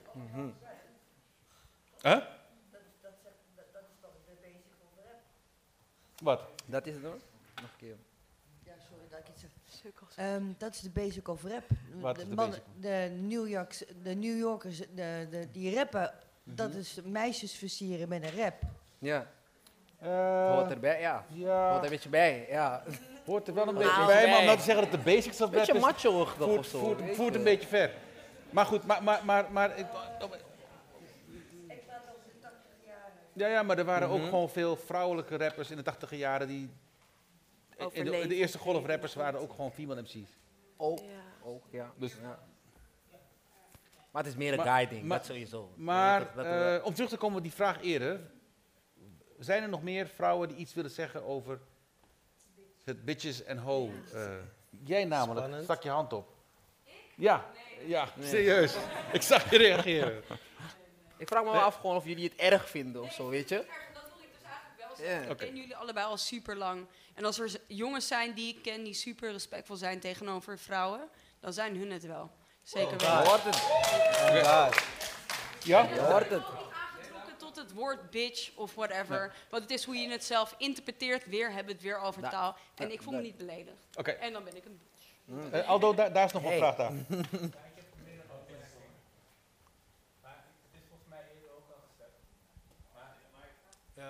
Huh? 2.02 2.18
Wat? 6.24 6.42
Dat 6.66 6.88
is 6.88 6.94
het 6.94 7.04
hoor. 7.04 7.20
Nog 7.56 7.72
een 7.72 7.78
keer. 7.78 7.96
Ja, 8.64 8.74
sorry 8.90 9.04
dat 9.10 9.20
ik 9.20 9.26
Ehm, 10.16 10.44
dat 10.58 10.74
is 10.74 10.80
de 10.82 10.90
basic 10.90 11.28
of 11.28 11.44
rap. 11.44 11.64
Wat 11.94 12.16
de 12.16 12.62
de, 12.80 13.12
New 13.22 13.48
Yorks, 13.48 13.84
de 14.04 14.16
New 14.16 14.38
Yorkers, 14.40 14.78
de, 14.78 15.28
de, 15.30 15.48
die 15.52 15.76
rappen, 15.76 16.14
dat 16.44 16.74
is 16.74 17.00
meisjes 17.04 17.54
versieren 17.54 18.10
met 18.10 18.24
een 18.24 18.36
rap. 18.44 18.54
Ja, 19.00 19.28
Eh, 20.00 20.52
hoort 20.56 20.72
erbij, 20.72 21.00
ja. 21.00 21.26
ja, 21.30 21.68
Hoort 21.70 21.78
er 21.78 21.84
een 21.84 21.90
beetje 21.90 22.10
bij, 22.10 22.46
ja. 22.50 22.84
hoort 23.26 23.48
er 23.48 23.54
wel 23.54 23.68
een 23.68 23.74
Nou, 23.74 23.86
beetje 23.86 24.06
bij, 24.06 24.30
maar 24.30 24.40
om 24.40 24.46
nou 24.46 24.58
te 24.58 24.64
zeggen 24.64 24.84
dat 24.84 24.92
de 24.92 25.12
basics 25.12 25.36
of 25.42 25.48
rap 25.48 25.52
Beetje 25.52 25.74
is, 25.74 25.80
macho 25.82 26.22
of 26.22 26.30
voert, 26.34 26.66
zo. 26.66 26.80
voert, 26.80 27.00
weet 27.00 27.16
voert 27.16 27.32
je. 27.34 27.38
een 27.38 27.44
beetje 27.44 27.68
ver. 27.68 27.92
Maar 28.50 28.66
goed, 28.66 28.86
maar... 28.86 29.04
maar, 29.04 29.26
maar, 29.26 29.52
maar 29.52 29.78
ik- 29.78 29.86
ja, 33.34 33.48
ja, 33.48 33.64
maar 33.64 33.78
er 33.78 33.86
waren 33.86 34.08
ook 34.10 34.18
Mhm. 34.20 34.30
gewoon 34.30 34.50
veel 34.50 34.76
vrouwelijke 34.76 35.38
rappers 35.38 35.72
in 35.72 35.78
de 35.78 35.84
tachtige 35.84 36.18
jaren 36.18 36.48
die... 36.48 36.70
In 37.92 38.06
de, 38.06 38.28
de 38.28 38.36
eerste 38.36 38.58
golf 38.58 38.86
rappers 38.86 39.14
waren 39.14 39.40
ook 39.40 39.52
gewoon 39.52 39.72
female 39.72 40.02
MC's. 40.02 40.38
Ook, 40.78 41.00
Ja. 41.00 41.06
ook, 41.44 41.64
ja. 41.72 41.94
Dus- 41.98 42.16
ja. 42.22 42.40
Maar 44.12 44.24
het 44.24 44.32
is 44.32 44.38
meer 44.38 44.52
een 44.52 44.58
Maar- 44.58 44.66
guiding, 44.68 45.04
maar- 45.04 45.18
dat 45.18 45.28
sowieso. 45.28 45.72
Maar 45.76 46.20
Dat- 46.20 46.46
dat- 46.46 46.80
eh, 46.80 46.86
om 46.86 46.94
terug 46.94 47.10
te 47.10 47.18
komen 47.18 47.38
op 47.38 47.44
die 47.44 47.52
vraag 47.54 47.82
eerder. 47.82 48.20
Zijn 49.40 49.64
er 49.64 49.70
nog 49.70 49.84
meer 49.84 50.08
vrouwen 50.08 50.48
die 50.48 50.58
iets 50.58 50.74
willen 50.74 50.92
zeggen 50.92 51.24
over 51.24 51.60
het 52.84 53.06
bitches 53.06 53.44
en 53.44 53.58
ho? 53.58 53.92
eh, 54.14 54.32
jij 54.84 55.06
namelijk, 55.06 55.38
Spannend. 55.40 55.64
stak 55.64 55.84
je 55.84 55.90
hand 55.90 56.14
op. 56.14 56.32
Ja, 57.16 57.46
ja, 57.86 58.08
serieus. 58.22 58.76
Ik 59.12 59.22
zag 59.22 59.50
je 59.50 59.58
reageren. 59.58 60.24
ik 61.18 61.28
vraag 61.28 61.44
me 61.44 61.52
wel 61.52 61.62
af 61.62 61.76
gewoon 61.76 61.96
of 61.96 62.06
jullie 62.06 62.24
het 62.24 62.36
erg 62.36 62.70
vinden 62.70 63.02
of 63.02 63.12
zo, 63.14 63.30
weet 63.30 63.50
je? 63.50 63.56
Dat 63.56 63.66
wil 63.66 64.24
ik 64.24 64.30
dus 64.34 64.42
eigenlijk 64.44 64.78
wel 64.78 64.88
zeggen. 64.88 64.93
Ja. 65.04 65.20
Ik 65.20 65.38
ken 65.38 65.56
jullie 65.56 65.76
allebei 65.76 66.06
al 66.06 66.18
super 66.18 66.56
lang. 66.58 66.86
En 67.14 67.26
als 67.26 67.40
er 67.40 67.52
jongens 67.68 68.08
zijn 68.08 68.34
die 68.34 68.56
ik 68.56 68.62
ken 68.64 68.84
die 68.84 68.94
super 68.94 69.32
respectvol 69.32 69.76
zijn 69.76 70.00
tegenover 70.00 70.60
vrouwen, 70.60 71.10
dan 71.40 71.54
zijn 71.54 71.78
hun 71.78 71.92
het 71.92 72.06
wel. 72.06 72.32
Zeker 72.64 72.92
Je 73.00 73.06
wel. 73.06 73.24
hoort 73.26 73.44
het, 73.44 73.56
Ja? 75.64 75.84
je 75.84 76.00
hoort 76.00 76.30
het. 76.30 76.44
Aangetrokken 76.44 77.38
tot 77.38 77.56
het 77.56 77.74
woord 77.74 78.10
bitch 78.10 78.52
of 78.56 78.76
whatever. 78.76 79.34
Want 79.50 79.62
het 79.64 79.72
is 79.72 79.84
hoe 79.84 79.96
je 79.96 80.10
het 80.10 80.24
zelf 80.24 80.56
interpreteert. 80.58 81.26
Weer 81.26 81.48
hebben 81.48 81.66
we 81.66 81.72
het 81.72 81.82
weer 81.82 81.98
over 82.00 82.22
Da- 82.22 82.30
taal. 82.30 82.56
En 82.76 82.92
ik 82.92 83.02
voel 83.02 83.14
me 83.14 83.22
niet 83.22 83.38
beledigd. 83.38 83.86
Oké. 83.96 84.12
En 84.12 84.34
dan 84.34 84.44
ben 84.44 84.56
ik 84.56 84.66
een 84.66 84.80
bitch. 84.80 85.52
Eh, 85.54 85.68
Aldo, 85.70 85.94
daar, 85.94 86.14
daar 86.14 86.26
is 86.26 86.32
nog 86.32 86.42
een 86.44 86.48
Hey. 86.50 86.58
vraag 86.58 86.76
daar. 86.76 86.92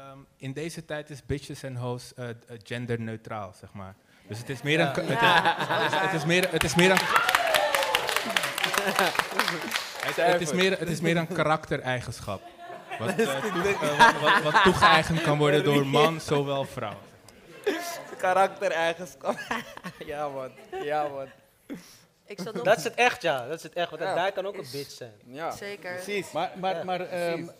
Ehm, 0.04 0.18
in 0.38 0.54
deze 0.54 0.86
tijd 0.86 1.10
is 1.10 1.26
bitches 1.26 1.63
en 1.63 1.76
hoes 1.76 2.13
eh, 2.13 2.30
eh, 2.30 2.36
genderneutraal, 2.63 3.54
zeg 3.60 3.74
maar. 3.74 3.96
Dus 4.28 4.38
het 4.38 4.50
is 4.50 4.62
meer 4.62 4.80
een... 4.80 4.88
Het, 4.88 5.92
is, 5.92 6.00
het 6.00 6.13
is 6.13 6.26
meer, 6.26 6.52
het 6.52 6.63
is 6.63 6.76
meer 6.76 6.92
een... 6.92 6.98
Het, 10.06 10.16
het 10.16 10.42
is 10.42 10.52
meer, 10.54 10.80
het 10.80 10.89
is 10.89 11.02
meer 11.02 11.18
een 11.18 11.28
karaktereigenschap. 11.28 12.42
Wat, 13.00 13.18
toe- 13.18 13.26
wat, 13.98 14.22
wat, 14.22 14.42
wat 14.54 14.63
toegeëigend 14.63 15.22
kan 15.22 15.38
worden 15.38 15.63
door 15.74 15.88
man, 15.88 16.22
zowel 16.22 16.66
vrouw. 16.66 16.98
Karaktereigenschap. 18.18 19.39
ja 20.06 20.28
man, 20.30 20.52
ja 20.84 21.08
man. 21.08 21.28
Ik 22.26 22.39
zat. 22.42 22.66
Dat 22.66 22.78
is 22.78 22.84
het 22.84 22.94
echt, 22.94 23.22
ja. 23.22 23.48
Dat 23.48 23.58
is 23.58 23.63
het 23.63 23.74
echt. 23.74 23.89
Want 23.89 24.02
Ja. 24.02 24.16
daar 24.16 24.32
kan 24.32 24.46
ook 24.46 24.58
een 24.58 24.68
bitch 24.72 24.92
zijn. 24.92 25.13
Ja, 25.26 25.52
Zeker. 25.52 25.94
precies. 25.94 26.32
Maar, 26.32 26.52
maar, 26.60 26.86
maar 26.86 27.00
ehm, 27.02 27.34
precies. 27.34 27.52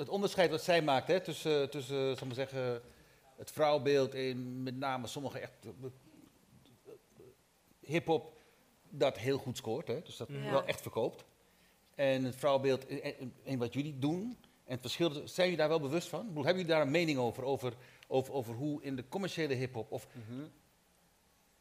Het 0.00 0.08
onderscheid 0.08 0.50
wat 0.50 0.62
zij 0.62 0.82
maakt 0.82 1.08
hè, 1.08 1.20
tussen, 1.20 1.70
tussen 1.70 2.16
zal 2.16 2.26
maar 2.26 2.36
zeggen, 2.36 2.82
het 3.36 3.50
vrouwbeeld 3.50 4.14
en 4.14 4.62
met 4.62 4.76
name 4.76 5.06
sommige 5.06 5.38
echt 5.38 5.52
eh, 5.64 5.88
hip-hop, 7.80 8.38
dat 8.90 9.18
heel 9.18 9.38
goed 9.38 9.56
scoort, 9.56 9.88
hè, 9.88 10.02
dus 10.02 10.16
dat 10.16 10.28
Ja. 10.30 10.50
wel 10.50 10.64
echt 10.64 10.80
verkoopt. 10.80 11.24
En 11.94 12.24
het 12.24 12.36
vrouwbeeld 12.36 12.86
en, 12.86 13.02
en- 13.18 13.34
en 13.44 13.58
wat 13.58 13.72
jullie 13.74 13.98
doen, 13.98 14.36
en 14.64 14.72
het 14.72 14.80
verschil, 14.80 15.10
zijn 15.12 15.26
jullie 15.36 15.56
daar 15.56 15.68
wel 15.68 15.80
bewust 15.80 16.08
van? 16.08 16.26
Hebben 16.26 16.44
jullie 16.44 16.64
daar 16.64 16.80
een 16.82 16.90
mening 16.90 17.18
over, 17.18 17.42
over, 17.44 17.72
over, 18.08 18.32
over 18.34 18.54
hoe 18.54 18.82
in 18.82 18.96
de 18.96 19.08
commerciële 19.08 19.54
hip-hop, 19.54 19.90
of 19.92 20.06
Mhm. 20.12 20.40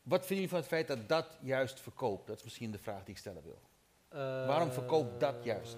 wat 0.01 0.19
vinden 0.25 0.35
jullie 0.35 0.49
van 0.49 0.57
het 0.59 0.67
feit 0.67 0.87
dat 0.87 1.09
dat 1.09 1.37
juist 1.41 1.79
verkoopt? 1.79 2.27
Dat 2.27 2.37
is 2.37 2.43
misschien 2.43 2.71
de 2.71 2.77
vraag 2.79 3.03
die 3.03 3.13
ik 3.13 3.17
stellen 3.19 3.43
wil. 3.43 3.59
Eh, 4.09 4.19
Waarom 4.47 4.71
verkoopt 4.71 5.19
dat 5.19 5.35
juist? 5.43 5.77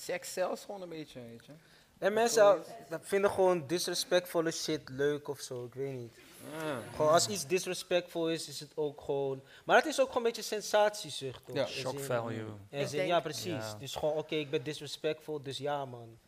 Seks 0.00 0.32
zelfs 0.32 0.64
gewoon 0.64 0.82
een 0.82 0.88
beetje, 0.88 1.20
weet 1.20 1.46
je. 1.46 1.52
En 1.98 2.12
mensen 2.12 2.62
vinden 3.00 3.30
gewoon 3.30 3.66
disrespectvolle 3.66 4.50
shit 4.50 4.88
leuk 4.88 5.28
of 5.28 5.40
zo, 5.40 5.64
ik 5.64 5.74
weet 5.74 5.92
niet. 5.92 6.12
Ja. 6.58 6.78
Gewoon 6.96 7.12
als 7.12 7.28
iets 7.28 7.46
disrespectful 7.46 8.30
is, 8.30 8.48
is 8.48 8.60
het 8.60 8.72
ook 8.74 9.00
gewoon... 9.00 9.42
Maar 9.64 9.76
het 9.76 9.86
is 9.86 10.00
ook 10.00 10.06
gewoon 10.06 10.26
een 10.26 10.32
beetje 10.32 10.42
sensatiezucht, 10.48 11.44
toch? 11.46 11.56
Ja. 11.56 11.66
Shock 11.66 11.92
in- 11.92 12.00
value. 12.00 12.44
in- 12.70 13.06
ja, 13.06 13.20
precies. 13.20 13.44
Ja. 13.46 13.74
Dus 13.78 13.94
gewoon, 13.94 14.14
oké, 14.16 14.34
ik 14.34 14.50
ben 14.50 14.62
disrespectful, 14.62 15.42
dus 15.42 15.58
ja, 15.58 15.84
man. 15.84 16.18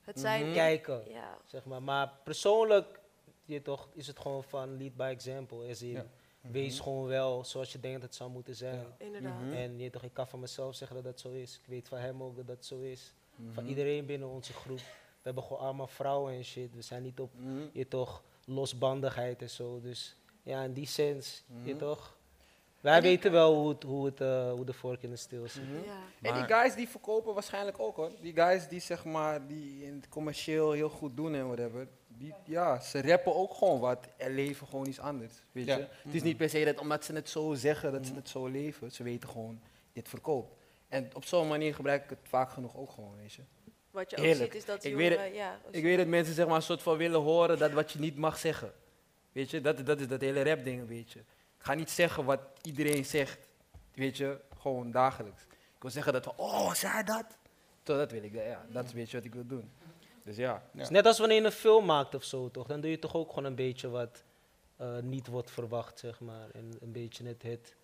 Het 0.00 0.20
zijn... 0.20 0.52
Kijken, 0.52 1.02
Ja. 1.08 1.38
zeg 1.46 1.64
maar. 1.64 1.82
Maar 1.82 2.12
persoonlijk, 2.24 2.98
je 3.44 3.62
toch, 3.62 3.88
is 3.92 4.06
het 4.06 4.18
gewoon 4.18 4.44
van 4.44 4.76
lead 4.78 4.96
by 4.96 5.02
example. 5.16 5.68
As 5.70 5.82
in, 5.82 5.88
Ja. 5.90 6.06
Wees 6.50 6.80
gewoon 6.80 7.06
wel 7.06 7.44
zoals 7.44 7.72
je 7.72 7.80
denkt 7.80 8.00
dat 8.00 8.08
het 8.08 8.18
zou 8.18 8.30
moeten 8.30 8.54
zijn. 8.56 8.84
Inderdaad. 8.98 9.40
Mhm. 9.40 9.52
En 9.52 9.78
je 9.78 9.90
toch, 9.90 10.02
ik 10.02 10.12
kan 10.12 10.28
van 10.28 10.40
mezelf 10.40 10.74
zeggen 10.74 10.96
dat 10.96 11.04
dat 11.04 11.20
zo 11.20 11.30
is. 11.30 11.54
Ik 11.62 11.66
weet 11.68 11.88
van 11.88 11.98
hem 11.98 12.22
ook 12.22 12.36
dat 12.36 12.46
dat 12.46 12.64
zo 12.64 12.80
is. 12.80 13.12
Van 13.52 13.62
Mhm. 13.62 13.66
iedereen 13.66 14.06
binnen 14.06 14.28
onze 14.28 14.52
groep. 14.52 14.78
We 14.78 15.32
hebben 15.32 15.42
gewoon 15.42 15.62
allemaal 15.62 15.86
vrouwen 15.86 16.32
en 16.34 16.44
shit. 16.44 16.74
We 16.74 16.82
zijn 16.82 17.02
niet 17.02 17.20
op, 17.20 17.30
Mhm. 17.34 17.60
je 17.72 17.88
toch, 17.88 18.22
losbandigheid 18.44 19.42
en 19.42 19.50
zo. 19.50 19.80
Dus 19.80 20.16
ja, 20.42 20.62
in 20.62 20.72
die 20.72 20.86
sens, 20.86 21.42
je 21.64 21.76
toch. 21.76 22.14
Wij 22.80 23.02
weten 23.02 23.32
wel 23.32 23.54
hoe, 23.54 23.68
het, 23.68 23.82
hoe, 23.82 24.04
het, 24.06 24.20
eh, 24.20 24.50
hoe 24.50 24.64
de 24.64 24.72
vork 24.72 25.02
in 25.02 25.10
de 25.10 25.16
steel 25.16 25.48
zit. 25.48 25.62
Ja. 25.84 26.28
En 26.30 26.34
die 26.34 26.54
guys 26.54 26.74
die 26.74 26.88
verkopen 26.88 27.34
waarschijnlijk 27.34 27.78
ook 27.80 27.96
hoor. 27.96 28.10
Die 28.20 28.32
guys 28.34 28.68
die 28.68 28.80
zeg 28.80 29.04
maar, 29.04 29.46
die 29.46 29.84
in 29.84 29.94
het 29.94 30.08
commercieel 30.08 30.72
heel 30.72 30.88
goed 30.88 31.16
doen 31.16 31.34
en 31.34 31.46
whatever. 31.46 31.88
Die, 32.18 32.34
ja, 32.44 32.80
ze 32.80 33.02
rappen 33.02 33.34
ook 33.34 33.54
gewoon 33.54 33.80
wat 33.80 34.08
en 34.16 34.34
leven 34.34 34.66
gewoon 34.66 34.86
iets 34.86 34.98
anders. 35.00 35.32
Weet 35.52 35.66
Ja. 35.66 35.76
je? 35.76 35.86
Het 36.02 36.14
is 36.14 36.22
niet 36.22 36.36
per 36.36 36.50
se 36.50 36.64
dat 36.64 36.78
omdat 36.78 37.04
ze 37.04 37.12
het 37.12 37.28
zo 37.28 37.54
zeggen, 37.54 37.92
dat 37.92 38.06
ze 38.06 38.14
het 38.14 38.28
zo 38.28 38.46
leven. 38.46 38.92
Ze 38.92 39.02
weten 39.02 39.28
gewoon, 39.28 39.60
dit 39.92 40.08
verkoopt. 40.08 40.54
En 40.88 41.10
op 41.14 41.24
zo'n 41.24 41.48
manier 41.48 41.74
gebruik 41.74 42.04
ik 42.04 42.10
het 42.10 42.18
vaak 42.22 42.50
genoeg 42.50 42.76
ook 42.76 42.90
gewoon, 42.90 43.16
weet 43.16 43.32
je. 43.32 43.42
Wat 43.90 44.10
je 44.10 44.16
ook 44.16 44.24
Heerlijk. 44.24 44.52
ziet 44.52 44.60
is 44.60 44.66
dat 44.66 44.84
Ik 44.84 44.90
jongeren... 44.90 45.18
weet 45.18 45.26
het- 45.26 45.36
ja, 45.36 45.60
Ik 45.70 45.82
weet 45.82 45.96
dat 45.96 46.06
mensen 46.06 46.34
zeg 46.34 46.46
maar 46.46 46.56
een 46.56 46.62
soort 46.62 46.82
van 46.82 46.96
willen 46.96 47.20
horen 47.20 47.58
dat 47.58 47.72
wat 47.72 47.90
je 47.92 47.98
niet 47.98 48.16
mag 48.16 48.38
zeggen. 48.38 48.72
Weet 49.32 49.50
je, 49.50 49.60
dat, 49.60 49.86
dat 49.86 50.00
is 50.00 50.08
dat 50.08 50.20
hele 50.20 50.42
rap 50.42 50.64
ding, 50.64 50.88
weet 50.88 51.12
je. 51.12 51.18
Ik 51.18 51.64
ga 51.72 51.74
niet 51.74 51.90
zeggen 51.90 52.24
wat 52.24 52.40
iedereen 52.62 53.04
zegt, 53.04 53.48
weet 53.94 54.16
je, 54.16 54.40
gewoon 54.58 54.90
dagelijks. 54.90 55.42
Ik 55.76 55.82
wil 55.82 55.90
zeggen 55.90 56.12
dat 56.12 56.24
van, 56.24 56.32
oh, 56.36 56.72
zei 56.74 56.92
hij 56.92 57.04
dat? 57.04 57.24
Zo, 57.84 57.96
dat 57.96 58.10
wil 58.10 58.22
ik, 58.22 58.32
ja, 58.34 58.66
dat 58.72 58.84
is 58.84 58.92
weet 58.92 59.10
je 59.10 59.16
wat 59.16 59.26
ik 59.26 59.34
wil 59.34 59.46
doen. 59.46 59.70
Dus 60.26 60.36
ja. 60.36 60.62
Het 60.72 60.82
is 60.82 60.88
net 60.88 61.06
als 61.06 61.18
wanneer 61.18 61.40
je 61.40 61.44
een 61.44 61.52
film 61.52 61.84
maakt 61.84 62.14
of 62.14 62.24
zo, 62.24 62.50
toch? 62.50 62.66
Dan 62.66 62.80
doe 62.80 62.90
je 62.90 62.98
toch 62.98 63.14
ook 63.14 63.28
gewoon 63.28 63.44
een 63.44 63.54
beetje 63.54 63.88
wat 63.88 64.24
eh, 64.76 64.98
niet 64.98 65.26
wordt 65.26 65.50
verwacht, 65.50 65.98
zeg 65.98 66.20
maar. 66.20 66.50
En 66.52 66.76
een 66.80 66.92
beetje 66.92 67.26
het, 67.26 67.42
het, 67.42 67.76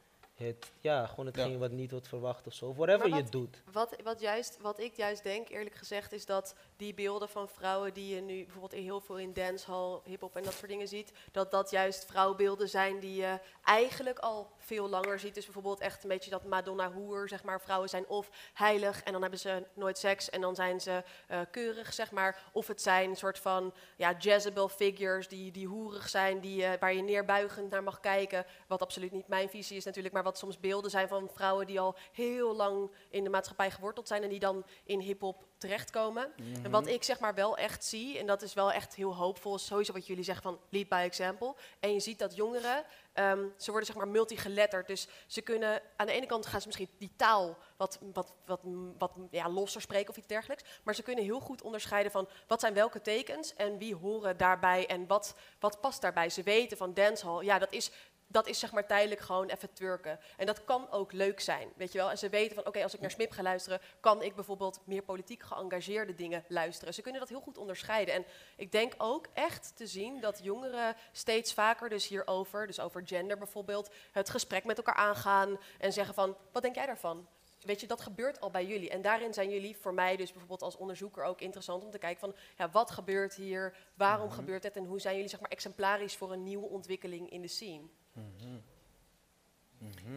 het 0.43 0.73
ja, 0.81 1.07
gewoon 1.07 1.27
hetgeen 1.27 1.59
wat 1.59 1.71
niet 1.71 1.91
wordt 1.91 2.09
verwacht 2.09 2.47
of 2.47 2.55
zo. 2.55 2.67
Of 2.67 2.77
whatever 2.77 3.15
je 3.17 3.25
doet. 3.25 3.63
Wat, 3.73 3.97
wat, 4.03 4.21
juist, 4.21 4.59
wat 4.61 4.81
ik 4.81 4.97
juist 4.97 5.23
denk, 5.23 5.49
eerlijk 5.49 5.75
gezegd, 5.75 6.13
is 6.13 6.27
dat 6.27 6.55
die 6.77 6.95
beelden 6.95 7.29
van 7.29 7.49
vrouwen 7.49 7.95
die 7.95 8.15
je 8.15 8.21
nu 8.21 8.43
bijvoorbeeld 8.43 8.73
in 8.73 8.83
heel 8.83 9.01
veel 9.01 9.19
in 9.19 9.33
dancehall, 9.33 10.01
hip-hop 10.05 10.37
en 10.37 10.43
dat 10.43 10.53
soort 10.53 10.69
dingen 10.71 10.89
ziet, 10.89 11.13
dat 11.33 11.51
dat 11.51 11.71
juist 11.71 12.05
vrouwbeelden 12.05 12.69
zijn 12.69 12.99
die 12.99 13.15
je 13.15 13.39
eigenlijk 13.65 14.19
al 14.19 14.51
veel 14.59 14.89
langer 14.89 15.19
ziet. 15.19 15.35
Dus 15.35 15.45
bijvoorbeeld 15.45 15.81
echt 15.81 16.03
een 16.03 16.09
beetje 16.09 16.31
dat 16.31 16.45
Madonna-hoer, 16.45 17.29
zeg 17.29 17.43
maar. 17.43 17.61
Vrouwen 17.61 17.89
zijn 17.89 18.07
of 18.09 18.31
heilig 18.55 19.03
en 19.03 19.13
dan 19.13 19.21
hebben 19.21 19.39
ze 19.39 19.67
nooit 19.75 19.99
seks 19.99 20.31
en 20.31 20.41
dan 20.41 20.55
zijn 20.55 20.81
ze 20.81 21.03
eh, 21.27 21.41
keurig, 21.51 21.93
zeg 21.93 22.11
maar. 22.11 22.43
Of 22.53 22.67
het 22.67 22.83
zijn 22.83 23.11
een 23.11 23.17
soort 23.17 23.39
van 23.39 23.75
ja, 23.97 24.15
Jezebel-figures 24.19 25.29
die, 25.29 25.51
die 25.51 25.67
hoerig 25.67 26.09
zijn, 26.09 26.41
die, 26.41 26.65
eh, 26.65 26.81
waar 26.81 26.95
je 26.95 27.03
neerbuigend 27.03 27.71
naar 27.71 27.83
mag 27.83 28.01
kijken. 28.01 28.47
Wat 28.67 28.83
absoluut 28.83 29.13
niet 29.13 29.29
mijn 29.29 29.49
visie 29.49 29.77
is 29.77 29.85
natuurlijk, 29.85 30.15
maar 30.15 30.23
wat 30.23 30.32
soms 30.39 30.61
beelden 30.61 30.91
zijn 30.91 31.09
van 31.09 31.31
vrouwen 31.35 31.67
die 31.67 31.81
al 31.81 31.97
heel 32.13 32.57
lang 32.57 32.91
in 33.11 33.25
de 33.25 33.31
maatschappij 33.31 33.71
geworteld 33.71 34.09
zijn 34.09 34.23
en 34.23 34.29
die 34.29 34.39
dan 34.39 34.65
in 34.85 35.01
hip-hop 35.01 35.45
terechtkomen. 35.63 36.33
En 36.63 36.71
wat 36.71 36.87
ik 36.87 37.03
zeg 37.03 37.21
maar 37.21 37.35
wel 37.35 37.57
echt 37.57 37.85
zie, 37.85 38.19
en 38.19 38.27
dat 38.27 38.43
is 38.43 38.55
wel 38.55 38.73
echt 38.73 38.95
heel 38.95 39.17
hoopvol, 39.17 39.55
is 39.55 39.67
sowieso 39.67 39.93
wat 39.93 40.07
jullie 40.07 40.25
zeggen 40.25 40.43
van 40.43 40.61
lead 40.69 40.89
by 40.89 41.03
example. 41.05 41.55
En 41.81 41.93
je 41.93 42.01
ziet 42.01 42.19
dat 42.19 42.37
jongeren, 42.37 42.85
ehm, 43.13 43.47
ze 43.57 43.71
worden 43.71 43.87
zeg 43.87 43.97
maar 43.97 44.09
multigeletterd. 44.09 44.87
Dus 44.87 45.09
ze 45.27 45.41
kunnen, 45.41 45.83
aan 45.97 46.07
de 46.07 46.13
ene 46.13 46.27
kant 46.27 46.47
gaan 46.47 46.61
ze 46.61 46.67
misschien 46.67 46.91
die 46.99 47.13
taal 47.17 47.59
wat, 47.77 47.99
wat, 48.13 48.35
wat, 48.47 48.61
wat 48.99 49.13
ja, 49.31 49.49
losser 49.49 49.81
spreken 49.81 50.11
of 50.11 50.17
iets 50.17 50.27
dergelijks. 50.27 50.65
Maar 50.83 50.95
ze 50.95 51.03
kunnen 51.03 51.25
heel 51.25 51.41
goed 51.41 51.63
onderscheiden 51.63 52.13
van 52.13 52.29
wat 52.47 52.61
zijn 52.61 52.75
welke 52.75 53.01
tekens 53.01 53.55
en 53.55 53.79
wie 53.79 53.95
horen 53.95 54.37
daarbij 54.37 54.87
en 54.87 55.07
wat, 55.07 55.35
wat 55.61 55.81
past 55.81 56.01
daarbij. 56.01 56.31
Ze 56.31 56.43
weten 56.43 56.77
van 56.77 56.95
dancehall, 56.95 57.45
ja 57.45 57.59
dat 57.59 57.73
is 57.73 57.91
dat 58.33 58.47
is 58.47 58.59
zeg 58.59 58.73
maar 58.73 58.87
tijdelijk 58.87 59.21
gewoon 59.21 59.49
even 59.49 59.73
twerken. 59.73 60.19
En 60.37 60.47
dat 60.47 60.65
kan 60.65 60.91
ook 60.91 61.13
leuk 61.13 61.41
zijn, 61.41 61.73
weet 61.77 61.93
je 61.93 61.99
wel. 61.99 62.11
En 62.11 62.19
ze 62.19 62.29
weten 62.29 62.55
van, 62.55 62.67
oké, 62.67 62.83
als 62.83 62.95
ik 62.95 63.01
naar 63.01 63.11
Smip 63.11 63.31
ga 63.31 63.43
luisteren... 63.43 63.81
kan 64.01 64.23
ik 64.23 64.35
bijvoorbeeld 64.35 64.81
meer 64.85 65.03
politiek 65.03 65.43
geëngageerde 65.43 66.15
dingen 66.15 66.45
luisteren. 66.49 66.95
Ze 66.95 67.03
kunnen 67.03 67.21
dat 67.21 67.29
heel 67.29 67.41
goed 67.41 67.59
onderscheiden. 67.59 68.15
En 68.15 68.25
ik 68.57 68.73
denk 68.73 68.95
ook 68.99 69.27
echt 69.33 69.77
te 69.77 69.87
zien 69.87 70.21
dat 70.21 70.41
jongeren 70.43 70.97
steeds 71.13 71.55
vaker 71.55 71.89
dus 71.89 72.09
hierover... 72.09 72.67
dus 72.67 72.81
over 72.81 73.03
gender 73.05 73.39
bijvoorbeeld, 73.39 73.91
het 74.13 74.31
gesprek 74.31 74.65
met 74.65 74.77
elkaar 74.77 74.95
aangaan... 74.95 75.59
en 75.79 75.93
zeggen 75.93 76.15
van, 76.15 76.37
wat 76.53 76.63
denk 76.63 76.75
jij 76.75 76.87
daarvan? 76.87 77.27
Weet 77.61 77.81
je, 77.81 77.87
dat 77.87 78.01
gebeurt 78.01 78.41
al 78.41 78.51
bij 78.51 78.67
jullie. 78.67 78.91
En 78.91 79.03
daarin 79.03 79.35
zijn 79.35 79.51
jullie 79.51 79.77
voor 79.77 79.95
mij 79.95 80.17
dus 80.17 80.31
bijvoorbeeld 80.31 80.63
als 80.63 80.77
onderzoeker 80.77 81.25
ook 81.25 81.41
interessant 81.41 81.85
om 81.85 81.91
te 81.91 81.99
kijken 81.99 82.21
van, 82.21 82.35
ja, 82.57 82.71
wat 82.71 82.91
gebeurt 82.91 83.35
hier? 83.35 83.77
Waarom 83.95 84.31
gebeurt 84.31 84.63
het? 84.63 84.77
En 84.77 84.85
hoe 84.85 85.01
zijn 85.01 85.15
jullie 85.15 85.31
zeg 85.31 85.41
maar 85.41 85.51
exemplarisch 85.51 86.17
voor 86.17 86.33
een 86.33 86.43
nieuwe 86.43 86.67
ontwikkeling 86.67 87.31
in 87.31 87.43
de 87.43 87.49
scene? 87.49 87.89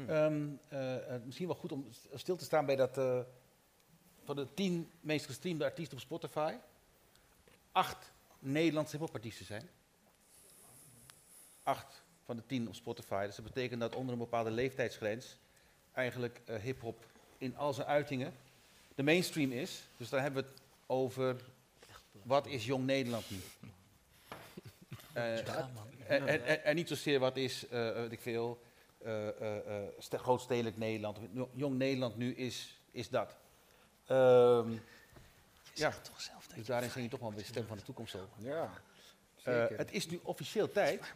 Ehm, 0.08 0.47
eh, 0.67 1.15
eh, 1.15 1.21
misschien 1.23 1.47
wel 1.47 1.55
goed 1.55 1.71
om 1.71 1.88
stil 2.13 2.36
te 2.36 2.43
staan 2.43 2.65
bij 2.65 2.75
dat 2.75 2.97
eh, 2.97 3.19
van 4.23 4.36
de 4.36 4.53
tien 4.53 4.91
meest 5.01 5.25
gestreamde 5.25 5.63
artiesten 5.63 5.97
op 5.97 6.03
Spotify, 6.03 6.55
acht 7.71 8.12
Nederlandse 8.39 8.97
hiphopartiesten 8.97 9.45
zijn. 9.45 9.69
Acht 11.63 12.03
van 12.23 12.36
de 12.36 12.45
tien 12.45 12.67
op 12.67 12.75
Spotify. 12.75 13.25
Dus 13.25 13.36
dat 13.36 13.45
betekent 13.45 13.79
dat 13.79 13.95
onder 13.95 14.13
een 14.13 14.19
bepaalde 14.19 14.51
leeftijdsgrens 14.51 15.38
eigenlijk 15.91 16.41
eh 16.45 16.62
hiphop 16.62 17.05
in 17.38 17.58
al 17.58 17.73
zijn 17.73 17.88
uitingen 17.88 18.34
de 18.95 19.03
mainstream 19.03 19.51
is. 19.51 19.84
Dus 19.97 20.10
dan 20.10 20.21
hebben 20.21 20.43
we 20.43 20.49
het 20.49 20.62
over 20.86 21.36
wat 22.23 22.47
is 22.47 22.65
jong 22.65 22.86
Nederland 22.86 23.29
nu? 23.29 23.39
Eh, 25.13 25.38
en, 25.38 25.45
en, 26.07 26.27
en, 26.27 26.63
en 26.63 26.75
niet 26.75 26.87
zozeer 26.87 27.19
wat 27.19 27.37
is, 27.37 27.67
eh, 27.67 27.91
weet 27.93 28.11
ik 28.11 28.21
veel, 28.21 28.61
eh, 28.97 29.27
eh, 29.27 29.83
eh, 29.83 29.89
ste- 29.97 30.17
grootstedelijk 30.17 30.77
Nederland. 30.77 31.19
Jong 31.53 31.77
Nederland 31.77 32.15
nu 32.17 32.35
is, 32.35 32.79
is 32.91 33.09
dat. 33.09 33.35
Ehm, 34.05 34.71
ja, 35.73 35.93
dus 36.55 36.65
daarin 36.65 36.89
zing 36.89 37.03
je 37.05 37.09
toch 37.11 37.19
wel 37.19 37.29
een 37.29 37.35
beetje 37.35 37.51
stem 37.51 37.67
van 37.67 37.77
de 37.77 37.83
toekomst 37.83 38.15
ook. 38.15 38.29
Ja, 38.37 38.63
Eh, 39.43 39.53
zeker. 39.53 39.77
het 39.77 39.91
is 39.91 40.07
nu 40.07 40.19
officieel 40.23 40.71
tijd. 40.71 41.13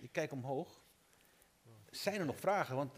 Ik 0.00 0.12
kijk 0.12 0.32
omhoog. 0.32 0.80
Zijn 1.90 2.20
er 2.20 2.26
nog 2.26 2.38
vragen? 2.38 2.76
Want, 2.76 2.92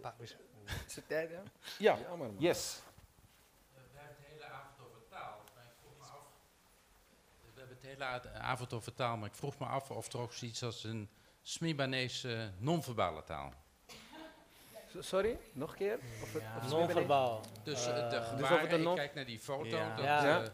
Is 0.86 0.94
het 0.94 1.08
tijd, 1.08 1.30
ja? 1.30 1.42
ja, 1.78 1.98
Jammer, 2.08 2.26
man. 2.26 2.36
yes. 2.38 2.80
We 3.74 3.78
hebben 3.98 4.16
het 4.16 4.26
hele 4.32 4.44
avond 4.44 4.80
over 4.80 5.00
taal. 5.08 5.40
Maar 5.54 5.64
ik 5.64 5.70
vroeg 5.80 5.98
me 5.98 6.04
af. 6.04 6.26
We 7.54 7.58
hebben 7.60 7.76
het 7.76 7.86
hele 7.86 8.04
a- 8.04 8.40
avond 8.40 8.72
over 8.72 8.94
taal, 8.94 9.16
maar 9.16 9.28
ik 9.28 9.34
vroeg 9.34 9.58
me 9.58 9.66
af 9.66 9.90
of 9.90 10.12
er 10.12 10.18
ook 10.18 10.32
zoiets 10.32 10.62
als 10.62 10.84
een 10.84 11.08
Smibanese 11.42 12.52
non-verbale 12.58 13.22
taal. 13.24 13.52
Sorry, 14.98 15.38
nog 15.52 15.70
een 15.70 15.76
keer? 15.76 15.98
Of 16.22 16.32
het, 16.32 16.42
of 16.56 16.62
het 16.62 16.70
Non-verbaal. 16.70 17.40
Dus 17.64 17.86
Eh, 17.86 17.98
eh, 18.04 18.10
de 18.10 18.16
dus 18.16 18.18
of 18.26 18.28
gebaren, 18.28 18.60
het 18.60 18.72
een 18.72 18.78
ik 18.78 18.84
non- 18.84 18.94
kijk 18.96 19.14
naar 19.14 19.24
die 19.24 19.38
foto. 19.38 19.76
Ja. 19.76 19.94
Dat, 19.96 20.04
Ja. 20.04 20.42
eh, 20.42 20.48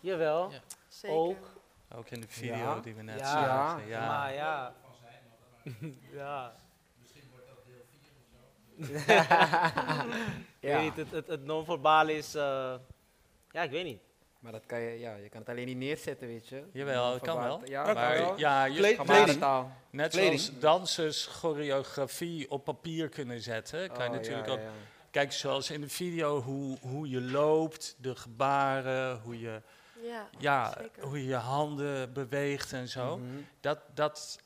Jawel, 0.00 0.50
Ja. 0.50 0.60
Zeker. 0.88 1.16
ook. 1.16 1.50
Ook 1.94 2.08
in 2.10 2.20
de 2.20 2.28
video 2.28 2.56
Ja. 2.56 2.80
die 2.80 2.94
we 2.94 3.02
net 3.02 3.18
Ja, 3.18 3.26
zagen. 3.26 3.86
ja, 3.88 4.06
Maar 4.06 4.32
ja. 4.34 4.74
ja. 6.12 6.54
Ik 8.76 9.04
Ja. 10.60 10.76
weet 10.76 10.80
niet, 10.82 10.96
het, 10.96 11.10
het, 11.10 11.26
het 11.26 11.44
non-verbaal 11.44 12.08
is... 12.08 12.34
eh, 12.34 12.74
ja, 13.50 13.62
ik 13.62 13.70
weet 13.70 13.84
niet. 13.84 14.00
Maar 14.38 14.52
dat 14.52 14.66
kan 14.66 14.80
je, 14.80 14.98
ja, 14.98 15.14
je 15.14 15.28
kan 15.28 15.40
het 15.40 15.48
alleen 15.48 15.66
niet 15.66 15.76
neerzetten, 15.76 16.28
weet 16.28 16.48
je. 16.48 16.62
Jawel, 16.72 17.12
het 17.12 17.22
kan 17.22 17.38
wel. 17.38 17.60
Ja, 17.64 17.84
kan 17.84 17.94
maar 17.94 18.18
wel. 18.18 18.38
ja, 18.38 18.64
je, 18.64 18.94
Gebarentaal. 18.96 19.72
net 19.90 20.10
Kleding. 20.10 20.40
zoals 20.40 20.60
dansers 20.60 21.26
choreografie 21.26 22.50
op 22.50 22.64
papier 22.64 23.08
kunnen 23.08 23.40
zetten, 23.40 23.88
kan 23.92 24.04
je 24.04 24.10
Oh, 24.10 24.16
natuurlijk 24.16 24.46
ja, 24.46 24.52
ook 24.52 24.58
ja. 24.60 24.70
Kijk, 25.10 25.32
zoals 25.32 25.70
in 25.70 25.80
de 25.80 25.88
video, 25.88 26.40
hoe, 26.42 26.78
hoe 26.80 27.08
je 27.08 27.20
loopt, 27.20 27.96
de 27.98 28.16
gebaren, 28.16 29.20
hoe 29.20 29.40
je, 29.40 29.62
Ja, 30.02 30.28
ja, 30.38 30.76
hoe 31.00 31.18
je 31.18 31.26
je 31.28 31.34
handen 31.34 32.12
beweegt 32.12 32.72
en 32.72 32.88
zo. 32.88 33.16
Mhm. 33.18 33.26
Dat, 33.60 33.78
dat, 33.94 34.38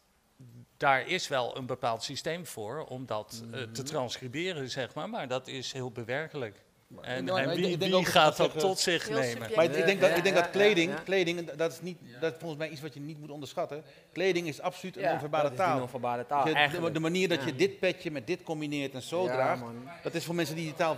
daar 0.77 1.07
is 1.07 1.29
wel 1.29 1.57
een 1.57 1.67
bepaald 1.67 2.03
systeem 2.03 2.47
voor 2.47 2.85
om 2.85 3.07
dat 3.07 3.43
eh, 3.53 3.63
te 3.63 3.83
transcriberen, 3.83 4.71
zeg 4.71 4.95
maar. 4.95 5.09
Maar 5.09 5.29
dat 5.29 5.47
is 5.47 5.73
heel 5.73 5.91
bewerkelijk. 5.91 6.63
En, 7.01 7.29
en 7.29 7.35
wie, 7.35 7.35
denk- 7.35 7.59
ik 7.59 7.63
denk 7.63 7.81
wie 7.81 7.95
ook 7.95 8.05
dat 8.05 8.13
gaat 8.13 8.37
dat 8.37 8.59
tot 8.59 8.79
zich 8.79 9.11
nemen? 9.11 9.51
Maar 9.55 9.65
ik 9.65 9.73
denk 9.87 10.01
dat, 10.01 10.11
ik 10.17 10.23
denk 10.23 10.27
Ja, 10.37 10.43
dat 10.43 10.45
ja, 10.45 10.51
kleding, 10.51 10.91
ja. 10.93 10.99
kleding, 11.05 11.51
dat 11.53 11.73
is, 11.73 11.81
niet, 11.81 11.99
dat 12.21 12.33
is 12.33 12.39
volgens 12.39 12.61
mij 12.61 12.69
iets 12.71 12.81
wat 12.81 12.95
je 12.95 13.01
niet 13.01 13.19
moet 13.21 13.31
onderschatten. 13.31 13.85
Kleding 14.13 14.47
is 14.49 14.61
absoluut 14.61 14.97
een 14.97 15.03
Ja, 15.03 15.19
die 15.19 15.55
taal. 15.55 15.79
non-verbale 15.79 16.27
taal, 16.27 16.49
Je- 16.49 16.91
de, 16.93 17.01
manier 17.01 17.29
dat 17.29 17.41
je 17.45 17.51
Ja. 17.51 17.57
dit 17.57 17.79
petje 17.79 18.11
met 18.11 18.27
dit 18.27 18.43
combineert 18.43 18.95
en 18.95 19.03
zo 19.03 19.25
Ja, 19.25 19.33
draagt, 19.33 19.61
man. 19.61 19.89
dat 20.03 20.15
is 20.15 20.25
voor 20.25 20.35
mensen 20.35 20.55
die 20.57 20.65
die 20.65 20.75
taal... 20.75 20.97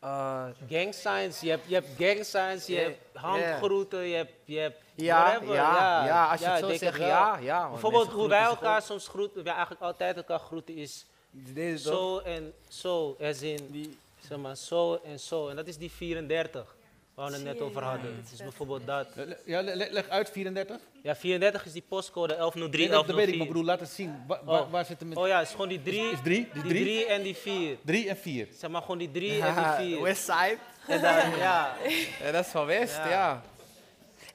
Eh, 0.00 0.44
Gang 0.68 0.94
signs, 0.94 1.40
je 1.40 1.50
hebt, 1.50 1.62
je 1.68 1.74
hebt 1.74 1.88
gang 1.98 2.24
signs, 2.24 2.66
je 2.66 2.72
Ja, 2.74 2.80
hebt 2.80 2.98
handgroeten, 3.12 4.00
je 4.08 4.16
hebt, 4.16 4.32
je 4.44 4.58
hebt 4.58 4.78
ja, 4.94 5.22
whatever. 5.30 5.54
ja, 5.54 6.04
ja, 6.06 6.26
als 6.30 6.40
je 6.40 6.46
het 6.46 6.58
zo 6.58 6.72
zegt, 6.76 6.98
ja, 6.98 7.38
ja. 7.42 7.68
Bijvoorbeeld 7.68 8.08
hoe 8.10 8.28
wij 8.28 8.42
elkaar 8.42 8.82
soms 8.82 9.08
groeten, 9.08 9.42
wij 9.44 9.52
eigenlijk 9.52 9.82
altijd 9.82 10.16
elkaar 10.16 10.38
groeten 10.38 10.76
is 10.76 11.06
Deze 11.30 11.84
toch? 11.84 11.94
zo 11.94 12.18
en 12.18 12.52
zo. 12.68 13.16
Er 13.18 13.42
in, 13.44 13.96
zeg 14.28 14.38
maar, 14.38 14.56
zo 14.56 15.00
en 15.04 15.20
zo. 15.20 15.48
En 15.48 15.56
dat 15.56 15.66
is 15.66 15.76
die 15.76 15.90
34, 15.90 16.76
waar 17.14 17.26
we 17.28 17.34
het 17.34 17.44
net 17.44 17.60
over 17.60 17.82
ja, 17.82 17.88
hadden. 17.90 18.18
is 18.22 18.30
Dus 18.30 18.38
bijvoorbeeld 18.38 18.86
dat. 18.86 19.06
Ja, 19.44 19.60
le- 19.62 19.74
le- 19.74 19.88
leg 19.90 20.08
uit, 20.08 20.30
34. 20.30 20.76
Ja, 21.02 21.16
34 21.16 21.64
is 21.66 21.72
die 21.72 21.84
postcode 21.88 22.34
1103, 22.34 22.82
Nee, 22.88 22.96
dat, 22.96 23.06
dat 23.06 23.16
weet 23.16 23.28
ik, 23.28 23.36
maar 23.38 23.46
1104. 23.46 23.46
ik 23.46 23.48
bedoel, 23.48 23.64
laat 23.64 23.80
het 23.80 23.90
zien. 23.90 24.26
Wa- 24.26 24.40
wa- 24.44 24.60
Oh. 24.66 24.70
Waar 24.70 24.84
zitten 24.84 25.08
met... 25.08 25.18
Oh 25.18 25.26
ja, 25.26 25.38
het 25.38 25.46
is 25.46 25.52
gewoon 25.52 25.68
die 25.68 25.82
3, 25.82 26.10
Is 26.10 26.18
drie? 26.22 26.48
Die 26.52 26.62
die 26.62 26.70
drie? 26.72 26.82
3 26.84 27.06
en 27.06 27.22
die 27.22 27.36
4. 27.36 27.76
3 27.84 28.08
en 28.08 28.16
4. 28.16 28.48
Zeg 28.56 28.70
maar 28.70 28.80
gewoon 28.80 28.98
die 28.98 29.10
3 29.10 29.42
en 29.42 29.54
die 29.54 29.86
4. 29.94 30.02
Westside. 30.02 30.56
En 30.86 31.00
dan, 31.00 31.36
ja. 31.38 31.76
Ja, 32.22 32.30
dat 32.32 32.44
is 32.44 32.50
van 32.50 32.66
West, 32.66 32.96
Ja. 32.96 33.08
ja. 33.08 33.42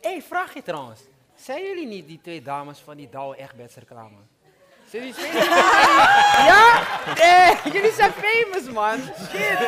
Hé, 0.02 0.10
hey, 0.12 0.22
vraag 0.22 0.54
je 0.54 0.64
trouwens. 0.64 1.00
Zijn 1.36 1.66
jullie 1.66 1.88
niet 1.88 2.08
die 2.08 2.20
twee 2.22 2.42
dames 2.42 2.80
van 2.80 2.98
die 2.98 3.10
Douwe 3.10 3.36
Egberts 3.38 3.76
reclame? 3.76 4.16
Zijn 4.90 5.04
jullie 5.04 5.14
famous? 5.14 5.48
ja? 6.50 6.84
Nee, 7.18 7.74
jullie 7.74 7.92
zijn 7.94 8.12
famous, 8.12 8.70
man. 8.70 9.00
Shit. 9.32 9.60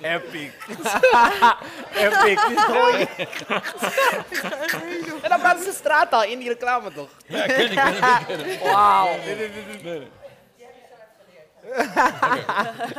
Epic. 0.00 0.52
Epic. 2.04 2.40
Dit 2.48 2.58
is 2.58 2.66
mooi. 2.68 3.06
en 5.22 5.28
dan 5.28 5.40
praten 5.40 5.64
ze 5.64 5.72
straat 5.72 6.12
al 6.12 6.24
in 6.24 6.38
die 6.38 6.48
reclame, 6.48 6.92
toch? 6.92 7.08
Ja, 7.26 7.46
ken 7.46 7.60
ik, 7.60 7.70
ken 7.76 7.94
ik, 7.96 8.24
ken 8.26 8.46
ik. 8.50 8.60
Wauw. 8.72 9.16
Nee, 9.16 9.34
nee, 9.36 9.50
nee, 9.50 9.82
nee. 9.82 10.08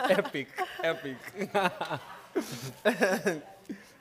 Epic. 0.08 0.48
Epic. 0.82 1.16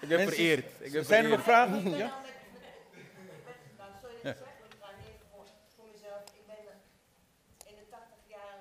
Ik 0.01 0.09
ben 0.09 0.29
vereerd. 0.29 0.65
Ik 0.79 0.93
ben 0.93 1.05
zijn 1.05 1.25
er 1.25 1.31
nog 1.31 1.43
vragen? 1.43 1.97
Ja. 1.97 2.13
voor 5.77 5.87
mezelf. 5.93 6.21
Ik 6.35 6.47
ben 6.47 6.57
in 7.67 7.75
de 7.77 7.85
80 7.91 8.09
jaar 8.27 8.57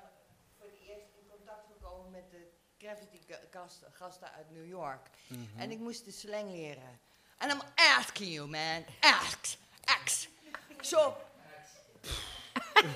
voor 0.58 0.68
het 0.68 0.80
eerst 0.90 1.08
in 1.20 1.26
contact 1.30 1.66
gekomen 1.72 2.12
met 2.12 2.24
de 2.32 2.42
graffiti 2.78 3.20
ga- 3.28 3.29
gasten, 3.52 3.88
gasten 3.94 4.32
uit 4.32 4.52
New 4.52 4.68
York. 4.68 5.08
Mhm. 5.28 5.60
En 5.60 5.72
ik 5.72 5.80
moest 5.80 6.06
de 6.06 6.12
slang 6.12 6.52
leren. 6.52 7.00
And 7.38 7.52
I'm 7.54 7.62
asking 7.98 8.34
you, 8.34 8.48
man. 8.48 8.86
Ask. 9.00 9.58
Ask. 9.84 10.30
Zo. 10.82 11.18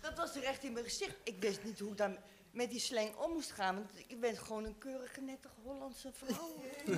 dat 0.00 0.16
was 0.16 0.36
er 0.36 0.42
echt 0.42 0.62
in 0.62 0.72
mijn 0.72 0.84
gezicht. 0.84 1.14
Ik 1.24 1.36
wist 1.40 1.64
niet 1.64 1.78
hoe 1.78 1.90
ik 1.90 1.96
dan 1.96 2.16
met 2.50 2.70
die 2.70 2.80
slang 2.80 3.16
om 3.16 3.32
moest 3.32 3.52
gaan. 3.52 3.74
Want 3.74 3.90
ik 4.06 4.20
ben 4.20 4.36
gewoon 4.36 4.64
een 4.64 4.78
keurige, 4.78 5.20
nette 5.20 5.48
Hollandse 5.62 6.10
vrouw. 6.12 6.62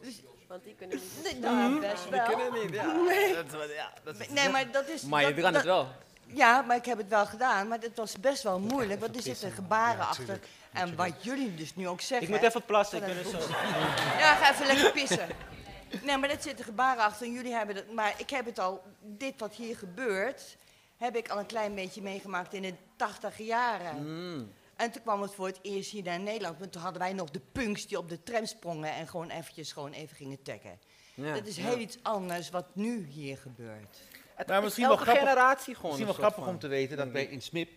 Dus, 0.00 0.20
Want 0.48 0.64
die 0.64 0.74
kunnen 0.74 0.96
niet. 0.96 1.22
Nee, 1.22 1.34
nou, 1.40 1.80
best 1.80 2.02
Die 2.02 2.10
wel. 2.12 2.26
kunnen 2.26 2.52
niet, 2.64 2.74
ja. 2.74 2.92
Nee. 2.92 3.34
Dat 3.34 3.46
is 3.46 3.52
wat- 3.52 3.70
ja, 3.72 3.92
dat 4.04 4.20
is- 4.20 4.28
nee, 4.28 4.48
maar 4.48 4.70
dat 4.70 4.88
is... 4.88 5.02
Maar 5.02 5.20
je 5.28 5.34
dat- 5.34 5.44
kan 5.44 5.54
het 5.54 5.64
wel. 5.64 5.88
Ja, 6.34 6.62
maar 6.62 6.76
ik 6.76 6.84
heb 6.84 6.98
het 6.98 7.08
wel 7.08 7.26
gedaan. 7.26 7.68
Maar 7.68 7.78
het 7.80 7.96
was 7.96 8.20
best 8.20 8.42
wel 8.42 8.58
moeilijk, 8.58 9.00
want 9.00 9.16
er 9.16 9.22
zitten 9.22 9.50
gebaren 9.50 9.96
Ja, 9.96 10.04
achter. 10.04 10.40
En 10.72 10.96
wat 10.96 11.24
jullie 11.24 11.54
dus 11.54 11.74
nu 11.76 11.88
ook 11.88 12.00
zeggen... 12.00 12.28
Ik 12.28 12.34
moet 12.34 12.48
even 12.48 12.64
plassen, 12.64 12.98
ik 12.98 13.04
ben 13.04 13.30
zo. 13.30 13.38
Ja, 14.18 14.34
ga 14.34 14.52
even 14.52 14.66
lekker 14.66 14.92
pissen. 14.92 15.28
Nee, 16.02 16.16
maar 16.16 16.30
er 16.30 16.42
zitten 16.42 16.64
gebaren 16.64 17.02
achter 17.02 17.26
en 17.26 17.32
jullie 17.32 17.52
hebben 17.52 17.76
het... 17.76 17.92
Maar 17.92 18.14
ik 18.16 18.30
heb 18.30 18.44
het 18.44 18.58
al, 18.58 18.82
dit 19.00 19.34
wat 19.38 19.54
hier 19.54 19.76
gebeurt, 19.76 20.56
heb 20.96 21.16
ik 21.16 21.28
al 21.28 21.38
een 21.38 21.46
klein 21.46 21.74
beetje 21.74 22.02
meegemaakt 22.02 22.54
in 22.54 22.62
de 22.62 22.74
tachtig 22.96 23.38
jaren. 23.38 24.06
Mm. 24.06 24.52
En 24.76 24.90
toen 24.90 25.02
kwam 25.02 25.22
het 25.22 25.34
voor 25.34 25.46
het 25.46 25.58
eerst 25.62 25.90
hier 25.90 26.02
naar 26.02 26.20
Nederland. 26.20 26.58
Want 26.58 26.72
toen 26.72 26.82
hadden 26.82 27.00
wij 27.00 27.12
nog 27.12 27.30
de 27.30 27.40
punks 27.52 27.86
die 27.86 27.98
op 27.98 28.08
de 28.08 28.22
tram 28.22 28.46
sprongen 28.46 28.92
en 28.92 29.08
gewoon 29.08 29.30
eventjes 29.30 29.72
gewoon 29.72 29.92
even 29.92 30.16
gingen 30.16 30.42
taggen. 30.42 30.78
Ja, 31.14 31.34
dat 31.34 31.46
is 31.46 31.56
ja. 31.56 31.62
heel 31.62 31.78
iets 31.78 31.98
anders 32.02 32.50
wat 32.50 32.66
nu 32.72 33.06
hier 33.06 33.38
gebeurt. 33.38 33.98
Maar 34.46 34.62
misschien 34.62 34.84
wel 34.84 34.92
elke 34.92 35.04
grappig, 35.04 35.28
generatie 35.28 35.74
gewoon 35.74 35.90
Misschien 35.90 36.08
een 36.14 36.18
wel 36.18 36.24
grappig 36.26 36.44
van 36.44 36.54
om 36.54 36.60
te 36.60 36.68
weten 36.68 36.96
dat 36.96 37.12
bij 37.12 37.24
in 37.24 37.42
SMIP, 37.42 37.70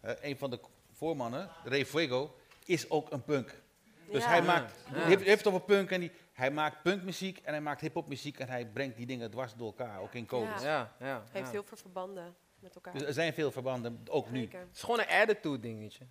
eh, 0.00 0.12
een 0.20 0.38
van 0.38 0.50
de 0.50 0.60
voormannen, 0.92 1.50
Ray 1.64 1.86
Fuego, 1.86 2.34
is 2.64 2.90
ook 2.90 3.12
een 3.12 3.22
punk. 3.24 3.62
Dus 4.10 4.22
Ja. 4.22 4.28
hij 4.28 4.42
maakt, 4.42 4.74
Ja. 4.86 4.94
hij 4.94 5.04
heeft, 5.04 5.22
heeft 5.24 5.38
het 5.44 5.46
over 5.54 5.60
punk 5.60 5.90
en 5.90 6.00
die, 6.00 6.12
hij 6.32 6.50
maakt 6.50 6.82
punkmuziek 6.82 7.38
en 7.38 7.52
hij 7.52 7.60
maakt 7.62 7.80
hiphopmuziek 7.80 8.38
en 8.38 8.48
hij 8.48 8.66
brengt 8.66 8.96
die 8.96 9.06
dingen 9.06 9.30
dwars 9.30 9.54
door 9.54 9.66
elkaar, 9.66 10.00
ook 10.00 10.14
in 10.14 10.26
codes. 10.26 10.62
Ja, 10.62 10.92
ja, 10.98 11.22
Heeft 11.30 11.46
ja. 11.46 11.52
heel 11.52 11.62
veel 11.64 11.76
verbanden 11.76 12.34
met 12.58 12.74
elkaar. 12.74 12.92
Dus 12.92 13.02
er 13.02 13.12
zijn 13.12 13.32
veel 13.32 13.50
verbanden, 13.50 14.00
ook 14.08 14.30
nu. 14.30 14.40
Het 14.40 14.68
is 14.74 14.80
gewoon 14.82 14.98
een 15.00 15.08
attitude 15.08 15.60
dingetje. 15.60 16.04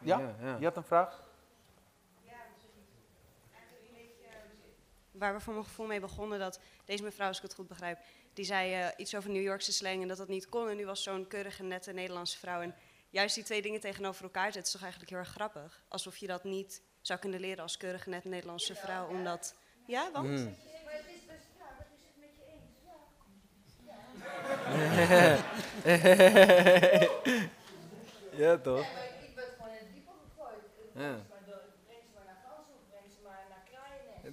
Ja? 0.00 0.34
Je 0.58 0.64
had 0.64 0.76
een 0.76 0.84
vraag? 0.84 1.32
Waar 5.18 5.34
we 5.34 5.40
voor 5.40 5.52
mijn 5.52 5.64
gevoel 5.64 5.86
mee 5.86 6.00
begonnen, 6.00 6.38
dat 6.38 6.60
deze 6.84 7.02
mevrouw, 7.02 7.28
als 7.28 7.36
ik 7.36 7.42
het 7.42 7.54
goed 7.54 7.68
begrijp, 7.68 7.98
die 8.32 8.44
zei 8.44 8.74
eh, 8.74 8.88
iets 8.96 9.14
over 9.14 9.30
New 9.30 9.42
Yorkse 9.42 9.72
slang 9.72 10.02
en 10.02 10.08
dat 10.08 10.16
dat 10.16 10.28
niet 10.28 10.48
kon. 10.48 10.68
En 10.68 10.76
nu 10.76 10.86
was 10.86 11.02
zo'n 11.02 11.26
keurige, 11.26 11.62
nette 11.62 11.92
Nederlandse 11.92 12.38
vrouw. 12.38 12.60
En 12.60 12.74
juist 13.10 13.34
die 13.34 13.44
twee 13.44 13.62
dingen 13.62 13.80
tegenover 13.80 14.24
elkaar 14.24 14.44
zetten 14.44 14.62
is 14.62 14.70
toch 14.70 14.82
eigenlijk 14.82 15.10
heel 15.10 15.20
erg 15.20 15.30
grappig. 15.30 15.82
Alsof 15.88 16.16
je 16.16 16.26
dat 16.26 16.44
niet 16.44 16.82
zou 17.00 17.18
kunnen 17.18 17.40
leren 17.40 17.62
als 17.62 17.76
keurige, 17.76 18.08
nette 18.08 18.28
Nederlandse 18.28 18.74
vrouw, 18.74 19.08
omdat... 19.08 19.54
Ja, 19.86 20.10
want? 20.12 20.28
Mm. 20.28 20.56
ja, 28.42 28.58
toch? 28.58 28.80
Ik 28.80 28.86
werd 29.34 29.52
gewoon 29.56 29.72
in 29.72 29.78
het 29.78 29.92
diepe 29.92 30.10
gegooid. 30.28 30.64
Ja. 30.94 31.22
Breng 31.86 32.02
ze 32.04 32.10
maar 32.14 32.24
naar 32.24 32.42
Gansen 32.46 32.74
of 32.74 32.80
breng 32.88 33.10
ze 33.10 33.18
maar 33.22 33.46
naar 33.48 33.64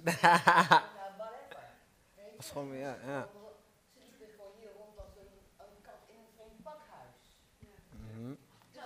Is 2.38 2.50
gewoon, 2.50 2.76
ja, 2.76 2.96
ja. 3.06 3.28
Ze 3.94 4.00
liepen 4.08 4.26
gewoon 4.36 4.52
hier 4.60 4.70
rond 4.76 4.98
als 4.98 5.08
een, 5.20 5.28
een 5.58 5.80
kat 5.82 5.94
in 6.06 6.14
een 6.18 6.30
vreemd 6.36 6.62
pakhuis. 6.62 7.20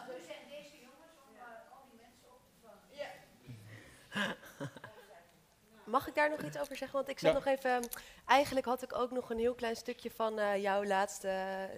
We 0.06 0.22
zijn 0.26 0.48
deze 0.48 0.76
jongens 0.80 1.14
om 1.22 1.36
al 1.72 1.84
die 1.90 2.00
mensen 2.00 2.28
op 2.34 2.40
te 2.48 2.54
vangen. 2.62 2.86
Ja. 3.00 3.08
Mag 5.84 6.06
ik 6.08 6.14
daar 6.14 6.30
nog 6.30 6.42
iets 6.42 6.58
over 6.58 6.76
zeggen? 6.76 6.96
Want 6.96 7.08
ik 7.08 7.18
zat 7.18 7.30
Ja. 7.32 7.36
nog 7.36 7.46
even. 7.46 7.88
Eigenlijk 8.26 8.66
had 8.66 8.82
ik 8.82 8.94
ook 8.94 9.10
nog 9.10 9.30
een 9.30 9.38
heel 9.38 9.54
klein 9.54 9.76
stukje 9.76 10.10
van 10.10 10.38
eh, 10.38 10.62
jouw 10.62 10.84
laatste 10.84 11.28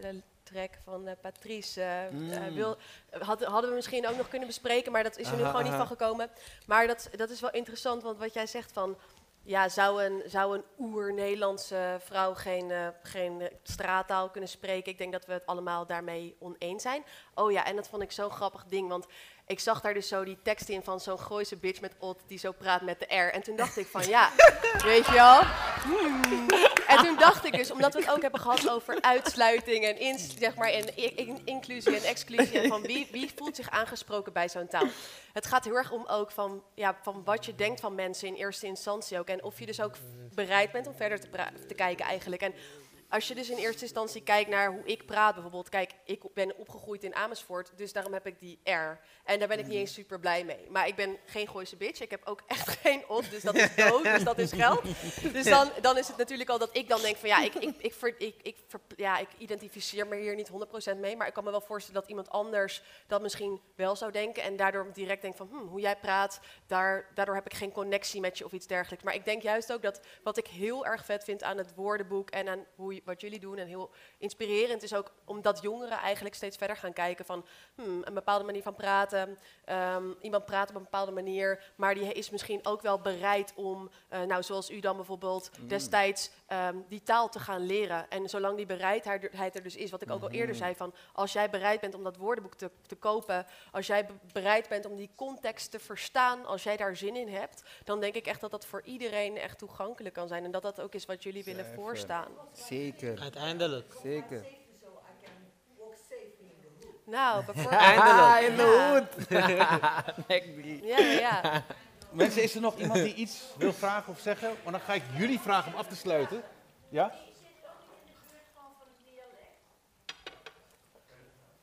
eh, 0.02 0.08
track 0.42 0.70
van 0.84 1.06
eh, 1.06 1.14
Patrice. 1.20 1.82
eh, 1.82 2.10
Mm. 2.10 2.54
wil, 2.54 2.76
had, 3.10 3.44
hadden 3.44 3.70
we 3.70 3.76
misschien 3.76 4.06
ook 4.06 4.16
nog 4.16 4.28
kunnen 4.28 4.48
bespreken, 4.48 4.92
maar 4.92 5.02
dat 5.02 5.16
is 5.16 5.28
er 5.28 5.36
nu 5.36 5.42
Aha, 5.42 5.50
gewoon 5.50 5.64
niet 5.66 5.74
van 5.74 5.86
gekomen. 5.86 6.30
Maar 6.66 6.86
dat, 6.86 7.08
dat 7.16 7.30
is 7.30 7.40
wel 7.40 7.50
interessant, 7.50 8.02
want 8.02 8.18
wat 8.18 8.34
jij 8.34 8.46
zegt 8.46 8.72
van. 8.72 8.96
Ja, 9.42 9.68
zou 9.68 10.04
een, 10.04 10.22
zou 10.26 10.54
een 10.56 10.64
oer-Nederlandse 10.78 11.96
vrouw 12.04 12.34
geen, 12.34 12.70
eh, 12.70 12.88
geen 13.02 13.50
straattaal 13.62 14.30
kunnen 14.30 14.50
spreken? 14.50 14.92
Ik 14.92 14.98
denk 14.98 15.12
dat 15.12 15.26
we 15.26 15.32
het 15.32 15.46
allemaal 15.46 15.86
daarmee 15.86 16.36
oneens 16.38 16.82
zijn. 16.82 17.04
Oh 17.34 17.52
ja, 17.52 17.64
en 17.64 17.76
dat 17.76 17.88
vond 17.88 18.02
ik 18.02 18.12
zo'n 18.12 18.30
grappig 18.30 18.64
ding, 18.64 18.88
want 18.88 19.06
ik 19.46 19.60
zag 19.60 19.80
daar 19.80 19.94
dus 19.94 20.08
zo 20.08 20.24
die 20.24 20.38
tekst 20.42 20.68
in 20.68 20.82
van 20.82 21.00
zo'n 21.00 21.18
Gooise 21.18 21.56
bitch 21.56 21.80
met 21.80 21.94
Ot 21.98 22.20
die 22.26 22.38
zo 22.38 22.52
praat 22.52 22.82
met 22.82 23.00
de 23.00 23.16
R. 23.16 23.32
En 23.32 23.42
toen 23.42 23.56
dacht 23.56 23.76
ik 23.76 23.86
van 23.86 24.08
ja, 24.08 24.30
weet 24.84 25.06
je 25.06 25.12
wel. 25.12 25.42
hmm. 25.82 26.67
En 26.88 27.04
toen 27.04 27.16
dacht 27.16 27.44
ik 27.44 27.56
dus, 27.56 27.70
omdat 27.70 27.94
we 27.94 28.00
het 28.00 28.10
ook 28.10 28.22
hebben 28.22 28.40
gehad 28.40 28.70
over 28.70 29.00
uitsluiting 29.00 29.84
en, 29.84 29.98
in, 29.98 30.18
zeg 30.18 30.54
maar, 30.54 30.68
en 30.68 30.96
inclusie 31.44 31.96
en 31.96 32.02
exclusie. 32.02 32.60
En 32.60 32.68
van 32.68 32.82
wie, 32.82 33.08
wie 33.10 33.30
voelt 33.36 33.56
zich 33.56 33.70
aangesproken 33.70 34.32
bij 34.32 34.48
zo'n 34.48 34.68
taal. 34.68 34.86
Het 35.32 35.46
gaat 35.46 35.64
heel 35.64 35.74
erg 35.74 35.90
om 35.90 36.06
ook 36.06 36.30
van, 36.30 36.62
ja, 36.74 36.98
van 37.02 37.24
wat 37.24 37.44
je 37.46 37.54
denkt 37.54 37.80
van 37.80 37.94
mensen 37.94 38.28
in 38.28 38.34
eerste 38.34 38.66
instantie 38.66 39.18
ook. 39.18 39.28
En 39.28 39.42
of 39.42 39.58
je 39.58 39.66
dus 39.66 39.80
ook 39.80 39.94
bereid 40.34 40.72
bent 40.72 40.86
om 40.86 40.94
verder 40.94 41.20
te, 41.20 41.28
te 41.68 41.74
kijken 41.74 42.06
eigenlijk. 42.06 42.42
En 42.42 42.54
als 43.08 43.28
je 43.28 43.34
dus 43.34 43.50
in 43.50 43.56
eerste 43.56 43.82
instantie 43.82 44.22
kijkt 44.22 44.50
naar 44.50 44.70
hoe 44.72 44.84
ik 44.84 45.06
praat, 45.06 45.32
bijvoorbeeld, 45.34 45.68
kijk, 45.68 45.92
ik 46.04 46.22
ben 46.34 46.56
opgegroeid 46.56 47.04
in 47.04 47.14
Amersfoort, 47.14 47.70
dus 47.76 47.92
daarom 47.92 48.12
heb 48.12 48.26
ik 48.26 48.38
die 48.40 48.60
R. 48.64 48.98
En 49.24 49.38
daar 49.38 49.48
ben 49.48 49.58
ik 49.58 49.66
niet 49.66 49.76
eens 49.76 49.92
super 49.94 50.20
blij 50.20 50.44
mee. 50.44 50.66
Maar 50.70 50.86
ik 50.86 50.94
ben 50.96 51.16
geen 51.26 51.48
Gooise 51.48 51.76
bitch, 51.76 52.00
ik 52.00 52.10
heb 52.10 52.20
ook 52.24 52.40
echt 52.46 52.68
geen 52.82 53.04
ot, 53.08 53.30
dus 53.30 53.42
dat 53.42 53.54
is 53.54 53.74
dood, 53.74 54.02
dus 54.04 54.24
dat 54.24 54.38
is 54.38 54.52
geld. 54.52 54.82
Dus 55.32 55.44
dan, 55.44 55.70
dan 55.80 55.98
is 55.98 56.08
het 56.08 56.16
natuurlijk 56.16 56.48
al 56.50 56.58
dat 56.58 56.76
ik 56.76 56.88
dan 56.88 57.00
denk 57.00 57.16
van 57.16 57.28
ja, 57.28 57.42
ik, 57.42 57.54
ik, 57.54 57.74
ik, 57.78 57.94
ver- 57.94 58.20
ik, 58.20 58.34
ik, 58.42 58.56
ver- 58.68 58.80
ja, 58.96 59.18
ik 59.18 59.28
identificeer 59.38 60.06
me 60.06 60.16
hier 60.16 60.34
niet 60.34 60.50
100% 60.94 60.96
mee, 60.98 61.16
maar 61.16 61.26
ik 61.26 61.32
kan 61.34 61.44
me 61.44 61.50
wel 61.50 61.60
voorstellen 61.60 62.00
dat 62.00 62.08
iemand 62.10 62.30
anders 62.30 62.82
dat 63.06 63.22
misschien 63.22 63.60
wel 63.74 63.96
zou 63.96 64.12
denken 64.12 64.42
en 64.42 64.56
daardoor 64.56 64.90
direct 64.92 65.22
denkt 65.22 65.36
van 65.36 65.48
hm, 65.50 65.56
hoe 65.66 65.80
jij 65.80 65.96
praat, 65.96 66.40
daar, 66.66 67.08
daardoor 67.14 67.34
heb 67.34 67.46
ik 67.46 67.54
geen 67.54 67.72
connectie 67.72 68.20
met 68.20 68.38
je 68.38 68.44
of 68.44 68.52
iets 68.52 68.66
dergelijks. 68.66 69.04
Maar 69.04 69.14
ik 69.14 69.24
denk 69.24 69.42
juist 69.42 69.72
ook 69.72 69.82
dat 69.82 70.00
wat 70.22 70.36
ik 70.36 70.46
heel 70.46 70.86
erg 70.86 71.04
vet 71.04 71.24
vind 71.24 71.42
aan 71.42 71.58
het 71.58 71.74
woordenboek 71.74 72.30
en 72.30 72.48
aan 72.48 72.64
hoe, 72.74 72.94
je- 72.94 72.97
wat 73.04 73.20
jullie 73.20 73.40
doen 73.40 73.56
en 73.58 73.66
heel 73.66 73.90
inspirerend 74.18 74.82
is 74.82 74.94
ook 74.94 75.12
omdat 75.24 75.62
jongeren 75.62 75.98
eigenlijk 75.98 76.34
steeds 76.34 76.56
verder 76.56 76.76
gaan 76.76 76.92
kijken 76.92 77.24
van 77.24 77.44
hmm, 77.74 78.02
een 78.04 78.14
bepaalde 78.14 78.44
manier 78.44 78.62
van 78.62 78.74
praten. 78.74 79.38
Ehm, 79.64 80.04
iemand 80.20 80.44
praat 80.44 80.68
op 80.70 80.76
een 80.76 80.82
bepaalde 80.82 81.12
manier, 81.12 81.72
maar 81.76 81.94
die 81.94 82.12
is 82.12 82.30
misschien 82.30 82.66
ook 82.66 82.80
wel 82.82 83.00
bereid 83.00 83.52
om, 83.56 83.90
eh, 84.08 84.22
nou 84.22 84.42
zoals 84.42 84.70
u 84.70 84.80
dan 84.80 84.96
bijvoorbeeld 84.96 85.50
Mm. 85.60 85.68
destijds, 85.68 86.30
ehm, 86.46 86.76
die 86.88 87.02
taal 87.02 87.28
te 87.28 87.38
gaan 87.38 87.66
leren. 87.66 88.10
En 88.10 88.28
zolang 88.28 88.56
die 88.56 88.66
bereidheid 88.66 89.54
er 89.54 89.62
dus 89.62 89.76
is, 89.76 89.90
wat 89.90 90.02
ik 90.02 90.10
ook 90.10 90.22
al 90.22 90.30
eerder 90.30 90.54
Mhm. 90.54 90.64
zei, 90.64 90.74
van 90.74 90.94
als 91.12 91.32
jij 91.32 91.50
bereid 91.50 91.80
bent 91.80 91.94
om 91.94 92.04
dat 92.04 92.16
woordenboek 92.16 92.54
te, 92.54 92.70
te 92.86 92.96
kopen, 92.96 93.46
als 93.72 93.86
jij 93.86 94.06
be- 94.06 94.12
bereid 94.32 94.68
bent 94.68 94.86
om 94.86 94.96
die 94.96 95.10
context 95.14 95.70
te 95.70 95.78
verstaan, 95.78 96.46
als 96.46 96.62
jij 96.62 96.76
daar 96.76 96.96
zin 96.96 97.16
in 97.16 97.28
hebt, 97.28 97.62
dan 97.84 98.00
denk 98.00 98.14
ik 98.14 98.26
echt 98.26 98.40
dat 98.40 98.50
dat 98.50 98.66
voor 98.66 98.82
iedereen 98.82 99.36
echt 99.36 99.58
toegankelijk 99.58 100.14
kan 100.14 100.28
zijn. 100.28 100.44
En 100.44 100.50
dat 100.50 100.62
dat 100.62 100.80
ook 100.80 100.94
is 100.94 101.06
wat 101.06 101.22
jullie 101.22 101.44
willen 101.44 101.66
voorstaan. 101.74 102.28
Zeker. 102.52 102.87
Uiteindelijk. 103.20 103.92
Zeker. 104.02 104.44
Nou, 107.04 107.44
bijvoorbeeld. 107.44 107.82
Eindelijk. 107.90 108.48
in 108.48 108.56
de 108.56 109.06
hoed. 109.16 109.28
Ja, 110.88 110.98
ja, 110.98 111.10
ja. 111.12 111.62
Mensen, 112.10 112.42
is 112.42 112.54
er 112.54 112.60
nog 112.60 112.76
iemand 112.78 112.98
die 113.02 113.14
iets 113.14 113.42
wil 113.56 113.72
vragen 113.72 114.12
of 114.12 114.20
zeggen? 114.20 114.48
Want 114.62 114.76
dan 114.76 114.80
ga 114.80 114.92
ik 114.92 115.02
jullie 115.16 115.40
vragen 115.40 115.72
om 115.72 115.78
af 115.78 115.86
te 115.86 115.96
sluiten. 115.96 116.42
Ja? 116.88 117.12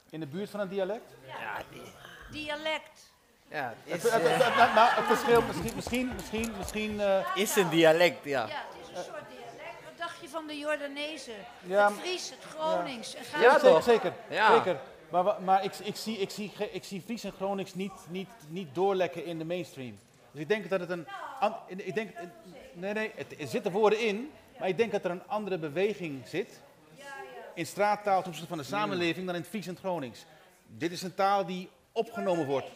In 0.10 0.20
de 0.20 0.28
buurt 0.28 0.50
van 0.50 0.60
een 0.60 0.68
dialect? 0.70 1.12
Ja, 1.28 1.62
die. 1.72 1.82
Dialect. 2.32 3.14
Ja, 3.50 3.74
Het, 3.84 4.04
is, 4.04 4.12
het, 4.12 4.22
het, 4.22 4.42
eh, 4.42 4.58
het- 4.66 4.74
nou, 4.74 4.90
het 4.94 5.06
verschil, 5.06 5.42
misschien, 5.42 5.76
misschien, 5.76 6.12
misschien, 6.16 6.54
misschien... 6.58 7.00
eh, 7.02 7.26
is 7.36 7.56
een 7.56 7.70
dialect, 7.70 8.24
ja. 8.24 8.46
Ja, 8.48 8.64
het 8.72 8.82
is 8.82 8.98
een 8.98 9.04
soort 9.04 9.24
dialect. 9.30 9.84
Wat 9.84 9.98
dacht 9.98 10.12
mag 10.14 10.22
je 10.22 10.25
van 10.36 10.48
de 10.48 10.58
Jordanezen? 10.58 11.34
Ja, 11.66 11.88
het 11.92 12.00
Fries, 12.00 12.30
het 12.30 12.44
Gronings. 12.56 13.16
En 13.16 13.24
ga 13.24 13.42
Ja, 13.42 13.60
zo 13.60 13.66
zeker, 13.66 13.84
zeker. 13.84 14.14
Ja. 14.30 14.56
zeker. 14.56 14.80
Maar, 15.10 15.42
maar 15.42 15.64
ik, 15.64 15.76
ik, 15.76 15.96
zie, 15.96 16.18
ik, 16.18 16.30
zie, 16.30 16.52
ik 16.72 16.84
zie 16.84 17.02
Fries 17.02 17.24
en 17.24 17.32
Gronings 17.32 17.74
niet, 17.74 17.92
niet, 18.10 18.30
niet 18.50 18.76
doorlekken 18.76 19.26
in 19.26 19.38
de 19.38 19.46
mainstream. 19.46 20.00
Dus 20.32 20.42
ik 20.42 20.48
denk 20.48 20.70
dat 20.70 20.80
het 20.80 20.90
een... 20.90 21.08
an- 21.40 21.56
ik 21.68 21.96
denk, 21.96 22.10
nee, 22.74 22.94
nee, 22.94 23.12
het, 23.16 23.40
er 23.40 23.48
zitten 23.48 23.72
woorden 23.72 24.00
in, 24.00 24.32
maar 24.60 24.68
ik 24.68 24.78
denk 24.78 24.92
dat 24.92 25.06
er 25.06 25.12
een 25.12 25.28
andere 25.28 25.58
beweging 25.58 26.28
zit 26.28 26.60
in 27.54 27.66
straattaal 27.66 28.18
ten 28.20 28.28
opzichte 28.28 28.50
van 28.50 28.58
de 28.58 28.64
samenleving 28.64 29.26
dan 29.26 29.36
in 29.36 29.42
het 29.42 29.50
Fries 29.50 29.66
en 29.68 29.72
het 29.74 29.80
Gronings. 29.80 30.26
Dit 30.68 30.92
is 30.92 31.02
een 31.02 31.16
taal 31.16 31.46
die 31.46 31.70
opgenomen 31.92 32.46
wordt. 32.46 32.68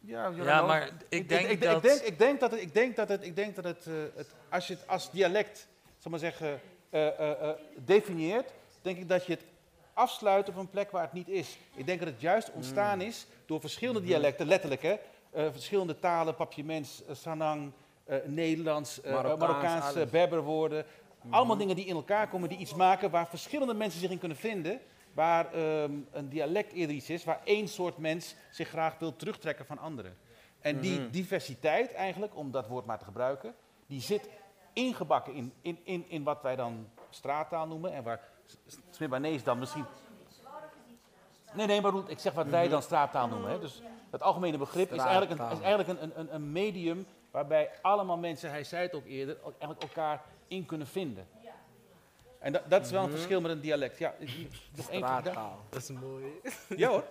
Ja, 0.00 0.32
Ja, 0.36 0.62
maar 0.62 0.88
ik 1.08 1.28
denk 1.28 1.48
ik, 1.48 1.62
dat- 1.62 1.76
Ik 1.76 1.82
denk, 1.82 2.00
ik 2.00 2.18
denk 2.18 2.40
dat 2.40 2.50
het, 2.50 2.60
ik 2.60 2.74
denk 2.74 2.96
dat 2.96 3.08
het, 3.08 3.24
ik 3.24 3.36
denk 3.36 3.54
dat 3.54 3.64
het, 3.64 3.86
eh, 3.86 3.92
het 4.16 4.28
als 4.50 4.66
je 4.66 4.74
het 4.74 4.88
als 4.88 5.10
dialect, 5.10 5.66
zal 6.00 6.10
maar 6.10 6.20
zeggen, 6.20 6.60
eh, 6.90 7.06
eh, 7.06 7.30
eh, 7.30 7.56
definieert, 7.76 8.52
denk 8.82 8.98
ik 8.98 9.08
dat 9.08 9.26
je 9.26 9.32
het 9.32 9.44
afsluit 9.92 10.48
op 10.48 10.56
een 10.56 10.70
plek 10.70 10.90
waar 10.90 11.02
het 11.02 11.12
niet 11.12 11.28
is. 11.28 11.58
Ik 11.74 11.86
denk 11.86 11.98
dat 11.98 12.08
het 12.08 12.20
juist 12.20 12.52
ontstaan 12.52 13.00
is 13.00 13.26
door 13.46 13.60
verschillende 13.60 14.02
dialecten, 14.02 14.46
letterlijk 14.46 14.82
hè, 14.82 14.96
verschillende 15.52 15.98
talen, 15.98 16.34
papiaments, 16.34 17.02
Sanang, 17.12 17.72
Nederlands, 18.24 19.00
Marokkaans. 19.04 20.10
Berberwoorden. 20.10 20.84
Allemaal 21.30 21.56
dingen 21.56 21.76
die 21.76 21.84
in 21.84 21.94
elkaar 21.94 22.28
komen, 22.28 22.48
die 22.48 22.58
iets 22.58 22.74
maken 22.74 23.10
waar 23.10 23.28
verschillende 23.28 23.74
mensen 23.74 24.00
zich 24.00 24.10
in 24.10 24.18
kunnen 24.18 24.36
vinden. 24.36 24.80
Waar 25.12 25.52
ehm, 25.52 25.92
een 26.10 26.28
dialect 26.28 26.72
eerder 26.72 26.96
iets 26.96 27.10
is, 27.10 27.24
waar 27.24 27.40
één 27.44 27.68
soort 27.68 27.98
mens 27.98 28.34
zich 28.50 28.68
graag 28.68 28.98
wil 28.98 29.16
terugtrekken 29.16 29.66
van 29.66 29.78
anderen. 29.78 30.16
En 30.60 30.80
die 30.80 31.10
diversiteit 31.10 31.92
eigenlijk, 31.92 32.36
om 32.36 32.50
dat 32.50 32.66
woord 32.66 32.86
maar 32.86 32.98
te 32.98 33.04
gebruiken, 33.04 33.54
die 33.86 34.00
zit 34.00 34.28
ingebakken 34.72 35.34
in, 35.34 35.52
in, 35.60 35.78
in, 35.84 36.04
in 36.08 36.22
wat 36.22 36.42
wij 36.42 36.56
dan 36.56 36.88
straattaal 37.10 37.66
noemen. 37.66 37.92
En 37.92 38.02
waar 38.02 38.20
Smibbanees 38.90 39.42
dan 39.44 39.58
misschien... 39.58 39.84
Nee, 41.52 41.66
nee, 41.66 41.80
maar 41.80 41.90
Roel, 41.90 42.04
ik 42.10 42.18
zeg 42.18 42.32
wat 42.32 42.46
wij 42.46 42.68
dan 42.68 42.82
straattaal 42.82 43.28
noemen. 43.28 43.50
Hè. 43.50 43.58
Dus 43.58 43.82
het 44.10 44.22
algemene 44.22 44.58
begrip 44.58 44.92
is 44.92 44.98
eigenlijk, 45.02 45.40
een, 45.40 45.50
is 45.50 45.60
eigenlijk 45.60 46.00
een, 46.00 46.18
een, 46.20 46.34
een 46.34 46.52
medium 46.52 47.06
waarbij 47.30 47.70
allemaal 47.82 48.16
mensen, 48.16 48.50
hij 48.50 48.64
zei 48.64 48.82
het 48.82 48.94
ook 48.94 49.06
eerder, 49.06 49.36
ook 49.42 49.54
eigenlijk 49.58 49.82
elkaar 49.82 50.22
in 50.48 50.66
kunnen 50.66 50.86
vinden. 50.86 51.28
En 52.38 52.52
dat, 52.52 52.62
dat 52.70 52.84
is 52.84 52.90
wel 52.90 53.00
een 53.02 53.08
Mhm. 53.08 53.16
verschil 53.16 53.40
met 53.40 53.50
een 53.50 53.60
dialect. 53.60 53.98
Ja, 53.98 54.14
nog 54.76 54.90
één. 54.90 55.00
Dat 55.70 55.82
is 55.82 55.90
mooi. 55.90 56.24
Ja 56.76 56.88
hoor. 56.88 57.04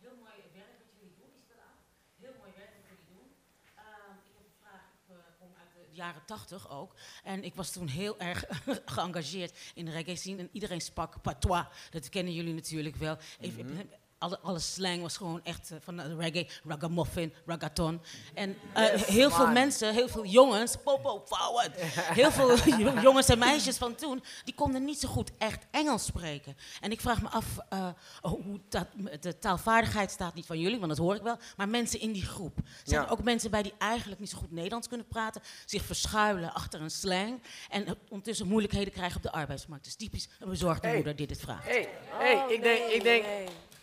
Heel 0.00 0.10
mooi 0.20 0.36
werk 0.54 0.72
wat 0.78 0.88
jullie 0.98 1.14
doen, 1.18 1.30
is 1.40 1.46
dat 1.48 1.58
aan? 1.66 1.76
Heel 2.20 2.34
mooi 2.40 2.52
werk 2.56 2.70
wat 2.76 2.84
jullie 2.88 3.08
doen. 3.14 3.26
Ehm, 3.74 4.12
ik 4.28 4.34
heb 4.36 4.44
een 4.46 4.56
vraag, 4.62 4.82
ik 4.98 5.08
eh, 5.08 5.16
kom 5.40 5.50
uit 5.60 5.70
de 5.74 5.91
jaren 6.02 6.24
tachtig 6.26 6.70
ook. 6.70 6.94
En 7.24 7.44
ik 7.44 7.54
was 7.54 7.70
toen 7.70 7.86
heel 7.86 8.18
erg 8.18 8.44
geëngageerd 8.94 9.58
in 9.74 9.84
de 9.84 9.90
reggae 9.90 10.16
scene. 10.16 10.38
En 10.38 10.48
iedereen 10.52 10.80
sprak 10.80 11.22
patois. 11.22 11.64
Dat 11.90 12.08
kennen 12.08 12.32
jullie 12.34 12.54
natuurlijk 12.54 12.96
wel. 12.96 13.16
Mhm. 13.40 13.76
Alle, 14.22 14.38
alle 14.42 14.58
slang 14.58 15.02
was 15.02 15.16
gewoon 15.16 15.40
echt 15.44 15.70
eh, 15.70 15.76
van 15.80 15.96
de 15.96 16.16
reggae, 16.16 16.48
ragamuffin, 16.64 17.32
ragaton. 17.46 18.00
En 18.34 18.56
eh, 18.74 18.92
Yes, 18.92 19.04
heel 19.06 19.30
veel 19.30 19.46
mensen, 19.46 19.94
heel 19.94 20.08
veel 20.08 20.24
jongens, 20.26 20.76
popo, 20.84 21.22
forward. 21.26 21.70
Heel 22.14 22.30
veel 22.32 22.56
jo- 22.78 23.00
jongens 23.00 23.28
en 23.28 23.38
meisjes 23.38 23.76
van 23.76 23.94
toen, 23.94 24.22
die 24.44 24.54
konden 24.54 24.84
niet 24.84 25.00
zo 25.00 25.08
goed 25.08 25.30
echt 25.38 25.66
Engels 25.70 26.04
spreken. 26.04 26.56
En 26.80 26.90
ik 26.90 27.00
vraag 27.00 27.22
me 27.22 27.28
af, 27.28 27.46
eh, 27.68 27.88
hoe 28.22 28.60
dat, 28.68 28.86
de 29.20 29.38
taalvaardigheid 29.38 30.10
staat 30.10 30.34
niet 30.34 30.46
van 30.46 30.58
jullie, 30.60 30.76
want 30.78 30.88
dat 30.88 30.98
hoor 30.98 31.14
ik 31.14 31.22
wel. 31.22 31.36
Maar 31.56 31.68
mensen 31.68 32.00
in 32.00 32.12
die 32.12 32.24
groep. 32.26 32.58
Zijn 32.84 33.00
Ja. 33.00 33.06
er 33.06 33.12
ook 33.12 33.22
mensen 33.22 33.50
bij 33.50 33.62
die 33.62 33.74
eigenlijk 33.78 34.20
niet 34.20 34.30
zo 34.30 34.38
goed 34.38 34.52
Nederlands 34.52 34.88
kunnen 34.88 35.06
praten, 35.06 35.42
zich 35.66 35.84
verschuilen 35.84 36.54
achter 36.54 36.80
een 36.80 36.90
slang 36.90 37.42
en 37.70 37.96
ondertussen 38.08 38.46
moeilijkheden 38.46 38.92
krijgen 38.92 39.16
op 39.16 39.22
de 39.22 39.32
arbeidsmarkt. 39.32 39.84
Dus 39.84 39.94
typisch 39.94 40.28
een 40.40 40.48
bezorgde 40.48 40.86
Hey. 40.86 40.94
moeder 40.96 41.16
die 41.16 41.26
dit 41.26 41.40
vraagt. 41.40 41.64
Hey, 41.64 41.88
hey, 42.10 42.44
ik 42.54 42.62
denk, 42.62 42.90
ik 42.90 43.02
denk, 43.02 43.24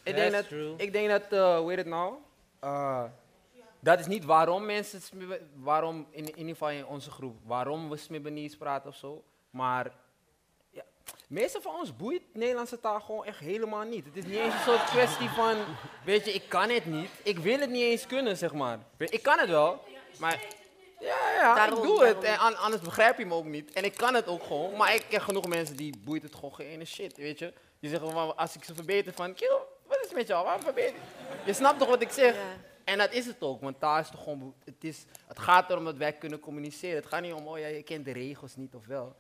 ik 0.10 0.16
denk 0.16 0.32
dat, 0.32 0.45
ik 0.82 0.91
denk 0.91 1.10
dat, 1.10 1.24
eh, 1.39 1.57
hoe 1.57 1.70
heet 1.70 1.78
het 1.78 1.88
nou? 1.88 2.14
Eh, 2.60 3.03
dat 3.80 3.99
is 3.99 4.07
niet 4.07 4.26
waarom 4.26 4.66
mensen, 4.66 5.01
waarom 5.55 6.07
in, 6.10 6.24
in 6.26 6.38
ieder 6.38 6.51
geval 6.51 6.70
in 6.70 6.86
onze 6.86 7.12
groep, 7.12 7.36
waarom 7.45 7.89
we 7.89 7.97
Smibbenese 7.97 8.57
praten 8.57 8.89
of 8.89 8.95
zo. 8.95 9.24
Maar 9.49 9.91
ja, 10.70 10.84
meeste 11.28 11.62
van 11.62 11.76
ons 11.76 11.95
boeit 11.95 12.22
Nederlandse 12.34 12.80
taal 12.80 12.99
gewoon 13.01 13.26
echt 13.26 13.39
helemaal 13.39 13.84
niet. 13.84 14.05
Het 14.05 14.18
is 14.18 14.26
niet 14.26 14.38
eens 14.38 14.53
een 14.53 14.60
soort 14.60 14.84
kwestie 14.84 15.30
van, 15.30 15.55
weet 16.05 16.26
je, 16.26 16.32
ik 16.34 16.43
kan 16.47 16.70
het 16.70 16.86
niet. 16.86 17.10
Ik 17.24 17.38
wil 17.39 17.60
het 17.60 17.70
niet 17.70 17.84
eens 17.84 18.07
kunnen, 18.07 18.38
zeg 18.38 18.53
maar. 18.53 18.80
Weet- 18.97 19.14
Ik 19.14 19.22
kan 19.24 19.39
het 19.39 19.49
wel, 19.49 19.84
maar 20.20 20.39
ja, 20.99 21.16
ja, 21.36 21.55
Daarom, 21.55 21.78
ik 21.78 21.84
doe 21.84 22.03
het. 22.05 22.24
En 22.24 22.38
an- 22.38 22.57
anders 22.57 22.82
begrijp 22.82 23.18
je 23.18 23.26
me 23.26 23.34
ook 23.34 23.45
niet. 23.45 23.72
En 23.74 23.84
ik 23.84 23.95
kan 23.97 24.14
het 24.14 24.28
ook 24.28 24.43
gewoon. 24.43 24.76
Maar 24.78 24.95
ik 24.95 25.05
ken 25.10 25.22
genoeg 25.22 25.47
mensen 25.47 25.76
die 25.76 25.97
boeit 26.03 26.24
het 26.24 26.36
gewoon 26.36 26.53
geen 26.55 26.68
ene 26.68 26.86
shit, 26.86 27.18
weet 27.18 27.39
je. 27.39 27.53
Die 27.80 27.89
zeggen 27.89 28.12
van, 28.12 28.38
als 28.38 28.55
ik 28.55 28.64
ze 28.64 28.76
verbeter 28.76 29.14
van, 29.14 29.34
kill, 29.34 29.57
is 30.10 30.16
met 30.16 30.28
jou? 30.28 30.43
Waarom 30.43 30.62
verbeter 30.62 30.93
je? 30.93 30.99
Je 31.45 31.53
snapt 31.53 31.80
toch 31.80 31.88
wat 31.88 32.01
ik 32.01 32.10
zeg? 32.10 32.36
En 32.84 32.97
dat 32.97 33.14
is 33.14 33.26
het 33.26 33.41
ook, 33.41 33.62
want 33.62 33.80
taal 33.80 33.99
is 33.99 34.10
toch 34.10 34.24
gewoon, 34.24 34.53
het, 34.66 34.84
is, 34.84 35.05
het 35.28 35.39
gaat 35.39 35.70
erom 35.70 35.86
dat 35.86 35.97
wij 35.97 36.14
kunnen 36.14 36.39
communiceren. 36.39 36.95
Het 36.95 37.05
gaat 37.05 37.22
niet 37.22 37.34
om, 37.34 37.47
oh 37.47 37.60
ja, 37.60 37.68
je 37.68 37.84
kent 37.84 38.05
de 38.05 38.12
regels 38.12 38.55
niet 38.55 38.76
of 38.76 38.86
wel. 38.86 39.16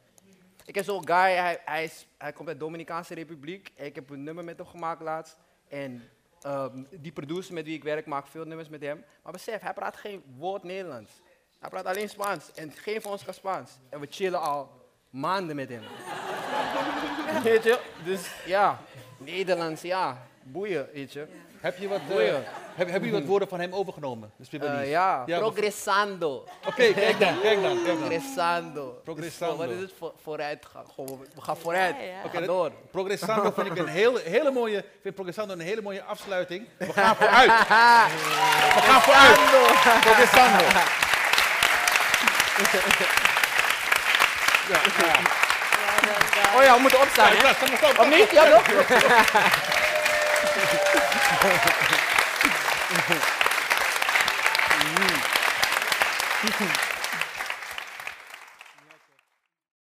Ik 0.65 0.75
heb 0.75 0.83
zo'n 0.83 1.07
guy, 1.07 1.15
hij, 1.15 1.61
hij, 1.65 1.83
is, 1.83 2.07
hij 2.17 2.31
komt 2.31 2.47
uit 2.47 2.59
de 2.59 2.63
Dominicaanse 2.63 3.13
Republiek. 3.13 3.71
Ik 3.75 3.95
heb 3.95 4.09
een 4.09 4.23
nummer 4.23 4.43
met 4.43 4.57
hem 4.57 4.67
gemaakt 4.67 5.01
laatst. 5.01 5.37
En 5.67 6.09
ehm, 6.41 6.83
die 6.91 7.11
producer 7.11 7.53
met 7.53 7.65
wie 7.65 7.75
ik 7.75 7.83
werk 7.83 8.05
maakt 8.05 8.29
veel 8.29 8.45
nummers 8.45 8.69
met 8.69 8.81
hem. 8.81 9.05
Maar 9.23 9.31
besef, 9.31 9.61
hij 9.61 9.73
praat 9.73 9.97
geen 9.97 10.23
woord 10.37 10.63
Nederlands. 10.63 11.11
Hij 11.59 11.69
praat 11.69 11.85
alleen 11.85 12.09
Spaans. 12.09 12.51
En 12.51 12.71
geen 12.71 13.01
van 13.01 13.11
ons 13.11 13.23
kan 13.23 13.33
Spaans. 13.33 13.71
En 13.89 13.99
we 13.99 14.07
chillen 14.09 14.41
al 14.41 14.69
maanden 15.09 15.55
met 15.55 15.69
hem. 15.69 15.83
weet 17.43 17.63
je? 17.63 17.79
Dus 18.03 18.31
ja, 18.45 18.79
Nederlands, 19.17 19.81
ja. 19.81 20.27
Boeien, 20.43 20.87
weet 20.93 21.13
je. 21.13 21.27
Heb 21.59 21.77
je 21.77 21.87
wat, 21.87 21.99
eh, 21.99 22.07
Boeien. 22.07 22.43
heb, 22.75 22.89
hebben 22.89 22.99
jullie 23.09 23.11
wat 23.19 23.29
woorden 23.29 23.47
van 23.47 23.59
hem 23.59 23.73
overgenomen? 23.73 24.31
De 24.35 24.45
Smibbanese? 24.45 24.83
Eh, 24.83 24.89
ja, 24.89 25.23
Ja, 25.25 25.37
progressando. 25.37 26.43
Oké, 26.65 26.93
kijk 26.93 27.19
dan, 27.19 27.39
kijk 27.41 27.61
dan, 27.61 27.75
kijk 27.75 27.85
dan. 27.85 27.97
Progressando. 27.97 29.01
Progressando. 29.03 29.57
Dus, 29.57 29.65
wat 29.65 29.75
is 29.75 29.81
het? 29.81 29.91
Voor, 29.97 30.13
vooruitgang. 30.23 30.85
Gewoon, 30.95 31.25
we 31.35 31.41
gaan 31.41 31.57
vooruit. 31.57 31.95
Ja, 32.33 32.41
door. 32.41 32.71
Progressando 32.91 33.51
vind 33.51 33.67
ik 33.67 33.77
een 33.77 33.87
hele, 33.87 34.21
hele 34.23 34.51
mooie, 34.51 34.85
vind 35.01 35.13
Progressando 35.15 35.53
een 35.53 35.59
hele 35.59 35.81
mooie 35.81 36.03
afsluiting. 36.03 36.67
We 36.77 36.93
gaan 36.93 37.15
vooruit. 37.21 37.47
We 37.47 38.81
gaan 38.81 39.01
vooruit. 39.01 39.39
Progressando. 40.01 40.63
Ja, 44.69 44.79
ja. 45.05 46.57
Oh 46.57 46.63
ja, 46.63 46.75
we 46.75 46.81
moeten 46.81 46.99
opstaan, 47.01 47.33
Ja. 47.35 47.49
Of 47.99 48.09
niet? 48.09 48.31
Ja, 48.31 48.49
toch? 48.49 48.63
Mm. 56.41 56.88